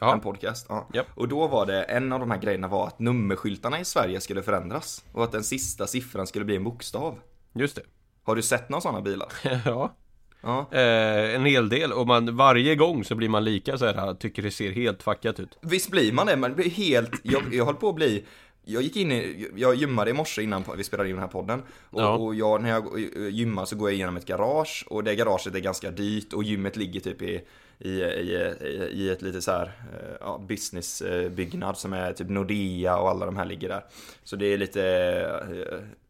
Ja. 0.00 0.12
En 0.12 0.20
podcast. 0.20 0.66
Ja. 0.68 0.88
Japp. 0.94 1.06
Och 1.14 1.28
då 1.28 1.46
var 1.46 1.66
det, 1.66 1.82
en 1.82 2.12
av 2.12 2.20
de 2.20 2.30
här 2.30 2.38
grejerna 2.38 2.68
var 2.68 2.86
att 2.86 2.98
nummerskyltarna 2.98 3.80
i 3.80 3.84
Sverige 3.84 4.20
skulle 4.20 4.42
förändras. 4.42 5.04
Och 5.12 5.24
att 5.24 5.32
den 5.32 5.44
sista 5.44 5.86
siffran 5.86 6.26
skulle 6.26 6.44
bli 6.44 6.56
en 6.56 6.64
bokstav. 6.64 7.18
Just 7.54 7.76
det 7.76 7.82
Har 8.24 8.36
du 8.36 8.42
sett 8.42 8.68
några 8.68 8.80
sådana 8.80 9.00
bilar? 9.00 9.28
Ja 9.66 9.94
Ja. 10.44 10.66
eh, 10.72 11.34
En 11.34 11.44
hel 11.44 11.68
del 11.68 11.92
och 11.92 12.06
man, 12.06 12.36
varje 12.36 12.74
gång 12.76 13.04
så 13.04 13.14
blir 13.14 13.28
man 13.28 13.44
lika 13.44 13.78
så 13.78 13.86
här, 13.86 14.14
tycker 14.14 14.42
det 14.42 14.50
ser 14.50 14.72
helt 14.72 15.02
fuckat 15.02 15.40
ut 15.40 15.58
Visst 15.60 15.90
blir 15.90 16.12
man 16.12 16.26
det, 16.26 16.36
man 16.36 16.54
blir 16.54 16.70
helt, 16.70 17.10
jag, 17.22 17.42
jag 17.54 17.64
höll 17.64 17.74
på 17.74 17.88
att 17.88 17.94
bli 17.94 18.24
jag 18.64 18.82
gick 18.82 18.96
in 18.96 19.12
i, 19.12 19.48
jag 19.56 19.74
gymmade 19.74 20.10
i 20.10 20.14
morse 20.14 20.42
innan 20.42 20.64
vi 20.76 20.84
spelade 20.84 21.08
in 21.08 21.14
den 21.16 21.22
här 21.22 21.28
podden. 21.30 21.62
Och, 21.90 22.00
Ja. 22.02 22.08
och 22.16 22.34
jag, 22.34 22.62
när 22.62 22.70
jag 22.70 23.00
gymmar 23.30 23.64
så 23.64 23.76
går 23.76 23.88
jag 23.90 23.94
igenom 23.94 24.16
ett 24.16 24.26
garage 24.26 24.84
och 24.90 25.04
det 25.04 25.14
garaget 25.14 25.54
är 25.54 25.58
ganska 25.58 25.90
dyrt 25.90 26.32
och 26.32 26.44
gymmet 26.44 26.76
ligger 26.76 27.00
typ 27.00 27.22
i, 27.22 27.40
i, 27.78 27.88
i, 28.02 28.52
i, 28.92 29.10
ett 29.10 29.22
lite 29.22 29.42
så 29.42 29.50
här, 29.50 29.64
eh, 29.92 30.16
ja, 30.20 30.40
businessbyggnad 30.48 31.78
som 31.78 31.92
är 31.92 32.12
typ 32.12 32.28
Nordea 32.28 32.96
och 32.98 33.10
alla 33.10 33.26
de 33.26 33.36
här 33.36 33.44
ligger 33.44 33.68
där. 33.68 33.84
Så 34.24 34.36
det 34.36 34.46
är 34.46 34.58
lite, 34.58 34.84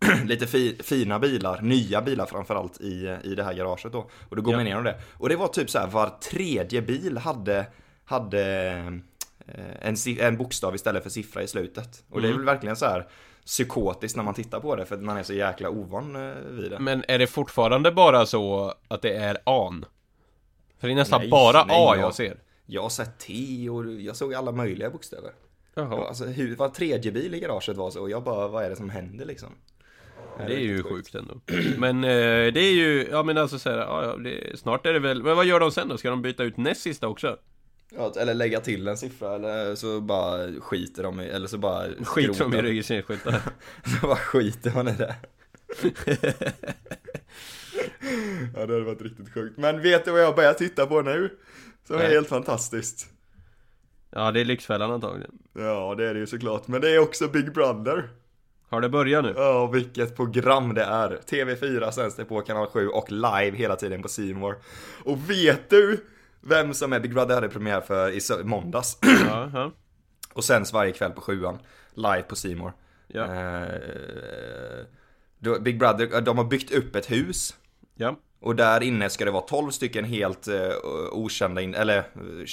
eh, 0.00 0.24
lite 0.26 0.46
fi, 0.46 0.76
fina 0.82 1.18
bilar, 1.18 1.60
nya 1.62 2.02
bilar 2.02 2.26
framförallt 2.26 2.80
i, 2.80 3.16
i 3.24 3.34
det 3.34 3.44
här 3.44 3.54
garaget 3.54 3.92
då. 3.92 4.10
Och 4.28 4.36
då 4.36 4.42
går 4.42 4.52
Ja. 4.54 4.58
man 4.58 4.66
igenom 4.66 4.84
det. 4.84 4.94
Och 5.18 5.28
det 5.28 5.36
var 5.36 5.48
typ 5.48 5.70
så 5.70 5.78
här 5.78 5.86
var 5.86 6.08
tredje 6.30 6.82
bil 6.82 7.18
hade, 7.18 7.66
hade 8.04 9.00
en, 9.80 9.96
si- 9.96 10.20
en 10.20 10.36
bokstav 10.36 10.74
istället 10.74 11.02
för 11.02 11.10
siffra 11.10 11.42
i 11.42 11.46
slutet. 11.48 12.04
Och 12.10 12.22
det 12.22 12.28
är 12.28 12.32
väl 12.32 12.44
verkligen 12.44 12.76
så 12.76 12.86
här 12.86 13.08
psykotiskt 13.46 14.16
när 14.16 14.24
man 14.24 14.34
tittar 14.34 14.60
på 14.60 14.76
det 14.76 14.84
för 14.86 14.94
att 14.94 15.02
man 15.02 15.16
är 15.16 15.22
så 15.22 15.32
jäkla 15.34 15.68
ovan 15.70 16.16
eh, 16.16 16.34
vid 16.50 16.70
det. 16.70 16.78
Men 16.78 17.04
är 17.08 17.18
det 17.18 17.26
fortfarande 17.26 17.92
bara 17.92 18.26
så 18.26 18.74
att 18.88 19.02
det 19.02 19.14
är 19.16 19.38
an? 19.44 19.84
För 20.80 20.88
det 20.88 20.92
är 20.94 20.96
nästan 20.96 21.20
Nej, 21.20 21.30
bara 21.30 21.64
nej, 21.64 21.76
A 21.76 21.96
jag- 21.96 21.98
jag 22.06 22.14
ser 22.14 22.36
Jag 22.66 22.82
har 22.82 22.88
sett 22.88 23.18
T 23.18 23.34
och 23.70 23.84
jag 24.00 24.16
såg 24.16 24.34
alla 24.34 24.52
möjliga 24.52 24.90
bokstäver. 24.90 25.30
Jaha. 25.74 25.88
Ja, 25.90 26.08
Alltså 26.08 26.24
hur, 26.24 26.56
var 26.56 26.68
tredje 26.68 27.12
bil 27.12 27.34
i 27.34 27.40
garaget 27.40 27.76
var 27.76 27.90
så 27.90 28.00
och 28.00 28.10
jag 28.10 28.22
bara, 28.24 28.48
vad 28.48 28.64
är 28.64 28.70
det 28.70 28.76
som 28.76 28.90
händer 28.90 29.24
liksom? 29.24 29.48
Det 30.46 30.54
är 30.54 30.58
ju 30.60 30.82
sjukt 30.82 31.14
ändå 31.14 31.34
Men 31.78 32.04
eh, 32.04 32.52
det 32.52 32.60
är 32.60 32.72
ju, 32.74 33.08
ja 33.10 33.22
men 33.22 33.38
alltså 33.38 33.58
såhär, 33.58 33.78
ja, 33.78 34.04
ja, 34.04 34.16
det, 34.16 34.58
snart 34.58 34.86
är 34.86 34.92
det 34.92 34.98
väl 34.98 35.22
Men 35.22 35.36
vad 35.36 35.46
gör 35.46 35.60
de 35.60 35.70
sen 35.70 35.88
då? 35.88 35.96
Ska 35.98 36.10
de 36.10 36.22
byta 36.22 36.42
ut 36.42 36.56
näst 36.56 36.80
sista 36.80 37.08
också? 37.08 37.36
Ja, 37.96 38.12
eller 38.16 38.34
lägga 38.34 38.60
till 38.60 38.88
en 38.88 38.96
siffra 38.96 39.34
eller 39.34 39.74
så 39.74 40.00
bara 40.00 40.60
skiter 40.60 41.02
de 41.02 41.20
i, 41.20 41.28
eller 41.28 41.46
så 41.46 41.58
bara 41.58 41.88
Skit 42.04 42.36
som 42.36 42.54
i 42.54 42.62
registreringsskyltar 42.62 43.32
Så 44.00 44.06
bara 44.06 44.16
skiter 44.16 44.72
man 44.74 44.88
i 44.88 44.92
det. 44.92 45.16
ja, 48.54 48.66
det 48.66 48.72
hade 48.72 48.80
varit 48.80 49.02
riktigt 49.02 49.34
sjukt. 49.34 49.58
Men 49.58 49.82
vet 49.82 50.04
du 50.04 50.10
vad 50.10 50.22
jag 50.22 50.36
börjar 50.36 50.54
titta 50.54 50.86
på 50.86 51.02
nu? 51.02 51.30
Som 51.86 51.96
är 51.96 52.00
Nej. 52.00 52.12
helt 52.12 52.28
fantastiskt. 52.28 53.06
Ja 54.10 54.30
det 54.30 54.40
är 54.40 54.44
Lyxfällan 54.44 54.90
antagligen 54.90 55.38
Ja, 55.54 55.94
det 55.98 56.08
är 56.08 56.14
det 56.14 56.20
ju 56.20 56.26
såklart. 56.26 56.68
Men 56.68 56.80
det 56.80 56.90
är 56.94 56.98
också 56.98 57.28
Big 57.28 57.52
Brother. 57.52 58.08
Har 58.68 58.80
det 58.80 58.88
börjat 58.88 59.24
nu? 59.24 59.32
Ja, 59.36 59.66
vilket 59.66 60.16
program 60.16 60.74
det 60.74 60.82
är. 60.82 61.20
TV4 61.26 61.90
sänds 61.90 62.16
det 62.16 62.24
på 62.24 62.40
kanal 62.40 62.66
7 62.66 62.88
och 62.88 63.12
live 63.12 63.56
hela 63.56 63.76
tiden 63.76 64.02
på 64.02 64.08
More. 64.34 64.56
Och 65.04 65.30
vet 65.30 65.70
du 65.70 66.04
vem 66.42 66.74
som 66.74 66.92
är 66.92 67.00
Big 67.00 67.14
Brother 67.14 67.34
hade 67.34 67.48
premiär 67.48 67.80
för 67.80 68.10
i 68.40 68.44
måndags? 68.44 68.98
Ja. 69.54 69.70
och 70.32 70.44
sänds 70.44 70.72
varje 70.72 70.92
kväll 70.92 71.10
på 71.12 71.20
sjuan. 71.20 71.58
Live 71.94 72.22
på 72.22 72.36
More. 72.56 72.72
Ja. 73.08 73.24
Eh, 73.34 74.84
då- 75.38 75.60
Big 75.60 75.78
Brother, 75.78 76.20
de 76.20 76.38
har 76.38 76.44
byggt 76.44 76.72
upp 76.72 76.96
ett 76.96 77.10
hus. 77.10 77.56
ja. 77.94 78.16
Och 78.44 78.56
där 78.56 78.82
inne 78.82 79.10
ska 79.10 79.24
det 79.24 79.30
vara 79.30 79.42
12 79.42 79.70
stycken 79.70 80.04
helt 80.04 80.48
eh, 80.48 80.70
okända, 81.12 81.60
in, 81.60 81.74
eller 81.74 81.98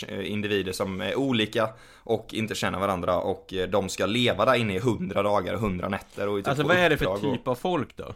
eh, 0.08 0.32
individer 0.32 0.72
som 0.72 1.02
är 1.02 1.16
olika 1.16 1.70
och 1.96 2.34
inte 2.34 2.56
känner 2.56 2.80
varandra 2.80 3.18
och 3.18 3.54
eh, 3.54 3.70
de 3.70 3.90
ska 3.90 4.06
leva 4.06 4.46
där 4.46 4.56
inne 4.56 4.74
i 4.74 4.78
100 4.78 5.24
dagar 5.24 5.54
och 5.54 5.60
100 5.60 5.90
nätter 5.90 6.28
och 6.28 6.38
typ 6.38 6.48
Alltså 6.48 6.64
vad 6.64 6.78
är 6.78 6.90
det 6.90 6.98
för 6.98 7.06
uppdrag 7.06 7.32
och- 7.32 7.38
typ 7.38 7.48
av 7.48 7.56
folk 7.56 7.96
då? 7.98 8.14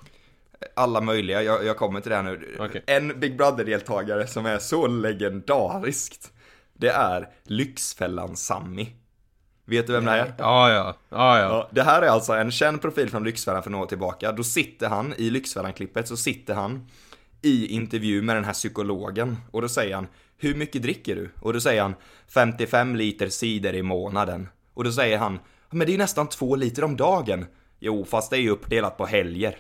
Alla 0.76 1.02
möjliga, 1.02 1.44
jag, 1.44 1.66
jag 1.66 1.78
kommer 1.78 2.02
till 2.02 2.10
det 2.10 2.16
här 2.16 2.24
nu. 2.24 2.58
Okej. 2.60 2.84
En 2.88 3.20
Big 3.20 3.38
Brother-deltagare 3.38 4.28
som 4.28 4.46
är 4.46 4.58
så 4.58 4.88
legendariskt, 4.88 6.32
det 6.74 6.90
är 6.90 7.30
Lyxfällan 7.44 8.36
Sammy. 8.36 8.88
Vet 9.66 9.88
du 9.88 9.94
vem 9.94 10.06
det 10.06 10.12
är? 10.12 10.34
Ja, 10.38 10.72
ja, 10.72 10.96
ja, 11.10 11.40
ja. 11.40 11.70
Det 11.72 11.84
här 11.84 12.02
är 12.02 12.08
alltså 12.08 12.34
en 12.34 12.52
känd 12.52 12.82
profil 12.82 13.10
från 13.10 13.24
Lyxfällan 13.24 13.64
för 13.64 13.70
några 13.70 13.84
år 13.84 13.88
tillbaka. 13.88 14.32
Då 14.32 14.44
sitter 14.44 14.90
han, 14.90 15.14
i 15.18 15.30
Lyxfällan-klippet 15.30 16.08
så 16.08 16.18
sitter 16.18 16.54
han 16.54 16.88
i 17.42 17.68
intervju 17.68 18.22
med 18.22 18.36
den 18.36 18.46
här 18.46 18.54
psykologen 18.54 19.38
och 19.52 19.62
då 19.62 19.70
säger 19.70 19.96
han 19.96 20.08
Hur 20.38 20.56
mycket 20.56 20.82
dricker 20.82 21.16
du? 21.16 21.30
Och 21.40 21.54
då 21.54 21.60
säger 21.60 21.82
han 21.82 21.96
55 22.28 22.96
liter 22.96 23.30
cider 23.30 23.74
i 23.74 23.84
månaden. 23.84 24.50
Och 24.74 24.84
då 24.84 24.92
säger 24.92 25.18
han 25.18 25.40
Men 25.70 25.88
det 25.88 25.94
är 25.94 25.98
nästan 25.98 26.30
två 26.30 26.56
liter 26.56 26.84
om 26.84 26.98
dagen. 26.98 27.46
Jo, 27.80 28.06
fast 28.06 28.30
det 28.30 28.38
är 28.38 28.42
ju 28.42 28.50
uppdelat 28.50 28.98
på 28.98 29.06
helger. 29.06 29.58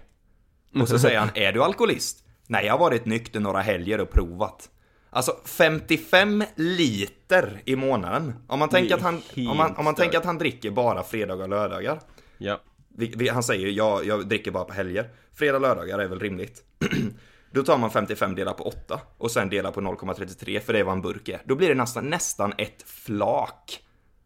Och 0.82 0.89
så 0.89 0.99
säger 0.99 1.19
han 1.19 1.30
Är 1.34 1.51
du 1.51 1.63
alkoholist? 1.63 2.24
Nej, 2.47 2.65
jag 2.65 2.74
har 2.74 2.80
varit 2.80 3.05
nykter 3.05 3.39
några 3.39 3.61
helger 3.61 4.01
och 4.01 4.11
provat. 4.11 4.69
Alltså 5.09 5.36
55 5.45 6.43
liter 6.55 7.61
i 7.65 7.76
månaden. 7.76 8.34
Om 8.47 8.59
man 8.59 8.69
tänker 8.69 8.95
att 8.95 9.01
han, 9.01 9.21
om 9.49 9.57
man, 9.57 9.76
om 9.76 9.86
man 9.86 9.95
tänker 9.95 10.17
att 10.17 10.26
han 10.26 10.38
dricker 10.38 10.71
bara 10.71 11.03
fredagar 11.03 11.43
och 11.43 11.49
lördagar. 11.49 11.99
ja. 12.38 12.59
Vi, 12.95 13.13
vi, 13.17 13.30
han 13.30 13.43
säger 13.43 13.67
jag, 13.67 14.05
jag 14.05 14.28
dricker 14.28 14.51
bara 14.51 14.63
på 14.63 14.74
helger. 14.74 15.09
Fredag 15.34 15.55
och 15.55 15.61
lördagar 15.61 15.99
är 15.99 16.07
väl 16.07 16.19
rimligt. 16.19 16.63
Då 17.51 17.63
tar 17.63 17.78
man 17.78 17.91
55 17.91 18.36
delar 18.36 18.53
på 18.53 18.63
8 18.63 19.01
och 19.17 19.32
sen 19.32 19.49
delar 19.49 19.71
på 19.71 19.82
0,33 19.82 20.59
för 20.59 20.74
det 20.74 20.80
är 20.80 20.84
vad 20.84 20.93
en 20.93 21.01
burk 21.01 21.30
är. 21.30 21.41
Då 21.45 21.55
blir 21.55 21.69
det 21.69 21.76
nästan, 21.76 22.09
nästan 22.09 22.53
ett 22.57 22.84
flak 22.86 23.80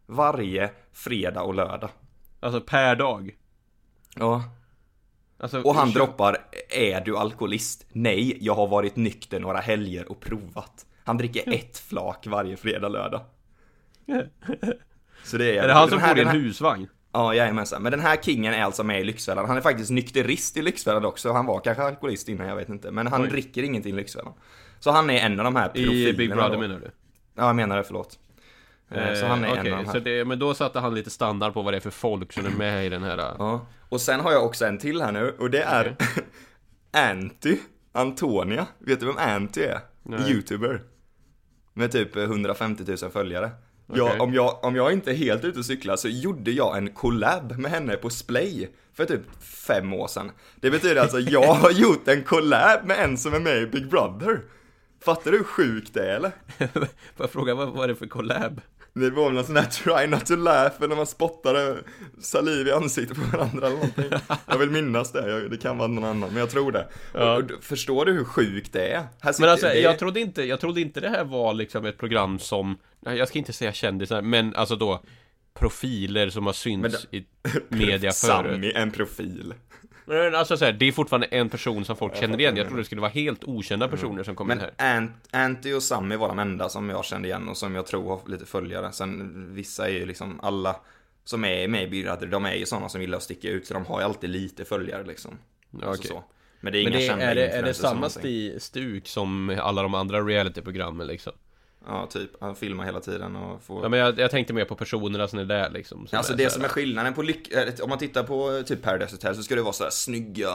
varje 0.06 0.70
fredag 0.92 1.42
och 1.42 1.54
lördag. 1.54 1.90
Alltså 2.40 2.60
per 2.60 2.96
dag. 2.96 3.36
Ja. 4.14 4.44
Alltså, 5.40 5.60
Och 5.62 5.74
han 5.74 5.90
droppar, 5.90 6.36
är 6.70 7.00
du 7.00 7.16
alkoholist? 7.16 7.86
Nej, 7.92 8.38
jag 8.40 8.54
har 8.54 8.66
varit 8.68 8.96
nykter 8.96 9.40
några 9.40 9.58
helger 9.58 10.10
och 10.12 10.20
provat. 10.20 10.86
Han 11.04 11.16
dricker 11.18 11.52
ett 11.54 11.78
flak 11.78 12.26
varje 12.26 12.56
fredag, 12.56 12.88
lördag. 12.88 13.20
Så 15.24 15.36
det 15.36 15.56
är... 15.58 15.62
Är 15.62 15.68
det 15.68 15.74
han 15.74 15.88
som 15.88 15.98
bor 15.98 16.18
i 16.18 16.20
en 16.20 16.28
husvagn? 16.28 16.88
Ja, 17.12 17.34
jajamensan. 17.34 17.82
Men 17.82 17.92
den 17.92 18.00
här 18.00 18.16
kingen 18.16 18.54
är 18.54 18.62
alltså 18.62 18.82
med 18.84 19.00
i 19.00 19.04
Lyxfällan. 19.04 19.46
Han 19.48 19.56
är 19.56 19.60
faktiskt 19.60 19.90
nykterist 19.90 20.56
i 20.56 20.62
Lyxfällan 20.62 21.04
också. 21.04 21.32
Han 21.32 21.46
var 21.46 21.60
kanske 21.60 21.82
alkoholist 21.82 22.28
innan, 22.28 22.48
jag 22.48 22.56
vet 22.56 22.68
inte. 22.68 22.90
Men 22.90 23.06
han 23.06 23.22
Oj. 23.22 23.28
dricker 23.28 23.62
ingenting 23.62 23.92
i 23.92 23.96
Lyxfällan. 23.96 24.32
Så 24.80 24.90
han 24.90 25.10
är 25.10 25.18
en 25.20 25.38
av 25.40 25.44
de 25.44 25.56
här 25.56 25.68
profilerna. 25.68 26.08
I 26.08 26.12
Big 26.12 26.30
Brother 26.30 26.50
då. 26.50 26.58
menar 26.58 26.80
du? 26.80 26.90
Ja, 27.34 27.46
jag 27.46 27.56
menar 27.56 27.76
det, 27.76 27.84
förlåt. 27.84 28.18
Eh, 28.90 29.14
Så 29.14 29.26
han 29.26 29.44
är 29.44 29.48
Eh, 29.48 29.52
en 29.52 29.58
av 29.58 29.64
de 29.64 29.70
här. 29.86 29.92
så 29.92 29.98
det, 29.98 30.24
men 30.24 30.38
då 30.38 30.54
satte 30.54 30.78
han 30.80 30.94
lite 30.94 31.10
standard 31.10 31.54
på 31.54 31.62
vad 31.62 31.72
det 31.72 31.76
är 31.76 31.80
för 31.80 31.90
folk 31.90 32.32
som 32.32 32.46
är 32.46 32.50
med 32.50 32.86
i 32.86 32.88
den 32.88 33.02
här... 33.02 33.16
Ja. 33.38 33.66
Och 33.88 34.00
sen 34.00 34.20
har 34.20 34.32
jag 34.32 34.44
också 34.44 34.66
en 34.66 34.78
till 34.78 35.02
här 35.02 35.12
nu 35.12 35.34
och 35.38 35.50
det 35.50 35.62
är 35.62 35.96
Anty 36.92 37.56
Antonia. 37.92 38.66
Vet 38.78 39.00
du 39.00 39.06
vem 39.06 39.18
Anty 39.18 39.60
är? 39.62 39.78
Nej. 40.02 40.30
Youtuber. 40.32 40.82
Med 41.74 41.92
typ 41.92 42.16
150 42.16 42.84
000 43.02 43.10
följare. 43.10 43.50
Jag, 43.92 44.06
Okej. 44.06 44.20
om, 44.20 44.34
jag, 44.34 44.64
om 44.64 44.76
jag 44.76 44.92
inte 44.92 45.10
är 45.10 45.14
helt 45.14 45.44
ute 45.44 45.58
och 45.58 45.64
cyklar 45.64 45.96
så 45.96 46.08
gjorde 46.08 46.50
jag 46.50 46.76
en 46.76 46.90
collab 46.92 47.58
med 47.58 47.70
henne 47.70 47.96
på 47.96 48.10
Splay 48.10 48.68
för 48.94 49.04
typ 49.04 49.20
fem 49.42 49.92
år 49.92 50.06
sedan. 50.08 50.30
Det 50.56 50.70
betyder 50.70 51.00
alltså 51.02 51.18
jag 51.18 51.54
har 51.54 51.70
gjort 51.70 52.08
en 52.08 52.24
collab 52.24 52.84
med 52.84 52.98
en 53.04 53.18
som 53.18 53.34
är 53.34 53.40
med 53.40 53.58
i 53.62 53.66
Big 53.66 53.88
Brother. 53.90 54.40
Fattar 55.04 55.30
du 55.30 55.36
hur 55.36 55.44
sjukt 55.44 55.94
det 55.94 56.10
är 56.10 56.16
eller? 56.16 56.30
Får 56.68 56.86
jag 57.16 57.30
fråga, 57.30 57.54
vad 57.54 57.68
var 57.68 57.88
det 57.88 57.94
för 57.94 58.06
collab? 58.06 58.60
Det 59.00 59.10
var 59.10 59.24
väl 59.24 59.34
någon 59.34 59.44
sån 59.44 59.56
här 59.56 59.64
try 59.64 60.06
not 60.06 60.26
to 60.26 60.36
laugh 60.36 60.76
när 60.80 60.96
man 60.96 61.06
spottade 61.06 61.76
saliv 62.20 62.66
i 62.66 62.72
ansiktet 62.72 63.16
på 63.16 63.36
varandra 63.36 63.66
eller 63.66 63.76
någonting. 63.76 64.10
Jag 64.46 64.58
vill 64.58 64.70
minnas 64.70 65.12
det, 65.12 65.48
det 65.48 65.56
kan 65.56 65.78
vara 65.78 65.88
någon 65.88 66.04
annan, 66.04 66.30
men 66.30 66.38
jag 66.38 66.50
tror 66.50 66.72
det. 66.72 66.88
Ja. 67.14 67.36
Och, 67.36 67.50
och, 67.50 67.64
förstår 67.64 68.04
du 68.04 68.12
hur 68.12 68.24
sjukt 68.24 68.72
det 68.72 68.88
är? 68.88 69.06
Men 69.38 69.48
alltså, 69.48 69.66
det, 69.66 69.80
jag 69.80 69.98
trodde 69.98 70.20
inte, 70.20 70.42
jag 70.42 70.60
trodde 70.60 70.80
inte 70.80 71.00
det 71.00 71.08
här 71.08 71.24
var 71.24 71.54
liksom 71.54 71.86
ett 71.86 71.98
program 71.98 72.38
som, 72.38 72.78
jag 73.00 73.28
ska 73.28 73.38
inte 73.38 73.52
säga 73.52 73.72
kändisar, 73.72 74.22
men 74.22 74.54
alltså 74.54 74.76
då 74.76 75.02
profiler 75.58 76.30
som 76.30 76.46
har 76.46 76.52
synts 76.52 77.06
i 77.10 77.24
media 77.68 78.12
förut. 78.12 78.52
Sami, 78.52 78.72
en 78.74 78.90
profil. 78.90 79.54
Men 80.08 80.34
alltså 80.34 80.56
så 80.56 80.64
här, 80.64 80.72
det 80.72 80.88
är 80.88 80.92
fortfarande 80.92 81.26
en 81.26 81.48
person 81.48 81.84
som 81.84 81.96
folk 81.96 82.16
känner 82.16 82.40
igen. 82.40 82.56
Jag 82.56 82.66
trodde 82.66 82.80
det 82.80 82.86
skulle 82.86 83.00
vara 83.00 83.10
helt 83.10 83.44
okända 83.44 83.88
personer 83.88 84.24
som 84.24 84.36
kom 84.36 84.52
in 84.52 84.58
Men 84.58 84.70
här. 84.78 84.96
Ant, 84.96 85.12
Anty 85.30 85.72
och 85.72 85.82
Sami 85.82 86.16
var 86.16 86.28
de 86.28 86.38
enda 86.38 86.68
som 86.68 86.90
jag 86.90 87.04
kände 87.04 87.28
igen 87.28 87.48
och 87.48 87.56
som 87.56 87.74
jag 87.74 87.86
tror 87.86 88.08
har 88.08 88.30
lite 88.30 88.46
följare. 88.46 88.92
Sen 88.92 89.54
vissa 89.54 89.88
är 89.88 89.92
ju 89.92 90.06
liksom 90.06 90.40
alla 90.42 90.76
som 91.24 91.44
är 91.44 91.68
med 91.68 91.82
i 91.82 91.86
Big 91.86 92.04
Brother, 92.04 92.26
de 92.26 92.44
är 92.46 92.54
ju 92.54 92.66
sådana 92.66 92.88
som 92.88 93.00
gillar 93.00 93.16
att 93.16 93.22
sticka 93.24 93.48
ut 93.48 93.66
så 93.66 93.74
de 93.74 93.86
har 93.86 94.00
ju 94.00 94.04
alltid 94.04 94.30
lite 94.30 94.64
följare 94.64 95.04
liksom. 95.04 95.38
Alltså 95.72 95.90
okej. 95.90 96.08
så. 96.08 96.24
Men 96.60 96.72
det 96.72 96.78
är 96.78 96.84
Men 96.84 96.92
inga 96.92 97.00
det, 97.00 97.06
kända 97.06 97.24
är, 97.24 97.34
det, 97.34 97.48
är 97.48 97.62
det 97.62 97.74
samma 97.74 98.08
sti, 98.08 98.60
stuk 98.60 99.08
som 99.08 99.58
alla 99.62 99.82
de 99.82 99.94
andra 99.94 100.20
realityprogrammen 100.20 101.06
liksom? 101.06 101.32
Ja, 101.86 102.06
typ. 102.06 102.30
Han 102.40 102.56
filmar 102.56 102.84
hela 102.84 103.00
tiden 103.00 103.36
och 103.36 103.62
får... 103.62 103.82
Ja 103.82 103.88
men 103.88 103.98
jag, 104.00 104.18
jag 104.18 104.30
tänkte 104.30 104.52
mer 104.52 104.64
på 104.64 104.74
personerna 104.74 105.28
som 105.28 105.38
är 105.38 105.44
där 105.44 105.70
liksom. 105.70 106.06
som 106.06 106.18
Alltså 106.18 106.32
är 106.32 106.36
det 106.36 106.50
som 106.50 106.64
är 106.64 106.68
skillnaden 106.68 107.14
på 107.14 107.22
lyck... 107.22 107.52
eh, 107.52 107.74
Om 107.82 107.88
man 107.88 107.98
tittar 107.98 108.22
på 108.22 108.56
eh, 108.56 108.62
typ 108.62 108.82
Paradise 108.82 109.14
Hotel 109.14 109.36
så 109.36 109.42
ska 109.42 109.54
det 109.54 109.62
vara 109.62 109.72
så 109.72 109.82
här 109.84 109.90
snygga 109.90 110.50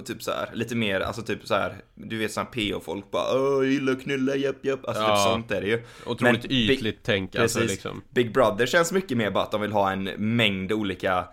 och 0.00 0.06
typ 0.06 0.22
så 0.22 0.30
här 0.30 0.50
lite 0.52 0.74
mer, 0.76 1.00
alltså 1.00 1.22
typ 1.22 1.46
så 1.46 1.54
här 1.54 1.76
du 1.94 2.18
vet 2.18 2.32
såhär 2.32 2.46
PO-folk 2.46 3.10
bara 3.10 3.38
Åh, 3.40 3.68
gillar 3.68 3.92
att 3.92 4.02
knulla, 4.02 4.36
japp 4.36 4.64
japp. 4.64 4.86
Alltså 4.88 5.02
Ja. 5.02 5.16
typ 5.16 5.32
sånt 5.32 5.50
är 5.50 5.60
det 5.60 5.66
ju. 5.68 5.82
Otroligt 6.06 6.42
Men 6.42 6.52
ytligt 6.52 6.98
tänk 7.02 7.36
alltså 7.36 7.58
Precis. 7.58 7.74
liksom. 7.76 8.02
Big 8.10 8.32
Brother 8.32 8.66
känns 8.66 8.92
mycket 8.92 9.16
mer 9.16 9.30
bara 9.30 9.44
att 9.44 9.50
de 9.52 9.60
vill 9.60 9.72
ha 9.72 9.92
en 9.92 10.04
mängd 10.04 10.72
olika 10.72 11.24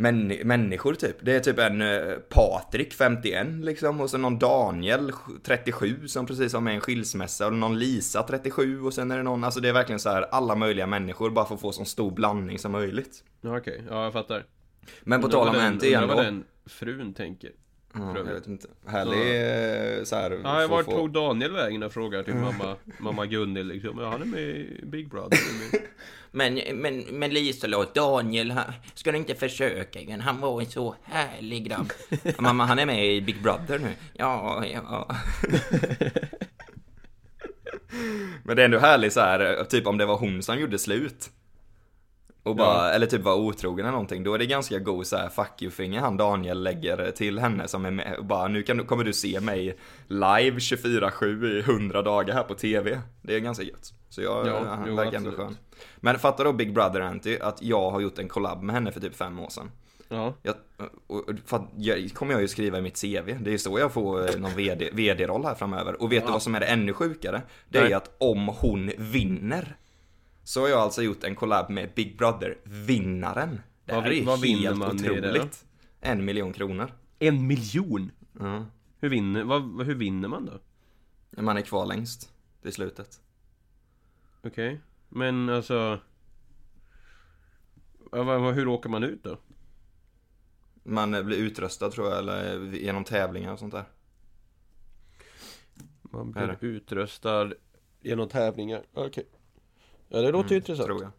män, 0.00 0.26
människor 0.44 0.94
typ. 0.94 1.16
Det 1.20 1.36
är 1.36 1.40
typ 1.40 1.58
en 1.58 1.82
eh, 1.82 2.14
Patrik 2.28 2.94
51 2.94 3.46
liksom 3.60 4.00
och 4.00 4.10
sen 4.10 4.22
någon 4.22 4.38
Daniel 4.38 5.12
37 5.42 6.08
som 6.08 6.26
precis 6.26 6.52
har 6.52 6.60
med 6.60 6.74
en 6.74 6.80
skilsmässa 6.80 7.46
och 7.46 7.52
någon 7.52 7.78
Lisa 7.78 8.22
37 8.22 8.82
och 8.82 8.94
sen 8.94 9.10
är 9.10 9.16
det 9.16 9.22
någon, 9.22 9.44
alltså 9.44 9.60
det 9.60 9.68
är 9.68 9.72
verkligen 9.72 9.98
så 9.98 10.10
här 10.10 10.22
alla 10.22 10.54
möjliga 10.54 10.86
människor 10.86 11.30
bara 11.30 11.44
för 11.44 11.54
att 11.54 11.60
få 11.60 11.72
så 11.72 11.84
stor 11.84 12.10
blandning 12.10 12.58
som 12.58 12.72
möjligt. 12.72 13.24
Ja, 13.40 13.58
Okej, 13.58 13.84
ja 13.88 14.04
jag 14.04 14.12
fattar. 14.12 14.44
Men 15.02 15.20
på 15.20 15.28
tal 15.28 15.48
om 15.48 15.54
Anty 15.54 15.86
undrar 15.86 15.86
igen 15.86 16.08
då. 16.08 16.22
den 16.22 16.44
frun 16.66 17.14
tänker. 17.14 17.50
Ja, 17.94 18.12
för 18.14 18.16
jag 18.26 18.34
vet 18.34 18.46
inte. 18.46 18.68
Härlig 18.86 19.18
eh, 19.98 20.04
så 20.04 20.16
här. 20.16 20.40
Ja, 20.44 20.66
vart 20.66 20.84
få- 20.84 20.92
tog 20.92 21.10
Daniel 21.12 21.52
vägen 21.52 21.82
och 21.82 21.92
frågar 21.92 22.22
till 22.22 22.34
mamma, 22.34 22.76
mamma 22.98 23.26
Gunhild 23.26 23.68
liksom. 23.68 23.98
Ja, 23.98 24.10
han 24.10 24.22
är 24.22 24.26
med 24.26 24.40
i 24.42 24.80
Big 24.86 25.08
Brother. 25.10 25.38
nu. 25.72 25.78
Men, 26.32 26.60
men, 26.74 26.98
men 27.00 27.30
Liselott, 27.34 27.94
Daniel, 27.94 28.50
han, 28.50 28.64
ska 28.94 29.12
du 29.12 29.18
inte 29.18 29.34
försöka 29.34 30.00
igen? 30.00 30.20
Han 30.20 30.40
var 30.40 30.60
en 30.60 30.66
så 30.66 30.94
härlig 31.02 31.68
grabb. 31.68 31.92
Mamma, 32.38 32.64
han 32.64 32.78
är 32.78 32.86
med 32.86 33.06
i 33.06 33.20
Big 33.20 33.42
Brother 33.42 33.78
nu. 33.78 33.88
Ja, 34.12 34.64
ja. 34.66 35.16
Men 38.44 38.56
det 38.56 38.62
är 38.62 38.64
ändå 38.64 38.78
härligt 38.78 39.12
så 39.12 39.20
här, 39.20 39.64
typ 39.64 39.86
om 39.86 39.98
det 39.98 40.06
var 40.06 40.16
hon 40.16 40.42
som 40.42 40.58
gjorde 40.60 40.78
slut. 40.78 41.30
Och 42.42 42.56
bara, 42.56 42.92
eller 42.92 43.06
typ 43.06 43.20
var 43.22 43.34
otrogen 43.34 43.84
eller 43.86 43.92
någonting, 43.92 44.24
då 44.24 44.34
är 44.34 44.38
det 44.38 44.46
ganska 44.46 44.78
god 44.78 45.06
så 45.06 45.16
här 45.16 45.28
fuck 45.28 45.62
you-finger 45.62 46.00
han 46.00 46.16
Daniel 46.16 46.62
lägger 46.62 47.10
till 47.10 47.38
henne 47.38 47.68
som 47.68 47.84
är 47.84 47.90
med 47.90 48.14
och 48.18 48.24
bara 48.24 48.48
nu 48.48 48.62
kan, 48.62 48.76
du- 48.76 48.84
kommer 48.84 49.04
du 49.04 49.12
se 49.12 49.40
mig 49.40 49.76
live 50.08 50.58
24-7 50.58 51.46
i 51.46 51.60
100 51.60 52.02
dagar 52.02 52.34
här 52.34 52.42
på 52.42 52.54
TV. 52.54 53.00
Det 53.22 53.34
är 53.36 53.40
ganska 53.40 53.64
gött. 53.64 53.92
Så 54.08 54.22
jag, 54.22 54.46
Ja, 54.46 54.64
han 54.68 54.84
jo, 54.88 54.94
verkar 54.96 55.16
ändå 55.16 55.30
skön. 55.32 55.56
Men 55.96 56.18
fattar 56.18 56.44
då 56.44 56.52
Big 56.52 56.74
Brother 56.74 57.00
Anty 57.00 57.38
att 57.40 57.62
jag 57.62 57.90
har 57.90 58.00
gjort 58.00 58.18
en 58.18 58.28
collab 58.28 58.62
med 58.62 58.74
henne 58.74 58.92
för 58.92 59.00
typ 59.00 59.16
fem 59.16 59.38
år 59.40 59.48
sedan. 59.48 59.70
Ja. 60.08 60.34
Jag, 60.42 60.54
och, 61.06 61.24
för 61.46 61.62
jag, 61.76 62.10
kommer 62.14 62.32
jag 62.32 62.42
ju 62.42 62.48
skriva 62.48 62.78
i 62.78 62.82
mitt 62.82 63.00
CV. 63.02 63.36
Det 63.40 63.52
är 63.54 63.58
så 63.58 63.78
jag 63.78 63.92
får 63.92 64.30
eh, 64.30 64.36
någon 64.40 64.50
VD, 64.56 64.90
VD-roll 64.92 65.44
här 65.44 65.54
framöver. 65.54 66.02
Och 66.02 66.12
vet 66.12 66.26
du 66.26 66.32
vad 66.32 66.42
som 66.42 66.54
är 66.54 66.60
det 66.60 66.66
ännu 66.66 66.92
sjukare? 66.92 67.42
Det 67.68 67.78
är 67.78 67.82
Nej. 67.82 67.92
att 67.92 68.14
om 68.18 68.48
hon 68.60 68.90
vinner 68.98 69.76
så 70.50 70.60
har 70.60 70.68
jag 70.68 70.78
alltså 70.78 71.02
gjort 71.02 71.24
en 71.24 71.34
collab 71.34 71.70
med 71.70 71.94
Big 71.94 72.18
Brother-vinnaren. 72.18 73.60
Det 73.84 73.92
Vad 73.92 74.02
här 74.02 74.10
är 74.10 74.14
vi- 74.14 74.18
ju 74.18 74.24
vad 74.24 74.38
helt 74.44 74.78
man 74.78 74.96
det 74.96 75.10
otroligt. 75.10 75.66
En 76.00 76.24
miljon 76.24 76.52
kronor. 76.52 76.92
En 77.18 77.46
miljon? 77.46 78.10
Ja. 78.38 78.66
Hur 78.98 79.08
vinner, 79.08 79.44
vad, 79.44 79.86
hur 79.86 79.94
vinner 79.94 80.28
man 80.28 80.46
då? 80.46 80.60
Man 81.42 81.56
är 81.56 81.60
kvar 81.62 81.86
längst 81.86 82.32
till 82.62 82.72
slutet. 82.72 83.20
Okej, 84.42 84.80
men 85.08 85.48
alltså... 85.48 86.00
Vad, 87.98 88.26
vad, 88.26 88.54
hur 88.54 88.68
åker 88.68 88.88
man 88.90 89.02
ut 89.02 89.24
då? 89.24 89.38
Man 90.82 91.10
blir 91.10 91.36
utröstad 91.38 91.90
tror 91.90 92.08
jag, 92.08 92.18
eller 92.18 92.72
genom 92.72 93.04
tävlingar 93.04 93.52
och 93.52 93.58
sånt 93.58 93.72
där. 93.74 93.84
Man 96.02 96.36
Är 96.36 96.46
blir 96.46 96.70
utröstad 96.70 97.52
genom 98.00 98.28
tävlingar. 98.28 98.82
Okej. 98.92 99.26
Ja, 100.12 100.20
det 100.20 100.30
låter 100.30 100.50
ju 100.50 100.56
intressant. 100.56 100.86
Tror 100.86 101.02
jag. 101.02 101.12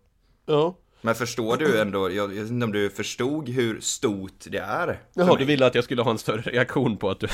Ja. 0.45 0.77
Men 1.01 1.15
förstår 1.15 1.57
du 1.57 1.81
ändå, 1.81 2.11
jag, 2.11 2.27
vet 2.27 2.49
inte 2.49 2.65
om 2.65 2.71
du 2.71 2.89
förstod 2.89 3.49
hur 3.49 3.79
stort 3.79 4.45
det 4.45 4.57
är? 4.57 4.99
Jaha, 5.13 5.35
du 5.35 5.45
ville 5.45 5.65
att 5.65 5.75
jag 5.75 5.83
skulle 5.83 6.01
ha 6.01 6.11
en 6.11 6.17
större 6.17 6.41
reaktion 6.41 6.97
på 6.97 7.09
att 7.09 7.19
du... 7.19 7.27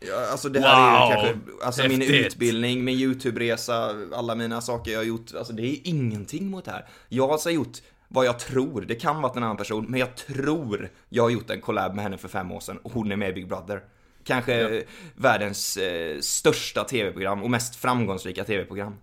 Ja, 0.00 0.30
alltså 0.30 0.48
det 0.48 0.60
här 0.60 0.96
är 0.96 1.06
ju 1.06 1.14
kanske, 1.14 1.64
alltså 1.64 1.82
min 1.82 2.00
Häftigt! 2.00 2.26
utbildning, 2.26 2.84
min 2.84 2.98
YouTube-resa, 2.98 4.08
alla 4.14 4.34
mina 4.34 4.60
saker 4.60 4.92
jag 4.92 4.98
har 4.98 5.04
gjort, 5.04 5.34
alltså 5.34 5.52
det 5.52 5.62
är 5.62 5.78
ingenting 5.84 6.50
mot 6.50 6.64
det 6.64 6.70
här. 6.70 6.86
Jag 7.08 7.26
har 7.26 7.32
alltså 7.32 7.50
gjort 7.50 7.78
vad 8.08 8.26
jag 8.26 8.38
tror, 8.38 8.80
det 8.80 8.94
kan 8.94 9.22
vara 9.22 9.32
en 9.32 9.42
annan 9.42 9.56
person, 9.56 9.86
men 9.88 10.00
jag 10.00 10.16
tror 10.16 10.88
jag 11.08 11.22
har 11.22 11.30
gjort 11.30 11.50
en 11.50 11.60
collab 11.60 11.94
med 11.94 12.04
henne 12.04 12.18
för 12.18 12.28
fem 12.28 12.52
år 12.52 12.60
sedan 12.60 12.78
och 12.78 12.92
hon 12.92 13.12
är 13.12 13.16
med 13.16 13.30
i 13.30 13.32
Big 13.32 13.48
Brother. 13.48 13.82
Kanske 14.24 14.76
eh, 14.76 14.82
världens 15.14 15.76
eh, 15.76 16.20
största 16.20 16.84
tv-program 16.84 17.42
och 17.42 17.50
mest 17.50 17.76
framgångsrika 17.76 18.44
tv-program. 18.44 18.96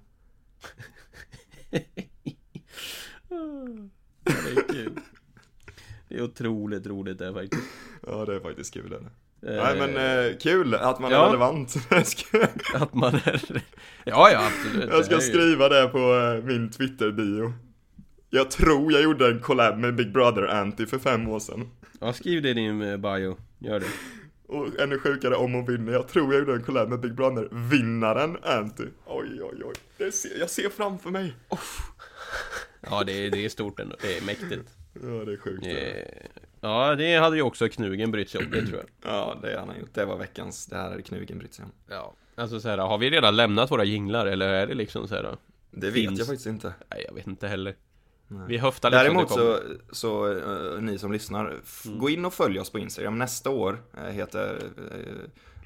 Det 1.69 1.83
är 4.57 4.73
kul. 4.73 4.91
Det 6.09 6.15
är 6.17 6.21
otroligt 6.21 6.87
roligt 6.87 7.19
det 7.19 7.33
faktiskt. 7.33 7.63
Ja, 8.07 8.25
det 8.25 8.35
är 8.35 8.39
faktiskt 8.39 8.73
kul. 8.73 8.85
Eller? 8.93 9.09
Eh, 9.57 9.63
Nej, 9.63 9.87
men 9.89 10.25
eh, 10.31 10.37
kul 10.37 10.75
att 10.75 10.99
man 10.99 11.11
är 11.11 11.15
ja. 11.15 11.27
relevant. 11.27 11.75
Jag 11.89 12.07
ska- 12.07 12.47
Att 12.73 12.93
man 12.93 13.15
är... 13.15 13.61
Ja, 14.03 14.29
ja, 14.31 14.47
absolut. 14.47 14.89
Jag 14.89 15.05
ska 15.05 15.15
Det 15.15 15.21
är 15.21 15.25
ju- 15.25 15.31
skriva 15.33 15.69
det 15.69 15.87
på 15.87 15.97
eh, 16.37 16.43
min 16.45 16.71
Twitter-bio. 16.71 17.53
Jag 18.29 18.51
tror 18.51 18.91
jag 18.93 19.01
gjorde 19.01 19.27
en 19.27 19.39
collab 19.39 19.77
med 19.77 19.95
Big 19.95 20.07
Brother-Anty 20.17 20.85
för 20.85 20.99
fem 20.99 21.27
år 21.27 21.39
sedan. 21.39 21.69
Ja, 21.99 22.13
skriv 22.13 22.41
det 22.41 22.49
i 22.49 22.53
din 22.53 22.81
eh, 22.81 22.97
bio. 22.97 23.37
Gör 23.59 23.79
det. 23.79 23.85
Och 24.49 24.79
ännu 24.79 24.99
sjukare 24.99 25.35
om 25.35 25.53
hon 25.53 25.65
vinner. 25.65 25.91
Jag 25.93 26.07
tror 26.07 26.33
jag 26.33 26.39
gjorde 26.39 26.53
en 26.53 26.63
collab 26.63 26.89
med 26.89 26.99
Big 26.99 27.13
Brother-vinnaren 27.13 28.37
Anty. 28.43 28.83
Oj, 29.05 29.43
oj, 29.43 29.61
oj. 29.65 29.73
Det 29.97 30.11
ser, 30.11 30.39
jag 30.39 30.49
ser 30.49 30.69
framför 30.69 31.09
mig. 31.09 31.35
Oh. 31.49 31.59
Ja, 32.81 33.03
det 33.03 33.11
är, 33.25 33.31
det 33.31 33.45
är 33.45 33.49
stort 33.49 33.79
ändå. 33.79 33.95
Det 34.01 34.17
är 34.17 34.25
mäktigt. 34.25 34.69
Ja, 34.93 35.25
det 35.25 35.33
är 35.33 35.37
sjukt. 35.37 35.65
Eh, 35.65 36.27
Ja, 36.61 36.95
det 36.95 37.15
hade 37.17 37.35
ju 37.35 37.41
också 37.41 37.69
Knugen 37.69 38.11
brytt 38.11 38.29
sig 38.29 38.45
om, 38.45 38.51
det 38.51 38.65
tror 38.65 38.77
jag. 38.79 39.13
Ja, 39.13 39.37
det 39.41 39.59
har 39.59 39.67
han 39.67 39.79
gjort. 39.79 39.93
Det 39.93 40.05
var 40.05 40.17
veckans, 40.17 40.65
det 40.65 40.75
här 40.75 40.89
hade 40.89 41.01
Knugen 41.01 41.37
brytt 41.37 41.53
sig 41.53 41.65
om. 41.65 41.71
Ja. 41.89 42.15
Alltså 42.35 42.59
så 42.59 42.69
här, 42.69 42.77
har 42.77 42.97
vi 42.97 43.09
redan 43.09 43.35
lämnat 43.35 43.71
våra 43.71 43.83
jinglar 43.83 44.25
eller 44.25 44.47
är 44.49 44.67
det 44.67 44.73
liksom 44.73 45.07
så 45.07 45.15
här? 45.15 45.37
Det 45.71 45.85
vet 45.87 45.93
Finns- 45.93 46.19
jag 46.19 46.27
faktiskt 46.27 46.47
inte. 46.47 46.73
Nej, 46.91 47.03
jag 47.07 47.13
vet 47.13 47.27
inte 47.27 47.47
heller. 47.47 47.75
Vi 48.47 48.57
höftar 48.57 48.89
liksom. 48.91 49.03
Däremot 49.05 49.31
så, 49.31 49.59
så 49.91 50.31
eh, 50.75 50.81
ni 50.81 50.97
som 50.97 51.11
lyssnar, 51.11 51.45
Mm. 51.85 51.99
gå 51.99 52.09
in 52.09 52.25
och 52.25 52.33
följ 52.33 52.59
oss 52.59 52.69
på 52.69 52.79
Instagram. 52.79 53.17
Nästa 53.17 53.49
år 53.49 53.77
eh, 53.97 54.03
heter, 54.03 54.59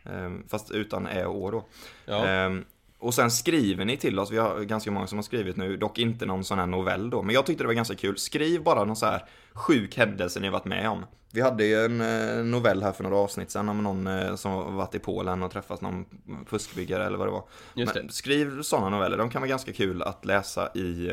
eh, 0.06 0.14
eh, 0.24 0.32
fast 0.48 0.72
utan 0.72 1.08
ä 1.08 1.26
och 1.26 1.44
å 1.44 1.52
då. 1.52 1.66
Ja. 2.06 2.26
Ehm, 2.26 2.66
och 3.00 3.14
sen 3.14 3.32
skriver 3.32 3.86
ni 3.86 3.98
till 3.98 4.20
oss, 4.20 4.32
vi 4.32 4.38
har 4.38 4.60
ganska 4.62 4.92
många 4.92 5.08
som 5.08 5.18
har 5.18 5.24
skrivit 5.24 5.58
nu, 5.58 5.78
dock 5.78 6.00
inte 6.00 6.26
någon 6.26 6.44
sån 6.44 6.60
här 6.60 6.66
novell 6.66 7.10
då, 7.10 7.22
men 7.22 7.36
jag 7.36 7.46
tyckte 7.46 7.64
det 7.64 7.68
var 7.68 7.74
ganska 7.74 7.96
kul. 7.96 8.18
Skriv 8.18 8.64
bara 8.64 8.86
någon 8.86 8.96
så 8.96 9.06
här 9.06 9.26
sjuk 9.54 9.98
händelse 9.98 10.40
ni 10.40 10.50
varit 10.50 10.66
med 10.66 10.90
om. 10.90 11.06
Vi 11.32 11.42
hade 11.42 11.66
ju 11.66 11.86
en 11.86 12.52
novell 12.52 12.84
här 12.84 12.92
för 12.92 13.04
några 13.04 13.18
avsnitt 13.18 13.52
sen 13.52 13.70
om 13.70 13.84
någon 13.84 14.38
som 14.38 14.76
varit 14.76 14.96
i 14.96 15.00
Polen 15.00 15.44
och 15.44 15.52
träffat 15.52 15.82
någon 15.82 16.06
fuskbyggare 16.48 17.06
eller 17.06 17.18
vad 17.18 17.28
det 17.28 17.32
var. 17.32 17.44
Just 17.76 17.96
Men 17.96 18.08
det. 18.08 18.14
skriv 18.14 18.62
sådana 18.62 18.90
noveller, 18.90 19.18
de 19.18 19.30
kan 19.30 19.42
vara 19.42 19.50
ganska 19.50 19.74
kul 19.74 20.02
att 20.02 20.26
läsa 20.26 20.70
i, 20.76 21.12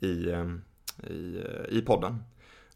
i, 0.00 0.30
eh, 0.30 0.44
i, 1.02 1.36
eh, 1.36 1.78
i 1.78 1.82
podden. 1.82 2.22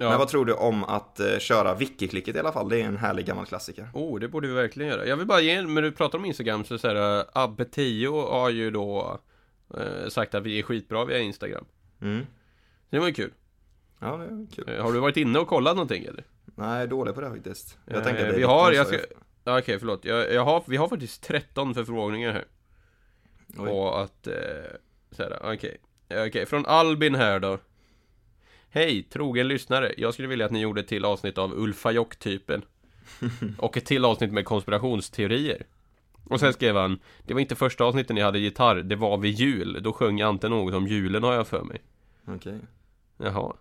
Ja. 0.01 0.09
Men 0.09 0.19
vad 0.19 0.29
tror 0.29 0.45
du 0.45 0.53
om 0.53 0.85
att 0.85 1.21
eh, 1.21 1.39
köra 1.39 1.75
Wiki-klicket 1.75 2.37
i 2.37 2.39
alla 2.39 2.53
fall? 2.53 2.69
Det 2.69 2.83
är 2.83 2.85
en 2.85 2.97
härlig 2.97 3.27
gammal 3.27 3.47
klassiker. 3.47 3.89
Oh, 3.95 4.21
det 4.21 4.29
borde 4.29 4.49
vi 4.49 4.55
verkligen 4.55 4.91
göra. 4.91 5.07
Jag 5.07 5.17
vill 5.17 5.27
bara 5.27 5.41
ge 5.41 5.63
men 5.63 5.83
du 5.83 5.93
pratar 5.93 6.19
om 6.19 6.25
Instagram 6.25 6.65
så 6.65 6.79
säger 6.79 7.25
Abbe 7.33 7.65
Tio 7.65 8.11
har 8.11 8.51
ju 8.51 8.71
då 8.71 9.21
eh, 9.75 10.09
sagt 10.09 10.35
att 10.35 10.43
vi 10.43 10.59
är 10.59 10.63
skitbra 10.63 11.05
via 11.05 11.19
Instagram. 11.19 11.65
Mm. 12.01 12.27
Det 12.91 12.99
var 12.99 13.07
ju 13.07 13.13
kul. 13.13 13.33
Ja, 14.01 14.17
det 14.17 14.25
är 14.25 14.47
kul. 14.55 14.69
Eh, 14.69 14.83
har 14.83 14.93
du 14.93 15.01
varit 15.01 15.17
inne 15.17 15.39
och 15.39 15.49
kollat 15.49 15.77
någonting 15.77 16.05
eller? 16.05 16.25
Nej, 16.45 16.89
dålig 16.89 17.15
på 17.15 17.21
det 17.21 17.31
faktiskt. 17.31 17.79
Jag 17.85 17.97
Eh, 17.97 17.99
att 17.99 18.17
det 18.17 18.33
vi 18.37 18.43
har, 18.43 18.73
jag 18.73 18.87
ska, 18.87 18.99
okej 19.45 19.79
förlåt. 19.79 20.05
Jag, 20.05 20.33
jag 20.33 20.45
har, 20.45 20.65
vi 20.67 20.77
har 20.77 20.89
faktiskt 20.89 21.23
13 21.23 21.75
förfrågningar 21.75 22.33
här. 22.33 22.45
Oj. 23.59 23.69
Och 23.69 24.03
att, 24.03 24.27
eh, 24.27 24.35
så 25.11 25.23
här, 25.23 25.39
okej. 25.55 25.81
Eh, 26.09 26.25
Okej, 26.27 26.47
från 26.47 26.67
Albin 26.67 27.15
här 27.15 27.41
då. 27.41 27.59
Hej, 28.71 29.03
trogen 29.03 29.49
lyssnare. 29.49 29.95
Jag 29.97 30.13
skulle 30.15 30.29
vilja 30.29 30.47
att 30.47 30.53
ni 30.53 30.61
gjorde 30.61 30.81
ett 30.81 30.89
till 30.89 31.05
avsnitt 31.05 31.39
av 31.39 31.53
Ulfajock-typen. 31.53 32.63
Och 33.59 33.77
ett 33.77 33.87
till 33.87 34.05
avsnitt 34.05 34.33
med 34.33 34.45
konspirationsteorier. 34.45 35.67
Och 36.25 36.41
sen 36.41 36.53
skrev 36.53 36.77
han 36.77 36.99
Det 37.23 37.35
var 37.35 37.41
inte 37.41 37.57
första 37.57 37.85
avsnittet 37.85 38.15
ni 38.15 38.21
hade 38.21 38.39
gitarr, 38.39 38.77
det 38.77 38.97
var 38.97 39.19
vid 39.19 39.35
jul. 39.35 39.83
Då 39.83 39.93
sjöng 39.93 40.21
Ante 40.21 40.49
något 40.49 40.75
om 40.75 40.87
julen 40.87 41.23
har 41.23 41.35
jag 41.35 41.47
för 41.47 41.63
mig. 41.63 41.83
Okej. 42.27 42.61
Jaha. 43.17 43.53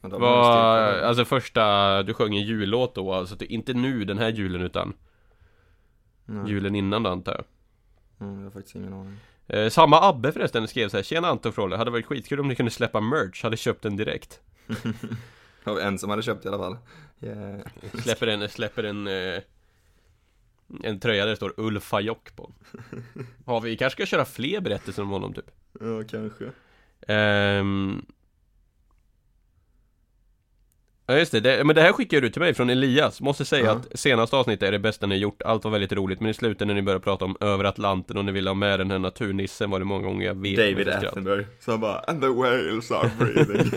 Ja, 0.00 0.08
de 0.08 0.12
har 0.12 0.20
Vad, 0.20 0.44
styrt 0.44 0.92
på 0.92 0.98
det. 1.00 1.08
alltså 1.08 1.24
första, 1.24 2.02
du 2.02 2.14
sjöng 2.14 2.36
en 2.36 2.42
jullåt 2.42 2.94
då, 2.94 3.12
alltså 3.12 3.44
inte 3.44 3.74
nu 3.74 4.04
den 4.04 4.18
här 4.18 4.28
julen 4.28 4.62
utan 4.62 4.92
Nej. 6.24 6.50
julen 6.50 6.74
innan 6.74 7.02
då 7.02 7.10
antar 7.10 7.32
jag. 7.32 7.44
Mm, 8.26 8.38
jag 8.38 8.44
har 8.46 8.50
faktiskt 8.50 8.76
ingen 8.76 8.92
aning. 8.92 9.16
Eh, 9.46 9.68
samma 9.68 10.08
Abbe 10.08 10.32
förresten 10.32 10.68
skrev 10.68 10.88
så 10.88 10.96
här 10.96 11.04
Tjena 11.04 11.28
Ante 11.28 11.48
och 11.48 11.54
Frolle, 11.54 11.76
hade 11.76 11.90
varit 11.90 12.06
skitkul 12.06 12.40
om 12.40 12.48
ni 12.48 12.54
kunde 12.54 12.70
släppa 12.70 13.00
merch, 13.00 13.42
hade 13.42 13.56
köpt 13.56 13.82
den 13.82 13.96
direkt. 13.96 14.40
Var 15.64 15.80
en 15.80 15.98
som 15.98 16.10
hade 16.10 16.22
köpt 16.22 16.44
i 16.44 16.48
alla 16.48 16.58
fall. 16.58 16.76
Yeah. 17.20 17.60
Släpper 18.02 18.26
en, 18.26 18.48
släpper 18.48 18.84
en 18.84 19.06
eh, 19.06 19.42
En 20.82 21.00
tröja 21.00 21.24
där 21.24 21.30
det 21.30 21.36
står 21.36 21.54
Ulfajock 21.56 22.36
på 22.36 22.52
Har 23.46 23.60
vi 23.60 23.76
kanske 23.76 23.96
ska 23.96 24.16
köra 24.16 24.24
fler 24.24 24.60
berättelser 24.60 25.02
om 25.02 25.08
honom 25.08 25.34
typ 25.34 25.50
Ja, 25.80 26.02
kanske. 26.10 26.50
Ehm. 27.08 28.06
Ja 31.06 31.18
just 31.18 31.32
det, 31.32 31.40
det, 31.40 31.64
men 31.64 31.76
det 31.76 31.82
här 31.82 31.92
skickar 31.92 32.20
du 32.20 32.30
till 32.30 32.40
mig 32.42 32.54
från 32.54 32.70
Elias 32.70 33.20
Måste 33.20 33.44
säga 33.44 33.64
Ja. 33.64 33.72
att 33.72 33.98
senaste 33.98 34.36
avsnittet 34.36 34.68
är 34.68 34.72
det 34.72 34.78
bästa 34.78 35.06
ni 35.06 35.16
gjort 35.16 35.42
Allt 35.42 35.64
var 35.64 35.70
väldigt 35.70 35.92
roligt 35.92 36.20
men 36.20 36.30
i 36.30 36.34
slutet 36.34 36.66
när 36.66 36.74
ni 36.74 36.82
började 36.82 37.04
prata 37.04 37.24
om 37.24 37.36
över 37.40 37.64
Atlanten 37.64 38.16
och 38.16 38.24
ni 38.24 38.32
ville 38.32 38.50
ha 38.50 38.54
med 38.54 38.80
den 38.80 38.90
här 38.90 38.98
naturnissen 38.98 39.70
var 39.70 39.78
det 39.78 39.84
många 39.84 40.06
gånger 40.06 40.26
jag 40.26 40.34
vet 40.42 40.56
David. 40.56 40.88
Attenborough. 40.88 41.44
Så 41.60 41.70
han 41.70 41.80
bara, 41.80 41.98
and 41.98 42.20
the 42.22 42.28
whales 42.28 42.90
are 42.90 43.10
breathing. 43.18 43.70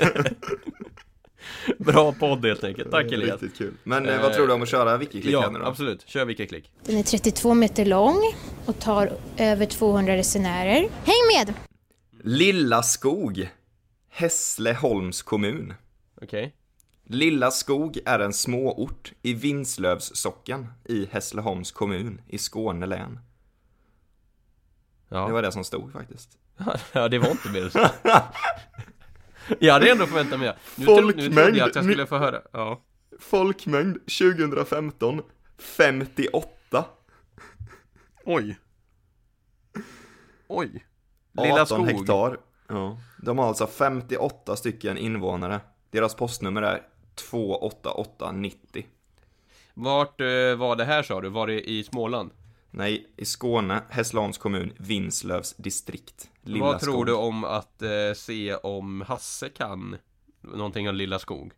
Bra 1.78 2.11
podd 2.13 2.45
helt 2.45 2.63
enkelt, 2.63 2.91
tack 2.91 3.11
Elias 3.11 3.41
Riktigt 3.41 3.57
kul. 3.57 3.73
Men 3.84 4.07
eh, 4.09 4.21
vad 4.21 4.34
tror 4.34 4.47
du 4.47 4.53
om 4.53 4.61
att 4.61 4.69
köra 4.69 4.97
Wiki-klick 4.97 5.34
Ja, 5.34 5.49
nu 5.49 5.59
då? 5.59 5.65
absolut, 5.65 6.03
kör 6.09 6.25
vilka 6.25 6.45
klick 6.45 6.71
Den 6.86 6.97
är 6.97 7.03
32 7.03 7.53
meter 7.53 7.86
lång 7.86 8.17
och 8.65 8.80
tar 8.80 9.09
över 9.38 9.65
200 9.65 10.15
resenärer. 10.15 10.80
Häng 11.03 11.45
med! 11.45 11.53
Lilla 12.23 12.84
Skog. 12.84 13.49
Hässleholms 14.09 15.21
kommun. 15.21 15.73
Okej 16.21 16.53
Lilla 17.10 17.51
Skog 17.51 17.99
är 18.05 18.20
en 18.20 18.34
småort 18.34 19.14
i 19.22 19.34
Vinslövssocken 19.34 20.68
i 20.86 21.05
Hässleholms 21.12 21.72
kommun 21.72 22.22
i 22.28 22.38
Skåne 22.38 22.86
län. 22.86 23.20
Ja. 25.10 25.28
Det 25.28 25.34
var 25.34 25.41
det 25.41 25.51
som 25.51 25.64
stod 25.64 25.93
faktiskt. 25.93 26.38
ja, 26.91 27.08
det 27.10 27.20
var 27.20 27.32
inte 27.32 27.49
mer. 27.49 27.72
Jag 29.60 29.74
hade 29.74 29.91
ändå 29.91 30.05
förväntat 30.05 30.39
mig 30.39 30.53
Nu, 30.76 30.86
tro, 30.86 30.95
nu 30.95 31.01
trodde 31.01 31.22
Folkmängd. 31.24 31.55
jag 31.55 31.70
att 31.70 31.76
jag 31.76 31.84
skulle 31.84 32.08
få 32.08 32.18
höra 32.18 32.41
Ja 32.51 32.82
Folkmängd 33.20 33.93
2015 33.93 35.22
58. 35.58 36.86
Oj 38.26 38.60
Oj 40.47 40.86
Lilla 41.32 41.62
18 41.62 41.66
skog 41.66 41.88
hektar. 41.88 42.38
Ja. 42.68 42.97
De 43.18 43.38
har 43.38 43.47
alltså 43.47 43.68
58 43.68 44.55
stycken 44.55 44.97
invånare. 44.97 45.60
Deras 45.89 46.16
postnummer 46.16 46.62
är 46.62 46.82
28890. 47.18 48.86
Vart 49.74 50.22
eh, 50.22 50.55
var 50.55 50.76
det 50.76 50.86
här 50.86 51.03
sa 51.03 51.22
du? 51.22 51.30
Var 51.30 51.47
det 51.47 51.70
i 51.70 51.84
Småland? 51.84 52.32
Nej, 52.72 53.07
i 53.18 53.26
Skåne, 53.26 53.82
Hässleholms 53.89 54.38
kommun, 54.38 54.74
Vinslövs 54.78 55.55
distrikt. 55.55 56.30
Lilla 56.41 56.65
Vad 56.65 56.80
tror 56.80 56.93
skog. 56.93 57.05
du 57.05 57.13
om 57.13 57.43
att 57.43 57.82
eh, 57.82 58.13
se 58.15 58.55
om 58.55 59.01
Hasse 59.01 59.49
kan 59.49 59.97
någonting 60.41 60.89
om 60.89 60.95
Lilla 60.95 61.20
skog? 61.20 61.53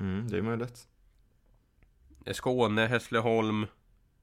Mm, 0.00 0.28
det 0.28 0.38
är 0.38 0.42
möjligt. 0.42 0.88
Eh, 2.24 2.32
Skåne, 2.32 2.86
Hässleholm 2.86 3.66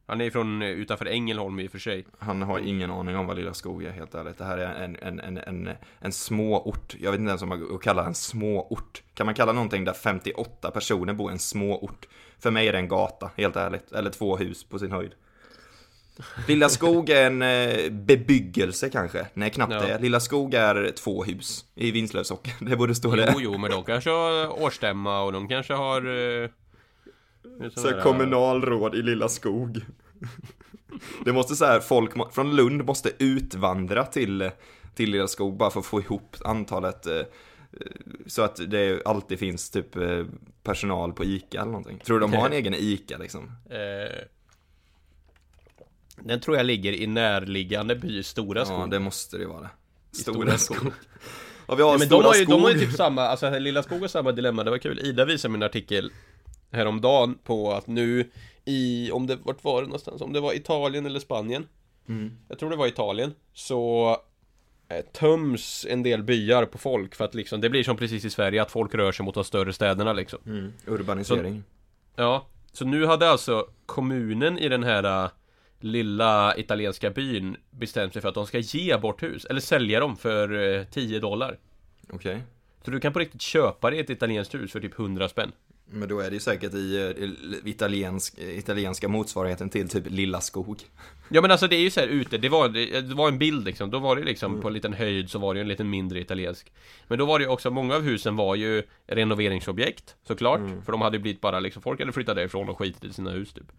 Han 0.10 0.22
är 0.22 0.30
från 0.30 0.62
eh, 0.62 0.70
utanför 0.70 1.06
Ängelholm 1.06 1.60
i 1.60 1.68
och 1.68 1.72
för 1.72 1.80
sig 1.80 2.06
Han 2.20 2.42
har 2.42 2.60
ingen 2.60 2.92
aning 2.92 3.16
om 3.16 3.28
vad 3.28 3.38
Lilla 3.38 3.54
Skog 3.54 3.84
är, 3.84 3.92
helt 3.92 4.16
ärligt. 4.16 4.38
Det 4.38 4.46
här 4.46 4.58
är 4.58 4.84
en, 4.84 4.96
en, 5.02 5.20
en, 5.20 5.38
en, 5.38 5.70
en 6.00 6.12
småort. 6.12 6.96
Jag 7.00 7.12
vet 7.12 7.20
inte 7.20 7.30
ens 7.30 7.42
om 7.42 7.50
man 7.50 7.68
kan 7.68 7.80
kalla 7.80 8.06
en 8.06 8.16
småort. 8.16 9.04
Kan 9.14 9.26
man 9.26 9.36
kalla 9.36 9.52
någonting 9.52 9.84
där 9.86 9.94
58 9.94 10.72
personer 10.72 11.14
bor 11.14 11.32
en 11.32 11.40
småort? 11.40 12.08
För 12.40 12.52
mig 12.52 12.68
är 12.68 12.72
det 12.72 12.78
en 12.80 12.88
gata, 12.88 13.32
helt 13.36 13.56
ärligt. 13.56 13.92
Eller 13.92 14.10
två 14.10 14.38
hus 14.38 14.64
på 14.64 14.80
sin 14.80 14.92
höjd. 14.92 15.12
Lilla 16.48 16.70
Skog 16.70 17.10
är 17.10 17.26
en 17.28 17.42
eh, 17.42 17.90
bebyggelse 17.92 18.90
kanske. 18.90 19.28
Nej, 19.34 19.50
knappt 19.50 19.74
Ja. 19.74 19.80
det. 19.82 20.00
Lilla 20.00 20.20
Skog 20.20 20.54
är 20.54 20.92
två 20.92 21.24
hus 21.24 21.66
i 21.76 21.92
Vinslövssocken. 21.92 22.54
Det 22.70 22.76
borde 22.76 22.96
stå 22.96 23.16
det. 23.16 23.30
Jo, 23.34 23.40
jo, 23.42 23.58
men 23.58 23.72
de 23.72 23.84
kanske 23.84 24.10
har 24.10 24.62
årsstämma 24.64 25.22
och 25.22 25.34
de 25.34 25.48
kanske 25.48 25.74
har 25.74 26.02
eh, 26.44 26.50
Så 27.76 27.90
här, 27.90 28.02
kommunalråd 28.02 28.96
i 28.96 29.02
Lilla 29.02 29.30
Skog. 29.30 29.82
Det 31.26 31.34
måste 31.34 31.56
så 31.56 31.66
här, 31.66 31.80
folk 31.80 32.34
från 32.34 32.56
Lund 32.56 32.86
måste 32.86 33.12
utvandra 33.20 34.06
till, 34.06 34.50
till 34.96 35.12
Lilla 35.12 35.28
Skog 35.28 35.58
bara 35.58 35.70
för 35.70 35.80
att 35.80 35.86
få 35.86 36.02
ihop 36.02 36.36
antalet 36.46 37.08
eh, 37.08 37.22
så 38.26 38.42
att 38.42 38.60
det 38.68 39.02
alltid 39.06 39.40
finns 39.40 39.70
typ 39.70 39.96
eh, 39.96 40.26
personal 40.64 41.14
på 41.14 41.26
ICA 41.26 41.62
eller 41.62 41.72
någonting. 41.72 42.00
Tror 42.06 42.20
du 42.20 42.28
de 42.28 42.34
har 42.34 42.48
en 42.48 42.54
egen 42.54 42.74
ICA 42.74 43.18
liksom? 43.18 43.52
eh, 43.70 44.18
Den 46.16 46.40
tror 46.40 46.58
jag 46.58 46.66
ligger 46.66 46.94
i 46.94 47.08
närliggande 47.08 47.96
by 47.96 48.24
Stora 48.24 48.66
skog 48.66 48.80
Ja, 48.82 48.88
det 48.88 49.00
måste 49.00 49.38
det 49.38 49.46
vara 49.46 49.62
det. 49.62 49.70
Stora 50.12 50.34
Stora 50.36 50.58
Skog. 50.58 50.78
Skog. 50.78 50.94
Ja, 51.68 51.76
vi 51.76 51.84
har 51.84 51.90
Nej, 51.90 52.00
men 52.00 52.08
Stora 52.08 52.22
de 52.22 52.28
har, 52.28 52.36
ju, 52.36 52.44
Skog. 52.44 52.56
de 52.56 52.64
har 52.64 52.72
ju 52.72 52.80
typ 52.80 52.94
samma, 52.96 53.22
alltså 53.22 53.60
Lilla 53.60 53.84
Skog 53.84 54.02
har 54.02 54.08
samma 54.08 54.32
dilemma, 54.32 54.64
det 54.64 54.72
var 54.72 54.78
kul 54.78 55.00
Ida 55.00 55.26
visade 55.26 55.52
mig 55.52 55.60
en 55.60 55.64
artikel 55.64 56.12
Häromdagen 56.72 57.38
på 57.44 57.72
att 57.72 57.88
nu 57.88 58.32
i, 58.66 59.12
om 59.12 59.28
det, 59.28 59.36
vart 59.44 59.64
var 59.64 59.82
det 59.82 59.88
någonstans? 59.88 60.22
Om 60.22 60.34
det 60.34 60.40
var 60.40 60.54
Italien 60.54 61.06
eller 61.06 61.20
Spanien 61.20 61.68
Mm. 62.10 62.32
Jag 62.48 62.60
tror 62.60 62.70
det 62.70 62.76
var 62.76 62.88
Italien 62.88 63.34
Så 63.54 64.10
eh, 64.90 65.06
Töms 65.06 65.86
en 65.90 66.04
del 66.04 66.24
byar 66.24 66.66
på 66.66 66.78
folk 66.78 67.16
för 67.16 67.26
att 67.26 67.36
liksom 67.36 67.62
Det 67.62 67.70
blir 67.70 67.84
som 67.84 67.98
precis 67.98 68.26
i 68.26 68.30
Sverige 68.30 68.62
att 68.62 68.72
folk 68.72 68.96
rör 68.96 69.12
sig 69.12 69.26
mot 69.26 69.36
de 69.36 69.44
större 69.44 69.74
städerna 69.74 70.14
liksom 70.14 70.40
Mm, 70.46 70.74
urbanisering. 70.86 71.64
Ja, 72.16 72.48
så 72.72 72.86
nu 72.86 73.06
hade 73.06 73.30
alltså 73.30 73.68
kommunen 73.86 74.58
i 74.58 74.70
den 74.70 74.84
här 74.84 75.24
äh, 75.24 75.30
lilla 75.80 76.58
italienska 76.58 77.10
byn 77.10 77.58
bestämt 77.72 78.14
sig 78.14 78.22
för 78.22 78.30
att 78.30 78.36
de 78.36 78.48
ska 78.48 78.60
ge 78.60 78.98
bort 78.98 79.24
hus, 79.24 79.46
eller 79.46 79.62
sälja 79.62 80.00
dem 80.00 80.18
för 80.18 80.78
äh, 80.80 80.84
10 80.84 81.20
dollar. 81.20 81.60
Okej. 82.10 82.42
Så 82.86 82.92
du 82.92 83.00
kan 83.00 83.14
på 83.14 83.20
riktigt 83.20 83.42
köpa 83.42 83.90
dig 83.90 84.00
ett 84.00 84.10
italienskt 84.10 84.56
hus 84.56 84.72
för 84.72 84.80
typ 84.80 85.00
100 85.00 85.30
spänn. 85.30 85.52
Men 85.90 86.10
då 86.10 86.20
är 86.20 86.30
det 86.30 86.34
ju 86.34 86.40
säkert 86.40 86.74
i 86.74 87.14
eh, 87.64 87.70
italiensk, 87.70 88.38
italienska 88.40 89.08
motsvarigheten 89.08 89.70
till 89.70 89.90
typ 89.90 90.04
Lilla 90.10 90.42
Skog. 90.42 90.82
Ja 91.30 91.42
men 91.42 91.52
alltså 91.52 91.68
det 91.68 91.76
är 91.76 91.80
ju 91.82 91.90
så 91.92 92.00
här 92.00 92.08
ute, 92.08 92.38
det 92.38 92.50
var, 92.50 92.70
det, 92.70 93.02
var 93.14 93.28
en 93.28 93.38
bild 93.38 93.66
liksom, 93.66 93.92
då 93.92 94.00
var 94.00 94.16
det 94.16 94.24
liksom 94.24 94.62
på 94.62 94.68
en 94.68 94.74
liten 94.74 94.94
höjd 94.94 95.30
så 95.30 95.40
var 95.40 95.54
det 95.54 95.58
ju 95.58 95.62
en 95.62 95.68
liten 95.68 95.90
mindre 95.90 96.20
italiensk. 96.20 96.72
Men 97.08 97.20
då 97.20 97.26
var 97.26 97.40
det 97.40 97.46
ju 97.46 97.52
också, 97.52 97.72
många 97.72 97.96
av 97.96 98.02
husen 98.02 98.36
var 98.36 98.56
ju 98.56 98.84
renoveringsobjekt 99.08 100.16
såklart. 100.28 100.62
För 100.86 100.92
de 100.92 101.02
hade 101.02 101.18
ju 101.18 101.22
blivit 101.22 101.42
bara 101.42 101.60
liksom, 101.60 101.82
folk 101.82 102.00
hade 102.00 102.12
flyttat 102.12 102.36
därifrån 102.36 102.70
och 102.70 102.78
skitit 102.78 103.04
i 103.04 103.14
sina 103.14 103.32
hus 103.32 103.54
typ. 103.54 103.72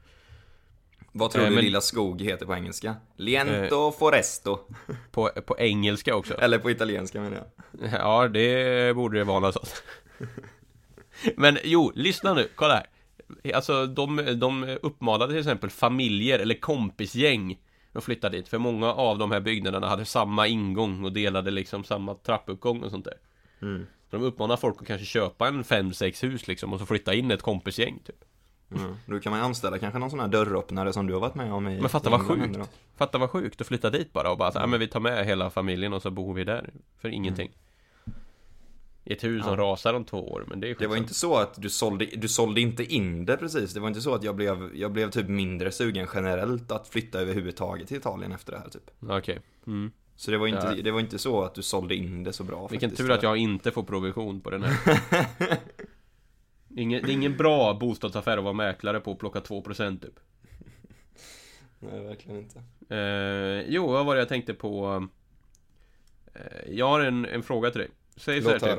Vad 1.13 1.31
tror 1.31 1.43
Eh, 1.43 1.49
du 1.49 1.55
men- 1.55 1.65
Lilla 1.65 1.81
Skog 1.81 2.23
heter 2.23 2.47
på 2.47 2.55
engelska? 2.55 2.97
Liento 3.17 3.93
Foresto. 3.93 4.59
På, 5.11 5.31
på 5.47 5.57
engelska 5.59 6.15
också. 6.17 6.35
Eller 6.35 6.59
på 6.59 6.71
italienska 6.71 7.21
menar 7.21 7.37
jag. 7.81 7.91
Ja, 7.93 8.29
det 8.29 8.97
borde 8.97 9.19
det 9.19 9.25
vara 9.25 9.41
något 9.41 9.55
sånt 9.55 9.83
Men 11.37 11.59
jo, 11.65 11.93
lyssna 11.95 12.35
nu, 12.35 12.49
kolla 12.55 12.75
här. 12.75 12.87
Alltså 13.55 13.87
de, 13.87 14.39
de 14.41 14.79
uppmanade 14.83 15.33
till 15.33 15.39
exempel 15.39 15.71
familjer 15.71 16.39
eller 16.39 16.55
kompisgäng 16.55 17.59
att 17.93 18.05
flytta 18.05 18.29
dit 18.29 18.49
För 18.49 18.59
många 18.59 18.93
av 18.93 19.19
de 19.19 19.31
här 19.31 19.41
byggnaderna 19.41 19.89
hade 19.89 20.05
samma 20.05 20.47
ingång 20.47 21.05
och 21.05 21.13
delade 21.13 21.51
liksom 21.51 21.85
samma 21.85 22.15
trappuppgång 22.15 22.83
och 22.83 22.91
sånt 22.91 23.05
där. 23.05 23.17
Så 24.11 24.17
de 24.17 24.23
uppmanar 24.23 24.57
folk 24.57 24.77
att 24.81 24.87
kanske 24.87 25.07
köpa 25.07 25.49
en 25.49 25.65
5-6 25.65 26.23
hus 26.23 26.49
liksom 26.49 26.73
och 26.73 26.81
så 26.81 26.87
flytta 26.87 27.15
in 27.15 27.31
ett 27.31 27.43
kompisgäng 27.43 27.99
typ. 28.07 28.25
Mm. 28.77 28.97
Då 29.07 29.21
kan 29.21 29.33
man 29.33 29.41
anställa 29.41 29.79
kanske 29.79 29.99
någon 29.99 30.11
sån 30.11 30.21
här 30.21 30.29
dörröppnare 30.29 30.93
som 30.93 31.07
du 31.07 31.13
har 31.13 31.21
varit 31.21 31.35
med 31.35 31.53
om 31.53 31.69
i 31.69 31.81
Men 31.81 31.89
fatta 31.89 32.11
vad 32.11 32.21
sjukt. 32.21 32.59
Fatta 32.97 33.19
vad 33.19 33.31
sjukt 33.31 33.61
att 33.61 33.67
flytta 33.67 33.91
dit 33.91 34.13
bara 34.13 34.31
och 34.31 34.39
bara 34.39 34.53
så, 34.53 34.59
här, 34.59 34.67
men 34.67 34.81
vi 34.81 34.87
tar 34.87 35.01
med 35.01 35.27
hela 35.27 35.51
familjen 35.51 35.93
och 35.93 36.03
så 36.03 36.11
bor 36.11 36.35
vi 36.35 36.45
där. 36.45 36.71
För 37.01 37.09
ingenting 37.09 37.51
I 39.09 39.13
ett 39.13 39.25
hus 39.25 39.45
som 39.45 39.57
rasar 39.57 39.95
om 39.95 40.05
två 40.05 40.29
år 40.33 40.45
men 40.47 40.61
det 40.61 40.71
är 40.71 40.75
Det 40.79 40.87
var 40.87 40.97
inte 40.97 41.15
så 41.15 41.37
att 41.37 41.63
du 41.63 41.71
sålde, 41.71 42.05
du 42.05 42.29
sålde 42.29 42.61
inte 42.61 42.85
in 42.85 43.25
det 43.27 43.37
precis. 43.37 43.75
Det 43.75 43.81
var 43.81 43.89
inte 43.89 44.01
så 44.01 44.15
att 44.15 44.25
jag 44.25 44.37
blev, 44.37 44.71
jag 44.77 44.93
blev 44.93 45.11
typ 45.11 45.29
mindre 45.29 45.71
sugen 45.73 46.09
generellt 46.15 46.73
att 46.73 46.89
flytta 46.89 47.21
överhuvudtaget 47.21 47.89
till 47.89 47.97
Italien 47.97 48.33
efter 48.33 48.53
det 48.53 48.59
här 48.59 48.69
typ. 48.69 48.91
Okej 49.01 49.41
mm. 49.67 49.91
Så 50.17 50.31
det 50.31 50.39
var 50.39 50.47
inte, 50.47 50.75
Ja. 50.77 50.83
det 50.83 50.91
var 50.91 51.01
inte 51.01 51.19
så 51.19 51.43
att 51.43 51.55
du 51.55 51.63
sålde 51.63 51.95
in 51.95 52.25
det 52.25 52.33
så 52.33 52.45
bra 52.45 52.67
Vilken 52.69 52.91
faktiskt. 52.91 53.09
tur 53.09 53.15
att 53.15 53.23
jag 53.23 53.37
inte 53.37 53.71
får 53.71 53.83
provision 53.83 54.41
på 54.41 54.51
den 54.51 54.63
här 54.63 54.77
Ingen, 56.77 57.03
Det 57.03 57.11
är 57.11 57.15
ingen 57.15 57.37
bra 57.37 57.75
bostadsaffär 57.75 58.39
att 58.39 58.45
vara 58.45 58.53
mäklare 58.55 59.01
på 59.01 59.13
och 59.13 59.19
plocka 59.19 59.41
2% 59.41 60.01
typ 60.01 60.21
Nej, 61.79 62.01
verkligen 62.05 62.39
inte. 62.39 62.59
eh, 62.97 63.65
Jo, 63.75 63.87
vad 63.93 64.07
var 64.07 64.15
det 64.15 64.21
jag 64.21 64.29
tänkte 64.29 64.55
på 64.55 65.09
eh, 66.35 66.43
Jag 66.71 66.89
har 66.89 67.01
en, 67.01 67.25
en 67.27 67.43
fråga 67.43 67.71
till 67.71 67.81
dig 67.81 67.91
Säg 68.19 68.43
så 68.43 68.51
här 68.51 68.59
typ 68.59 68.79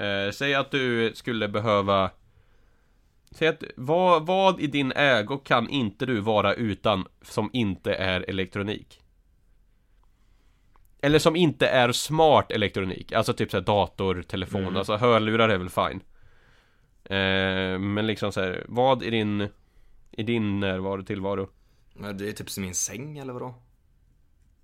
eh, 0.00 0.32
Säg 0.32 0.54
att 0.54 0.70
du 0.70 1.12
skulle 1.14 1.48
behöva 1.48 2.10
Säg 3.30 3.48
att, 3.48 3.64
vad, 3.76 4.26
vad 4.26 4.60
i 4.60 4.66
din 4.66 4.92
ägo 4.92 5.38
kan 5.38 5.68
inte 5.68 6.06
du 6.06 6.20
vara 6.20 6.54
utan 6.54 7.06
som 7.22 7.50
inte 7.52 7.94
är 7.94 8.20
elektronik? 8.20 9.00
Eller 11.00 11.18
som 11.18 11.36
inte 11.36 11.66
är 11.68 11.92
smart 11.92 12.52
elektronik, 12.52 13.12
alltså 13.12 13.32
typ 13.32 13.50
såhär 13.50 13.64
dator, 13.64 14.22
telefon, 14.22 14.62
Mm. 14.62 14.76
alltså 14.76 14.96
hörlurar 14.96 15.48
är 15.48 15.58
väl 15.58 15.68
fine 15.70 16.00
eh, 17.04 17.78
Men 17.78 18.06
liksom 18.06 18.32
så 18.32 18.40
här, 18.40 18.64
vad 18.68 19.02
i 19.02 19.10
din 19.10 19.48
I 20.10 20.22
din 20.22 20.60
närvaro, 20.60 21.02
tillvaro? 21.02 21.48
Men 21.94 22.18
det 22.18 22.28
är 22.28 22.32
typ 22.32 22.50
som 22.50 22.62
min 22.62 22.74
säng 22.74 23.18
eller 23.18 23.32
vadå? 23.32 23.54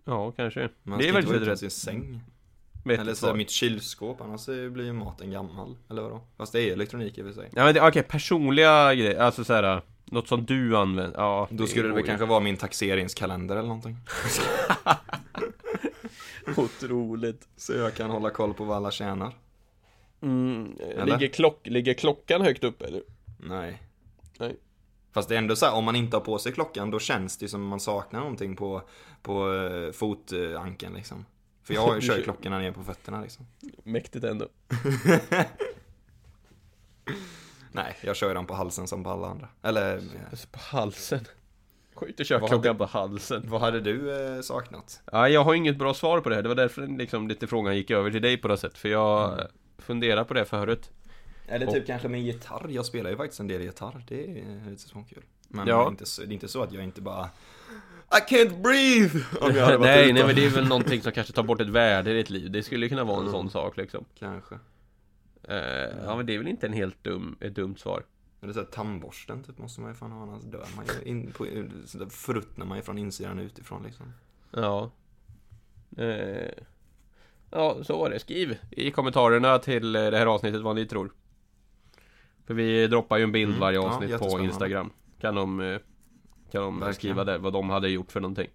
Ja, 0.05 0.33
kanske 0.33 0.69
Man 0.83 0.99
Det 0.99 1.05
är 1.05 1.09
ska 1.09 1.19
inte 1.19 1.33
vara 1.33 1.43
utan 1.43 1.57
sin 1.57 1.71
säng. 1.71 2.21
Eller 2.85 3.15
så 3.15 3.27
här, 3.27 3.35
mitt 3.35 3.51
kylskåp, 3.51 4.21
annars 4.21 4.47
blir 4.47 4.85
ju 4.85 4.93
maten 4.93 5.31
gammal. 5.31 5.77
Eller 5.91 6.03
vadå? 6.03 6.21
Fast 6.37 6.53
det 6.53 6.61
är 6.61 6.73
elektronik 6.73 7.19
i 7.19 7.23
och 7.23 7.27
för 7.27 7.33
sig. 7.33 7.51
Ja 7.55 7.65
men 7.65 7.83
okej, 7.83 8.03
personliga 8.03 8.95
grejer, 8.95 9.21
alltså 9.21 9.45
såhär 9.45 9.83
Något 10.05 10.29
som 10.29 10.45
du 10.45 10.77
använder, 10.77 11.21
ja 11.21 11.49
Då 11.51 11.67
skulle 11.67 11.89
det 11.89 11.95
väl 11.95 12.07
kanske 12.07 12.27
vara 12.27 12.41
min 12.41 12.57
taxeringskalender 12.57 13.57
eller 13.57 13.69
någonting. 13.69 13.97
Otroligt 16.57 17.49
Så 17.57 17.73
jag 17.73 17.95
kan 17.95 18.11
hålla 18.11 18.31
koll 18.31 18.55
på 18.55 18.65
vad 18.65 18.77
alla 18.77 18.91
tjänar. 18.91 19.33
mm, 20.23 20.77
ligger, 21.05 21.29
klock, 21.29 21.67
ligger 21.67 21.95
klockan 21.95 22.43
högt 22.43 22.65
upp 22.65 22.83
eller? 22.83 23.03
Nej. 23.39 23.83
Nej 24.39 24.57
Fast 25.13 25.29
det 25.29 25.35
är 25.35 25.39
ändå 25.39 25.57
så 25.57 25.67
här, 25.67 25.75
om 25.75 25.85
man 25.85 25.97
inte 25.97 26.17
har 26.17 26.21
på 26.25 26.39
sig 26.39 26.53
klockan 26.53 26.91
då 26.91 26.99
känns 26.99 27.39
det 27.39 27.49
som 27.49 27.67
man 27.67 27.81
saknar 27.81 28.21
någonting 28.21 28.57
på, 28.57 28.83
på 29.23 29.55
eh, 29.55 29.93
fotankeln 29.93 30.95
liksom. 30.95 31.25
För 31.63 31.75
jag 31.75 32.03
kör 32.07 32.17
ju 32.17 32.23
klockorna 32.23 32.59
ner 32.59 32.73
på 32.73 32.85
fötterna 32.85 33.21
liksom. 33.21 33.47
Mäktigt 33.85 34.25
ändå 34.25 34.49
Nej, 37.73 37.97
jag 38.01 38.17
kör 38.17 38.29
ju 38.29 38.35
den 38.35 38.47
på 38.47 38.55
halsen 38.55 38.87
som 38.87 39.05
på 39.05 39.11
alla 39.11 39.27
andra. 39.29 39.49
Eller, 39.63 39.97
eh, 39.97 40.03
Alltså 40.31 40.49
på 40.49 40.59
halsen 40.59 41.27
Sjukt 41.95 42.21
att 42.21 42.27
köra 42.27 42.39
Vad 42.39 42.51
klockan 42.51 42.79
på 42.79 42.85
halsen 42.85 43.43
vad 43.47 43.61
hade 43.61 43.81
du 43.81 44.27
eh, 44.37 44.41
saknat? 44.41 45.01
Ja, 45.13 45.29
jag 45.29 45.45
har 45.45 45.55
inget 45.55 45.77
bra 45.77 45.95
svar 45.95 46.21
på 46.21 46.29
det 46.29 46.35
här, 46.35 46.43
det 46.43 46.49
var 46.49 46.57
därför 46.57 46.87
liksom 46.87 47.29
lite 47.29 47.47
frågan 47.47 47.77
gick 47.77 47.91
över 47.91 48.11
till 48.11 48.23
dig 48.23 48.37
på 48.37 48.49
något 48.49 48.61
sätt 48.61 48.79
För 48.79 48.89
jag 48.89 49.33
mm. 49.33 49.47
funderar 49.79 50.25
på 50.25 50.35
det 50.35 50.45
förut 50.45 50.91
Eller 51.47 51.67
typ 51.67 51.87
kanske 51.87 52.09
med 52.09 52.23
gitarr. 52.23 52.67
Jag 52.71 52.87
spelar 52.87 53.11
ju 53.11 53.17
faktiskt 53.17 53.41
en 53.41 53.49
del 53.49 53.63
gitarr. 53.63 54.05
Det 54.09 54.25
är 54.25 54.71
lite 54.71 54.89
småkul. 54.89 55.23
Men 55.49 55.69
Ja. 55.69 55.77
det, 55.77 55.83
är 55.83 55.89
inte 55.89 56.05
det 56.19 56.33
är 56.33 56.33
inte 56.33 56.49
så 56.49 56.63
att 56.63 56.73
jag 56.73 56.85
inte 56.85 57.01
bara 57.01 57.31
I 58.13 58.35
can't 58.35 58.63
breathe! 58.63 59.19
Om 59.41 59.57
jag 59.57 59.65
hade 59.65 59.77
varit 59.77 59.81
nej, 59.89 60.05
utan. 60.05 60.15
nej 60.15 60.25
men 60.27 60.35
det 60.37 60.45
är 60.47 60.51
väl 60.51 60.69
någonting 60.69 61.03
som 61.03 61.13
kanske 61.13 61.33
tar 61.33 61.43
bort 61.43 61.61
ett 61.61 61.69
värde 61.69 62.11
i 62.11 62.15
ditt 62.15 62.31
liv 62.31 62.51
Det 62.51 62.63
skulle 62.63 62.89
kunna 62.89 63.05
vara 63.05 63.25
en 63.25 63.31
sån 63.31 63.51
sak 63.51 63.77
liksom 63.77 64.05
Kanske. 64.19 64.55
eh, 65.43 65.57
Ja 66.05 66.17
men 66.17 66.27
det 66.27 66.35
är 66.35 66.39
väl 66.39 66.49
inte 66.49 66.67
en 66.67 66.73
helt 66.73 67.05
dum, 67.05 67.37
ett 67.41 67.55
dumt 67.55 67.77
svar 67.77 68.03
Eller 68.43 68.53
såhär 68.53 68.67
tandborsten 68.67 69.43
typ 69.45 69.59
måste 69.59 69.81
man 69.81 69.91
ju 69.91 69.95
fan 69.95 70.13
ha 70.13 70.23
annars 70.23 70.43
dör 70.43 70.67
man 70.77 70.85
ju. 70.87 71.11
In, 71.11 71.33
på, 71.33 71.47
förruttnar 72.11 72.67
man 72.67 72.77
ju 72.79 72.83
från 72.83 72.99
insidan 72.99 73.39
utifrån 73.39 73.83
liksom. 73.83 74.13
Ja 74.51 74.91
eh, 75.97 76.49
Ja, 77.51 77.85
så 77.85 77.99
var 77.99 78.11
det. 78.11 78.19
Skriv 78.19 78.59
i 78.71 78.91
kommentarerna 78.91 79.59
till 79.59 79.97
eh, 79.97 80.03
det 80.11 80.19
här 80.19 80.27
avsnittet 80.27 80.61
vad 80.61 80.75
ni 80.77 80.87
tror 80.87 81.13
För 82.47 82.55
vi 82.55 82.87
droppar 82.87 83.17
ju 83.19 83.23
en 83.25 83.33
bild 83.33 83.49
Mm, 83.51 83.61
varje 83.61 83.79
ja, 83.79 83.83
avsnitt 83.87 84.01
på 84.09 84.13
jättespännande. 84.13 84.45
Instagram 84.45 84.91
Kan 85.21 85.35
de, 85.35 85.61
eh, 85.61 85.79
kan 86.53 86.63
de 86.63 86.75
Verkligen. 86.75 86.95
skriva 86.95 87.25
där 87.25 87.39
vad 87.39 87.53
de 87.53 87.71
hade 87.71 87.89
gjort 87.89 88.13
för 88.13 88.21
någonting 88.21 88.49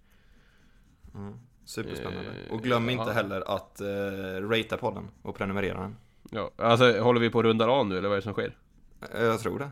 Superspännande. 1.64 2.30
Eh, 2.46 2.52
och 2.52 2.62
glöm 2.62 2.88
ja. 2.88 2.92
inte 3.00 3.12
heller 3.12 3.54
att 3.56 3.80
uh, 3.82 4.48
ratea 4.48 4.78
podden 4.78 5.08
och 5.22 5.36
prenumerera 5.36 5.80
den. 5.80 5.96
Ja, 6.30 6.50
alltså 6.56 7.00
håller 7.00 7.20
vi 7.20 7.30
på 7.30 7.38
att 7.38 7.44
runda 7.44 7.66
av 7.66 7.86
nu 7.86 7.98
eller 7.98 8.08
vad 8.08 8.16
är 8.16 8.20
det 8.20 8.24
som 8.24 8.32
sker? 8.32 8.56
Eh, 9.14 9.22
Jag 9.22 9.40
tror 9.40 9.58
det. 9.58 9.70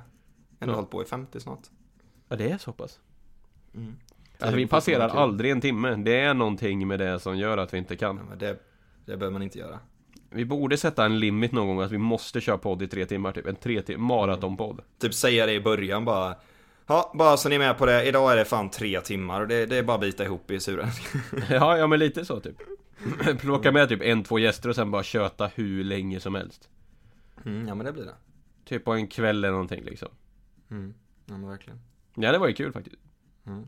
Ändå 0.61 0.73
Ja. 0.73 0.77
hållit 0.77 0.91
på 0.91 1.03
i 1.03 1.05
50 1.05 1.41
snart. 1.41 1.61
Ja, 2.29 2.37
det 2.37 2.51
är 2.51 2.59
så 2.59 2.73
pass 2.73 3.01
Mm. 3.75 3.97
Alltså 4.41 4.57
vi 4.57 4.67
passerar 4.67 5.09
aldrig 5.09 5.51
en 5.53 5.61
timme 5.61 5.95
Det 5.95 6.21
är 6.21 6.35
någonting 6.35 6.89
med 6.89 6.99
det 6.99 7.21
som 7.21 7.39
gör 7.39 7.59
att 7.59 7.75
vi 7.75 7.79
inte 7.79 7.97
kan 7.97 8.17
Ja, 8.17 8.23
men 8.29 8.39
det, 8.39 8.59
det 9.05 9.17
behöver 9.17 9.31
man 9.33 9.43
inte 9.43 9.59
göra. 9.59 9.79
Vi 10.31 10.45
borde 10.45 10.77
sätta 10.77 11.05
en 11.05 11.19
limit 11.19 11.53
någon 11.53 11.67
gång 11.67 11.81
att 11.81 11.93
vi 11.93 11.99
måste 11.99 12.41
köra 12.41 12.59
podd 12.59 12.83
i 12.83 12.89
tre 12.89 13.07
timmar 13.07 13.33
typ 13.33 13.47
En 13.47 13.57
tre 13.57 13.83
timmar 13.83 14.07
maratonpodd 14.17 14.81
Typ 14.99 15.15
säga 15.15 15.47
det 15.47 15.53
i 15.53 15.61
början 15.61 16.05
bara. 16.05 16.35
Ja, 16.87 17.13
bara 17.15 17.37
så 17.37 17.49
ni 17.49 17.55
är 17.55 17.59
med 17.59 17.79
på 17.79 17.87
det. 17.87 18.05
Idag 18.05 18.33
är 18.33 18.37
det 18.37 18.45
fan 18.45 18.71
tre 18.71 19.01
timmar 19.01 19.41
och 19.41 19.49
det, 19.49 19.67
det 19.67 19.77
är 19.77 19.83
bara 19.83 19.95
att 19.95 20.01
bita 20.01 20.25
ihop 20.25 20.51
i 20.51 20.61
suren. 20.61 20.89
Ja, 21.51 21.79
ja 21.79 21.87
men 21.87 21.99
lite 21.99 22.25
så 22.25 22.41
typ 22.41 22.57
Plocka 23.41 23.73
med 23.73 23.89
typ 23.89 24.03
en, 24.03 24.25
två 24.25 24.39
gäster 24.39 24.69
och 24.69 24.75
sen 24.75 24.91
bara 24.91 25.03
köta 25.03 25.47
hur 25.55 25.85
länge 25.85 26.21
som 26.21 26.35
helst 26.35 26.69
Mm, 27.45 27.69
ja 27.69 27.75
men 27.75 27.87
det 27.87 27.93
blir 27.93 28.05
det. 28.05 28.15
Typ 28.65 28.85
på 28.85 28.93
en 28.93 29.07
kväll 29.07 29.37
eller 29.45 29.51
någonting 29.51 29.85
liksom 29.85 30.09
Mm. 30.71 30.95
Ja 31.27 31.37
men 31.39 31.49
verkligen. 31.51 31.81
Ja 32.15 32.33
det 32.33 32.39
var 32.39 32.49
ju 32.49 32.55
kul 32.55 32.73
faktiskt 32.73 32.97
Mm. 33.47 33.63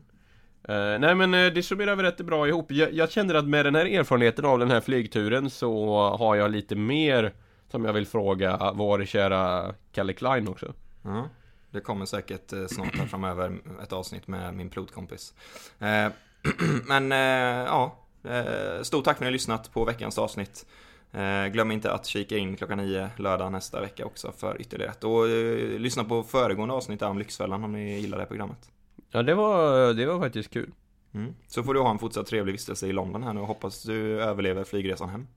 Eh, 0.63 0.99
Nej 0.99 1.15
men 1.15 1.33
uh, 1.33 1.53
det 1.53 1.63
summerar 1.63 1.95
vi 1.95 2.03
rätt 2.03 2.17
bra 2.21 2.47
ihop 2.47 2.71
jag, 2.71 2.93
jag 2.93 3.11
känner 3.11 3.35
att 3.35 3.45
med 3.47 3.65
den 3.65 3.75
här 3.75 3.85
erfarenheten 3.85 4.45
av 4.45 4.59
den 4.59 4.71
här 4.71 4.81
flygturen 4.81 5.49
så 5.49 5.99
har 6.19 6.35
jag 6.35 6.51
lite 6.51 6.75
mer 6.75 7.33
Som 7.71 7.85
jag 7.85 7.93
vill 7.93 8.07
fråga 8.07 8.71
vår 8.75 9.05
kära 9.05 9.73
Kalle 9.91 10.13
Klein 10.13 10.47
också 10.47 10.73
Ja, 11.03 11.29
det 11.71 11.79
kommer 11.79 12.05
säkert 12.05 12.53
eh, 12.53 12.67
snart 12.67 12.95
här 12.95 13.05
framöver 13.05 13.57
ett 13.83 13.93
avsnitt 13.93 14.27
med 14.27 14.53
min 14.53 14.69
pilotkompis. 14.69 15.33
Eh, 15.79 16.11
men 16.87 17.11
eh, 17.11 17.67
ja, 17.67 17.97
eh, 18.23 18.81
stort 18.81 19.05
tack 19.05 19.17
för 19.17 19.17
att 19.17 19.19
ni 19.19 19.25
har 19.25 19.31
lyssnat 19.31 19.73
på 19.73 19.85
veckans 19.85 20.17
avsnitt. 20.17 20.65
Eh, 21.11 21.45
glöm 21.45 21.71
inte 21.71 21.91
att 21.91 22.05
kika 22.05 22.37
in 22.37 22.55
klockan 22.55 22.77
nio 22.77 23.09
lördag 23.17 23.51
nästa 23.51 23.81
vecka 23.81 24.05
också 24.05 24.31
för 24.37 24.61
ytterligare 24.61 24.91
ett. 24.91 25.03
Och 25.03 25.27
eh, 25.27 25.79
lyssna 25.79 26.03
på 26.03 26.23
föregående 26.23 26.73
avsnitt 26.73 27.01
om 27.01 27.19
Lyxfällan 27.19 27.63
om 27.63 27.71
ni 27.71 27.99
gillar 27.99 28.17
det 28.17 28.25
programmet. 28.25 28.71
Ja 29.11 29.23
det 29.23 29.35
var, 29.35 29.93
det 29.93 30.05
var 30.05 30.19
faktiskt 30.19 30.49
kul 30.53 30.71
Mm. 31.13 31.35
Så 31.47 31.63
får 31.63 31.73
du 31.73 31.79
ha 31.79 31.91
en 31.91 31.99
fortsatt 31.99 32.27
trevlig 32.27 32.51
vistelse 32.51 32.87
i 32.87 32.91
London 32.91 33.23
här 33.23 33.33
nu 33.33 33.39
och 33.39 33.47
hoppas 33.47 33.83
du 33.83 34.21
överlever 34.21 34.63
flygresan 34.63 35.09
hem. 35.09 35.27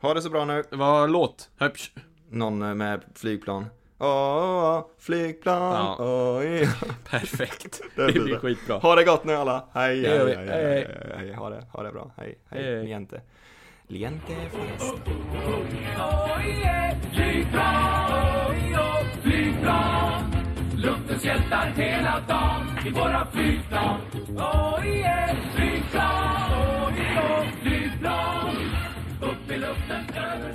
Ha 0.00 0.14
det 0.14 0.22
så 0.22 0.30
bra 0.30 0.44
nu. 0.44 0.64
Var 0.70 1.08
låt, 1.08 1.50
Höpsch. 1.56 1.92
Någon 2.30 2.78
med 2.78 3.04
flygplan. 3.14 3.66
Åh, 4.00 4.84
flygplan. 4.98 5.72
Ja. 5.72 5.96
Åh, 6.04 6.44
ja. 6.62 6.68
Perfekt 7.10 7.80
Det 7.96 8.06
Det 8.06 8.12
blir 8.12 8.22
blir 8.24 8.32
bra. 8.32 8.40
skitbra 8.40 8.78
Ha 8.78 8.94
det 8.94 9.04
gott 9.04 9.24
nu 9.24 9.34
alla. 9.34 9.64
Hej, 9.74 10.00
hej, 10.06 10.18
hej, 10.18 10.36
hej, 10.36 10.46
Hej, 10.46 10.46
hej, 10.64 10.86
hej, 11.16 11.26
hej. 11.26 11.32
Ha 11.34 11.50
det, 11.50 11.64
ha 11.72 11.82
det 11.82 11.92
bra. 11.92 12.10
Hej, 12.16 12.38
hej, 12.50 12.62
Hej, 12.64 12.84
niente. 12.84 13.20
Liente 13.86 14.32
Foresta. 14.52 16.08
Luftens 20.76 21.24
hjältar 21.24 21.72
hela 21.76 22.20
dagen 22.28 22.86
i 22.86 22.90
våra 22.90 23.26
flygplan. 23.32 24.00
Oh 24.36 24.86
yeah, 24.86 25.30
flygplan, 25.54 26.92
yeah, 26.98 27.44
flygplan. 27.62 28.56
Upp 29.22 29.50
i 29.50 29.56
luften 29.58 30.04
över 30.16 30.54